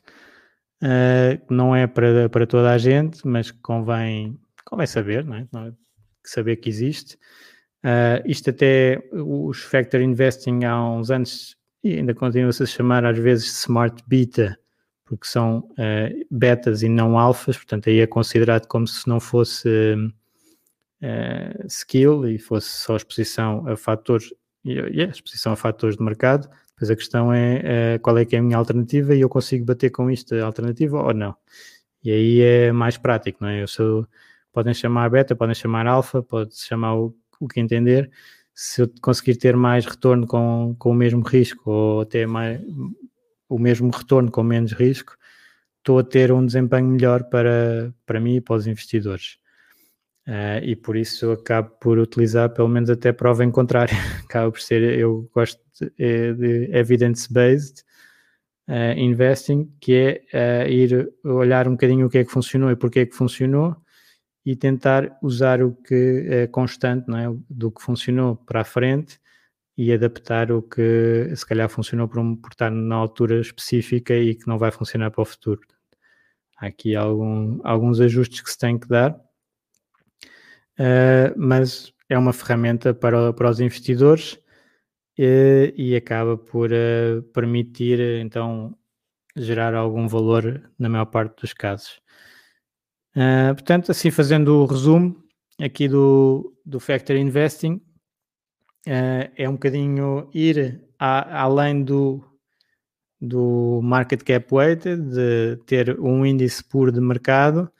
uh, 0.82 1.54
não 1.54 1.74
é 1.74 1.86
para, 1.86 2.28
para 2.28 2.46
toda 2.46 2.70
a 2.70 2.78
gente, 2.78 3.26
mas 3.26 3.50
convém, 3.50 4.38
convém 4.64 4.86
saber, 4.86 5.24
não 5.24 5.36
é? 5.36 5.46
é 5.68 5.72
saber 6.24 6.56
que 6.56 6.68
existe. 6.68 7.18
isto 8.26 8.50
até 8.50 9.02
os 9.12 9.62
Factor 9.62 10.00
Investing 10.00 10.64
há 10.64 10.90
uns 10.90 11.10
anos 11.10 11.58
e 11.82 11.94
ainda 11.94 12.14
continua-se 12.14 12.62
a 12.62 12.66
chamar 12.66 13.04
às 13.04 13.18
vezes 13.18 13.46
Smart 13.60 14.02
Beta, 14.06 14.58
porque 15.04 15.26
são 15.26 15.60
uh, 15.60 16.26
betas 16.30 16.82
e 16.82 16.88
não 16.88 17.18
alfas, 17.18 17.56
portanto 17.56 17.88
aí 17.88 18.00
é 18.00 18.06
considerado 18.06 18.66
como 18.66 18.86
se 18.86 19.08
não 19.08 19.18
fosse 19.18 19.94
uh, 21.02 21.66
skill 21.66 22.28
e 22.28 22.38
fosse 22.38 22.68
só 22.68 22.96
exposição 22.96 23.66
a 23.66 23.76
fatores, 23.76 24.32
e 24.64 24.72
yeah, 24.72 25.10
exposição 25.10 25.52
a 25.52 25.56
fatores 25.56 25.96
de 25.96 26.02
mercado, 26.02 26.48
depois 26.78 26.90
a 26.92 26.96
questão 26.96 27.32
é 27.32 27.96
uh, 27.96 28.00
qual 28.00 28.16
é 28.18 28.24
que 28.24 28.36
é 28.36 28.38
a 28.38 28.42
minha 28.42 28.56
alternativa 28.56 29.12
e 29.12 29.20
eu 29.20 29.28
consigo 29.28 29.64
bater 29.64 29.90
com 29.90 30.08
isto 30.08 30.32
a 30.36 30.44
alternativa 30.44 31.02
ou 31.02 31.12
não. 31.12 31.34
E 32.04 32.12
aí 32.12 32.40
é 32.40 32.70
mais 32.70 32.96
prático, 32.96 33.38
não 33.42 33.48
é? 33.48 33.62
Eu 33.62 33.66
sou, 33.66 34.06
podem 34.52 34.72
chamar 34.72 35.10
beta, 35.10 35.34
podem 35.34 35.56
chamar 35.56 35.88
alfa, 35.88 36.22
pode 36.22 36.56
chamar 36.56 36.94
o, 36.94 37.12
o 37.40 37.48
que 37.48 37.58
entender, 37.58 38.08
se 38.54 38.82
eu 38.82 38.90
conseguir 39.02 39.36
ter 39.36 39.56
mais 39.56 39.86
retorno 39.86 40.24
com, 40.24 40.76
com 40.78 40.90
o 40.90 40.94
mesmo 40.94 41.22
risco 41.22 41.68
ou 41.68 42.00
até 42.02 42.26
mais, 42.26 42.60
o 43.48 43.58
mesmo 43.58 43.90
retorno 43.90 44.30
com 44.30 44.44
menos 44.44 44.72
risco, 44.72 45.16
estou 45.78 45.98
a 45.98 46.04
ter 46.04 46.30
um 46.30 46.46
desempenho 46.46 46.86
melhor 46.86 47.24
para, 47.24 47.92
para 48.06 48.20
mim 48.20 48.36
e 48.36 48.40
para 48.40 48.54
os 48.54 48.68
investidores. 48.68 49.38
Uh, 50.28 50.60
e 50.62 50.76
por 50.76 50.94
isso 50.94 51.32
acabo 51.32 51.70
por 51.80 51.98
utilizar 51.98 52.50
pelo 52.50 52.68
menos 52.68 52.90
até 52.90 53.12
prova 53.12 53.42
em 53.42 53.50
contrário. 53.50 53.94
acaba 54.28 54.52
por 54.52 54.60
ser, 54.60 54.82
eu 54.98 55.26
gosto 55.34 55.58
de, 55.80 55.90
é 55.98 56.32
de 56.34 56.70
evidence-based 56.70 57.82
uh, 58.68 58.98
investing, 58.98 59.72
que 59.80 60.22
é 60.30 60.66
uh, 60.66 60.70
ir 60.70 61.10
olhar 61.24 61.66
um 61.66 61.72
bocadinho 61.72 62.06
o 62.06 62.10
que 62.10 62.18
é 62.18 62.24
que 62.26 62.30
funcionou 62.30 62.70
e 62.70 62.76
porque 62.76 63.00
é 63.00 63.06
que 63.06 63.14
funcionou 63.14 63.74
e 64.44 64.54
tentar 64.54 65.16
usar 65.22 65.62
o 65.62 65.72
que 65.72 66.26
é 66.28 66.46
constante, 66.46 67.08
não 67.08 67.18
é? 67.18 67.34
do 67.48 67.70
que 67.70 67.82
funcionou 67.82 68.36
para 68.36 68.60
a 68.60 68.64
frente 68.64 69.18
e 69.78 69.92
adaptar 69.92 70.52
o 70.52 70.60
que 70.60 71.32
se 71.34 71.46
calhar 71.46 71.70
funcionou 71.70 72.06
por, 72.06 72.18
um, 72.18 72.36
por 72.36 72.50
estar 72.52 72.70
na 72.70 72.96
altura 72.96 73.40
específica 73.40 74.14
e 74.14 74.34
que 74.34 74.46
não 74.46 74.58
vai 74.58 74.70
funcionar 74.70 75.10
para 75.10 75.22
o 75.22 75.24
futuro. 75.24 75.60
Há 76.58 76.66
aqui 76.66 76.94
algum, 76.94 77.60
alguns 77.64 77.98
ajustes 78.00 78.42
que 78.42 78.50
se 78.50 78.58
tem 78.58 78.78
que 78.78 78.88
dar, 78.88 79.18
uh, 80.78 81.34
mas 81.36 81.92
é 82.08 82.18
uma 82.18 82.32
ferramenta 82.32 82.94
para, 82.94 83.32
para 83.32 83.50
os 83.50 83.60
investidores 83.60 84.34
uh, 85.18 85.72
e 85.76 85.94
acaba 85.96 86.36
por 86.36 86.70
uh, 86.70 87.22
permitir 87.34 88.00
então 88.20 88.76
gerar 89.36 89.74
algum 89.74 90.08
valor 90.08 90.70
na 90.78 90.88
maior 90.88 91.06
parte 91.06 91.40
dos 91.40 91.52
casos. 91.52 92.00
portanto, 93.54 93.92
assim 93.92 94.10
fazendo 94.10 94.62
o 94.62 94.66
resumo 94.66 95.16
aqui 95.60 95.86
do, 95.86 96.52
do 96.66 96.80
Factor 96.80 97.14
Investing, 97.14 97.80
é 98.84 99.48
um 99.48 99.52
bocadinho 99.52 100.28
ir 100.34 100.82
a, 100.98 101.42
além 101.42 101.84
do, 101.84 102.24
do 103.20 103.80
market 103.82 104.22
cap 104.22 104.46
weighted, 104.52 105.02
de 105.10 105.56
ter 105.66 105.98
um 106.00 106.24
índice 106.24 106.62
puro 106.62 106.92
de 106.92 107.00
mercado. 107.00 107.70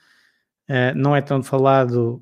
Uh, 0.68 0.94
não 0.94 1.16
é 1.16 1.22
tão 1.22 1.42
falado 1.42 2.20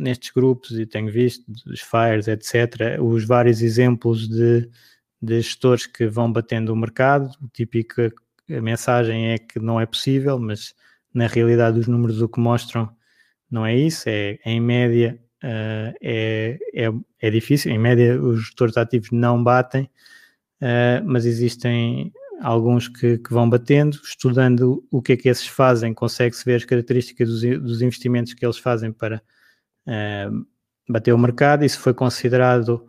nestes 0.00 0.30
grupos, 0.30 0.78
e 0.78 0.86
tenho 0.86 1.10
visto, 1.10 1.44
dos 1.48 1.80
FIRES, 1.80 2.28
etc., 2.28 3.00
os 3.00 3.24
vários 3.24 3.62
exemplos 3.62 4.28
de, 4.28 4.68
de 5.20 5.40
gestores 5.40 5.86
que 5.86 6.06
vão 6.06 6.32
batendo 6.32 6.72
o 6.72 6.76
mercado. 6.76 7.30
O 7.42 7.48
típico, 7.48 8.02
a 8.50 8.60
mensagem 8.60 9.32
é 9.32 9.38
que 9.38 9.58
não 9.58 9.80
é 9.80 9.86
possível, 9.86 10.38
mas 10.38 10.74
na 11.12 11.26
realidade 11.26 11.78
os 11.78 11.86
números 11.86 12.22
o 12.22 12.28
que 12.28 12.40
mostram 12.40 12.88
não 13.50 13.66
é 13.66 13.74
isso, 13.76 14.08
é 14.08 14.38
em 14.44 14.60
média 14.60 15.20
uh, 15.42 15.94
é, 16.00 16.58
é, 16.74 16.92
é 17.20 17.30
difícil. 17.30 17.72
Em 17.72 17.78
média, 17.78 18.20
os 18.20 18.40
gestores 18.40 18.76
ativos 18.76 19.10
não 19.10 19.42
batem, 19.42 19.90
uh, 20.62 21.04
mas 21.04 21.26
existem 21.26 22.12
alguns 22.40 22.88
que, 22.88 23.18
que, 23.18 23.32
vão 23.32 23.48
batendo. 23.48 23.98
Estudando 24.04 24.84
o 24.90 25.02
que 25.02 25.12
é 25.12 25.16
que 25.16 25.28
esses 25.28 25.46
fazem, 25.46 25.92
consegue-se 25.92 26.44
ver 26.44 26.56
as 26.56 26.64
características 26.64 27.28
dos, 27.28 27.40
dos, 27.60 27.82
investimentos 27.82 28.34
que 28.34 28.44
eles 28.44 28.58
fazem 28.58 28.92
para 28.92 29.22
bater 30.88 31.12
o 31.12 31.18
mercado. 31.18 31.64
Isso 31.64 31.80
foi 31.80 31.94
considerado 31.94 32.86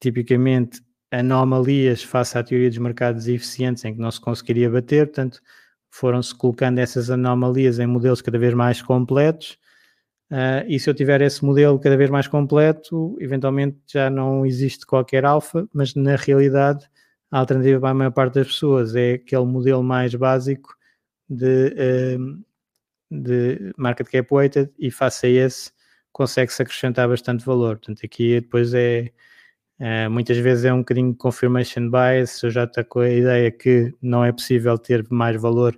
tipicamente 0.00 0.82
anomalias 1.10 2.02
face 2.02 2.38
à 2.38 2.42
teoria 2.42 2.68
dos 2.68 2.78
mercados 2.78 3.28
eficientes 3.28 3.84
em 3.84 3.94
que 3.94 4.00
não 4.00 4.10
se 4.10 4.20
conseguiria 4.20 4.70
bater, 4.70 5.06
portanto, 5.06 5.40
foram-se 5.90 6.34
colocando 6.34 6.78
essas 6.78 7.10
anomalias 7.10 7.78
em 7.78 7.86
modelos 7.86 8.22
cada 8.22 8.38
vez 8.38 8.54
mais 8.54 8.80
completos 8.80 9.58
Uh, 10.30 10.62
e 10.68 10.78
se 10.78 10.88
eu 10.88 10.94
tiver 10.94 11.20
esse 11.22 11.44
modelo 11.44 11.76
cada 11.80 11.96
vez 11.96 12.08
mais 12.08 12.28
completo, 12.28 13.16
eventualmente 13.18 13.78
já 13.88 14.08
não 14.08 14.46
existe 14.46 14.86
qualquer 14.86 15.24
alfa, 15.24 15.68
mas 15.72 15.92
na 15.96 16.14
realidade 16.14 16.88
a 17.32 17.40
alternativa 17.40 17.80
para 17.80 17.90
a 17.90 17.94
maior 17.94 18.12
parte 18.12 18.34
das 18.34 18.46
pessoas 18.46 18.94
é 18.94 19.14
aquele 19.14 19.44
modelo 19.44 19.82
mais 19.82 20.14
básico 20.14 20.76
de, 21.28 21.74
uh, 22.16 22.44
de 23.10 23.72
market 23.76 24.08
cap 24.08 24.32
weighted 24.32 24.70
e 24.78 24.88
face 24.88 25.26
a 25.26 25.30
esse 25.30 25.72
consegue-se 26.12 26.62
acrescentar 26.62 27.08
bastante 27.08 27.44
valor. 27.44 27.76
Portanto, 27.78 28.00
aqui 28.04 28.40
depois 28.40 28.74
é 28.74 29.12
Uh, 29.80 30.10
muitas 30.10 30.36
vezes 30.36 30.66
é 30.66 30.74
um 30.74 30.80
bocadinho 30.80 31.14
confirmation 31.14 31.90
bias, 31.90 32.42
eu 32.42 32.50
já 32.50 32.64
estou 32.64 32.84
com 32.84 33.00
a 33.00 33.08
ideia 33.08 33.50
que 33.50 33.94
não 34.02 34.22
é 34.22 34.30
possível 34.30 34.76
ter 34.76 35.06
mais 35.08 35.40
valor, 35.40 35.74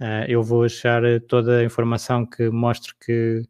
uh, 0.00 0.24
eu 0.26 0.42
vou 0.42 0.64
achar 0.64 1.02
toda 1.28 1.58
a 1.58 1.64
informação 1.64 2.24
que 2.24 2.48
mostre 2.48 2.94
que, 3.04 3.42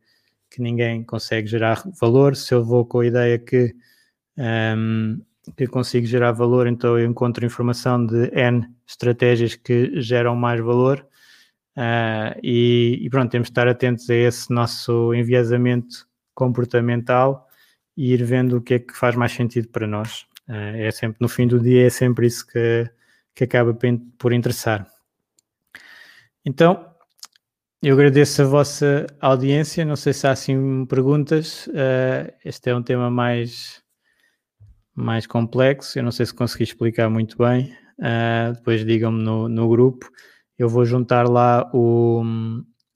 que 0.50 0.60
ninguém 0.60 1.04
consegue 1.04 1.46
gerar 1.46 1.80
valor. 2.00 2.34
Se 2.34 2.52
eu 2.52 2.64
vou 2.64 2.84
com 2.84 3.00
a 3.00 3.06
ideia 3.06 3.38
que, 3.38 3.72
um, 4.76 5.22
que 5.56 5.68
consigo 5.68 6.06
gerar 6.06 6.32
valor, 6.32 6.66
então 6.66 6.98
eu 6.98 7.06
encontro 7.06 7.46
informação 7.46 8.04
de 8.04 8.30
N 8.34 8.68
estratégias 8.84 9.54
que 9.54 10.00
geram 10.00 10.34
mais 10.34 10.60
valor. 10.60 11.06
Uh, 11.76 12.34
e, 12.42 12.98
e, 13.00 13.10
pronto, 13.10 13.30
temos 13.30 13.46
de 13.46 13.52
estar 13.52 13.68
atentos 13.68 14.10
a 14.10 14.14
esse 14.14 14.52
nosso 14.52 15.14
enviesamento 15.14 16.08
comportamental 16.34 17.48
e 17.96 18.12
ir 18.12 18.24
vendo 18.24 18.58
o 18.58 18.60
que 18.62 18.74
é 18.74 18.78
que 18.78 18.96
faz 18.96 19.14
mais 19.14 19.32
sentido 19.32 19.68
para 19.68 19.86
nós. 19.86 20.26
Uh, 20.48 20.76
é 20.76 20.90
sempre, 20.90 21.16
no 21.20 21.28
fim 21.28 21.46
do 21.46 21.60
dia, 21.60 21.86
é 21.86 21.90
sempre 21.90 22.26
isso 22.26 22.46
que, 22.46 22.90
que 23.34 23.44
acaba 23.44 23.76
por 24.18 24.32
interessar. 24.32 24.86
Então, 26.44 26.94
eu 27.82 27.94
agradeço 27.94 28.42
a 28.42 28.46
vossa 28.46 29.06
audiência. 29.20 29.84
Não 29.84 29.96
sei 29.96 30.12
se 30.12 30.26
há 30.26 30.32
assim 30.32 30.86
perguntas. 30.86 31.66
Uh, 31.68 32.32
este 32.44 32.70
é 32.70 32.74
um 32.74 32.82
tema 32.82 33.10
mais, 33.10 33.82
mais 34.94 35.26
complexo. 35.26 35.98
Eu 35.98 36.02
não 36.02 36.10
sei 36.10 36.26
se 36.26 36.34
consegui 36.34 36.64
explicar 36.64 37.08
muito 37.10 37.36
bem. 37.38 37.76
Uh, 37.98 38.54
depois 38.54 38.84
digam-me 38.84 39.22
no, 39.22 39.48
no 39.48 39.68
grupo. 39.68 40.10
Eu 40.58 40.68
vou 40.68 40.84
juntar 40.84 41.28
lá 41.28 41.70
o, 41.74 42.22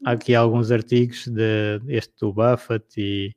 aqui 0.04 0.34
alguns 0.34 0.70
artigos 0.70 1.26
de 1.26 1.80
este 1.88 2.14
do 2.20 2.32
Buffett 2.32 2.86
e 2.96 3.36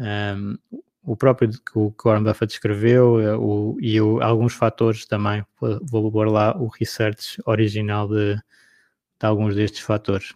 um, 0.00 0.56
o 1.04 1.16
próprio 1.16 1.50
que 1.50 1.78
o 1.78 1.94
Warren 2.02 2.24
Buffett 2.24 2.54
escreveu 2.54 3.20
eh, 3.20 3.36
o, 3.36 3.76
e 3.80 4.00
o, 4.00 4.22
alguns 4.22 4.54
fatores 4.54 5.06
também. 5.06 5.44
Vou 5.60 6.10
pôr 6.10 6.28
lá 6.28 6.56
o 6.56 6.68
research 6.68 7.40
original 7.44 8.08
de, 8.08 8.34
de 8.36 9.26
alguns 9.26 9.54
destes 9.54 9.80
fatores. 9.80 10.34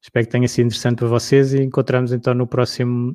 Espero 0.00 0.26
que 0.26 0.32
tenha 0.32 0.48
sido 0.48 0.66
interessante 0.66 0.98
para 0.98 1.06
vocês 1.06 1.54
e 1.54 1.62
encontramos 1.62 2.12
então 2.12 2.34
no 2.34 2.46
próximo 2.46 3.14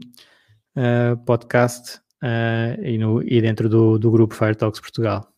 uh, 0.77 1.17
podcast 1.25 1.99
uh, 2.23 2.81
e, 2.81 2.97
no, 2.97 3.21
e 3.21 3.41
dentro 3.41 3.67
do, 3.67 3.99
do 3.99 4.09
grupo 4.09 4.33
Fire 4.33 4.55
Talks 4.55 4.79
Portugal. 4.79 5.29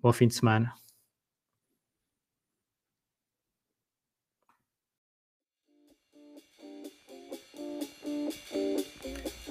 Bom 0.00 0.12
fim 0.12 0.28
de 0.28 0.34
semana. 0.34 0.83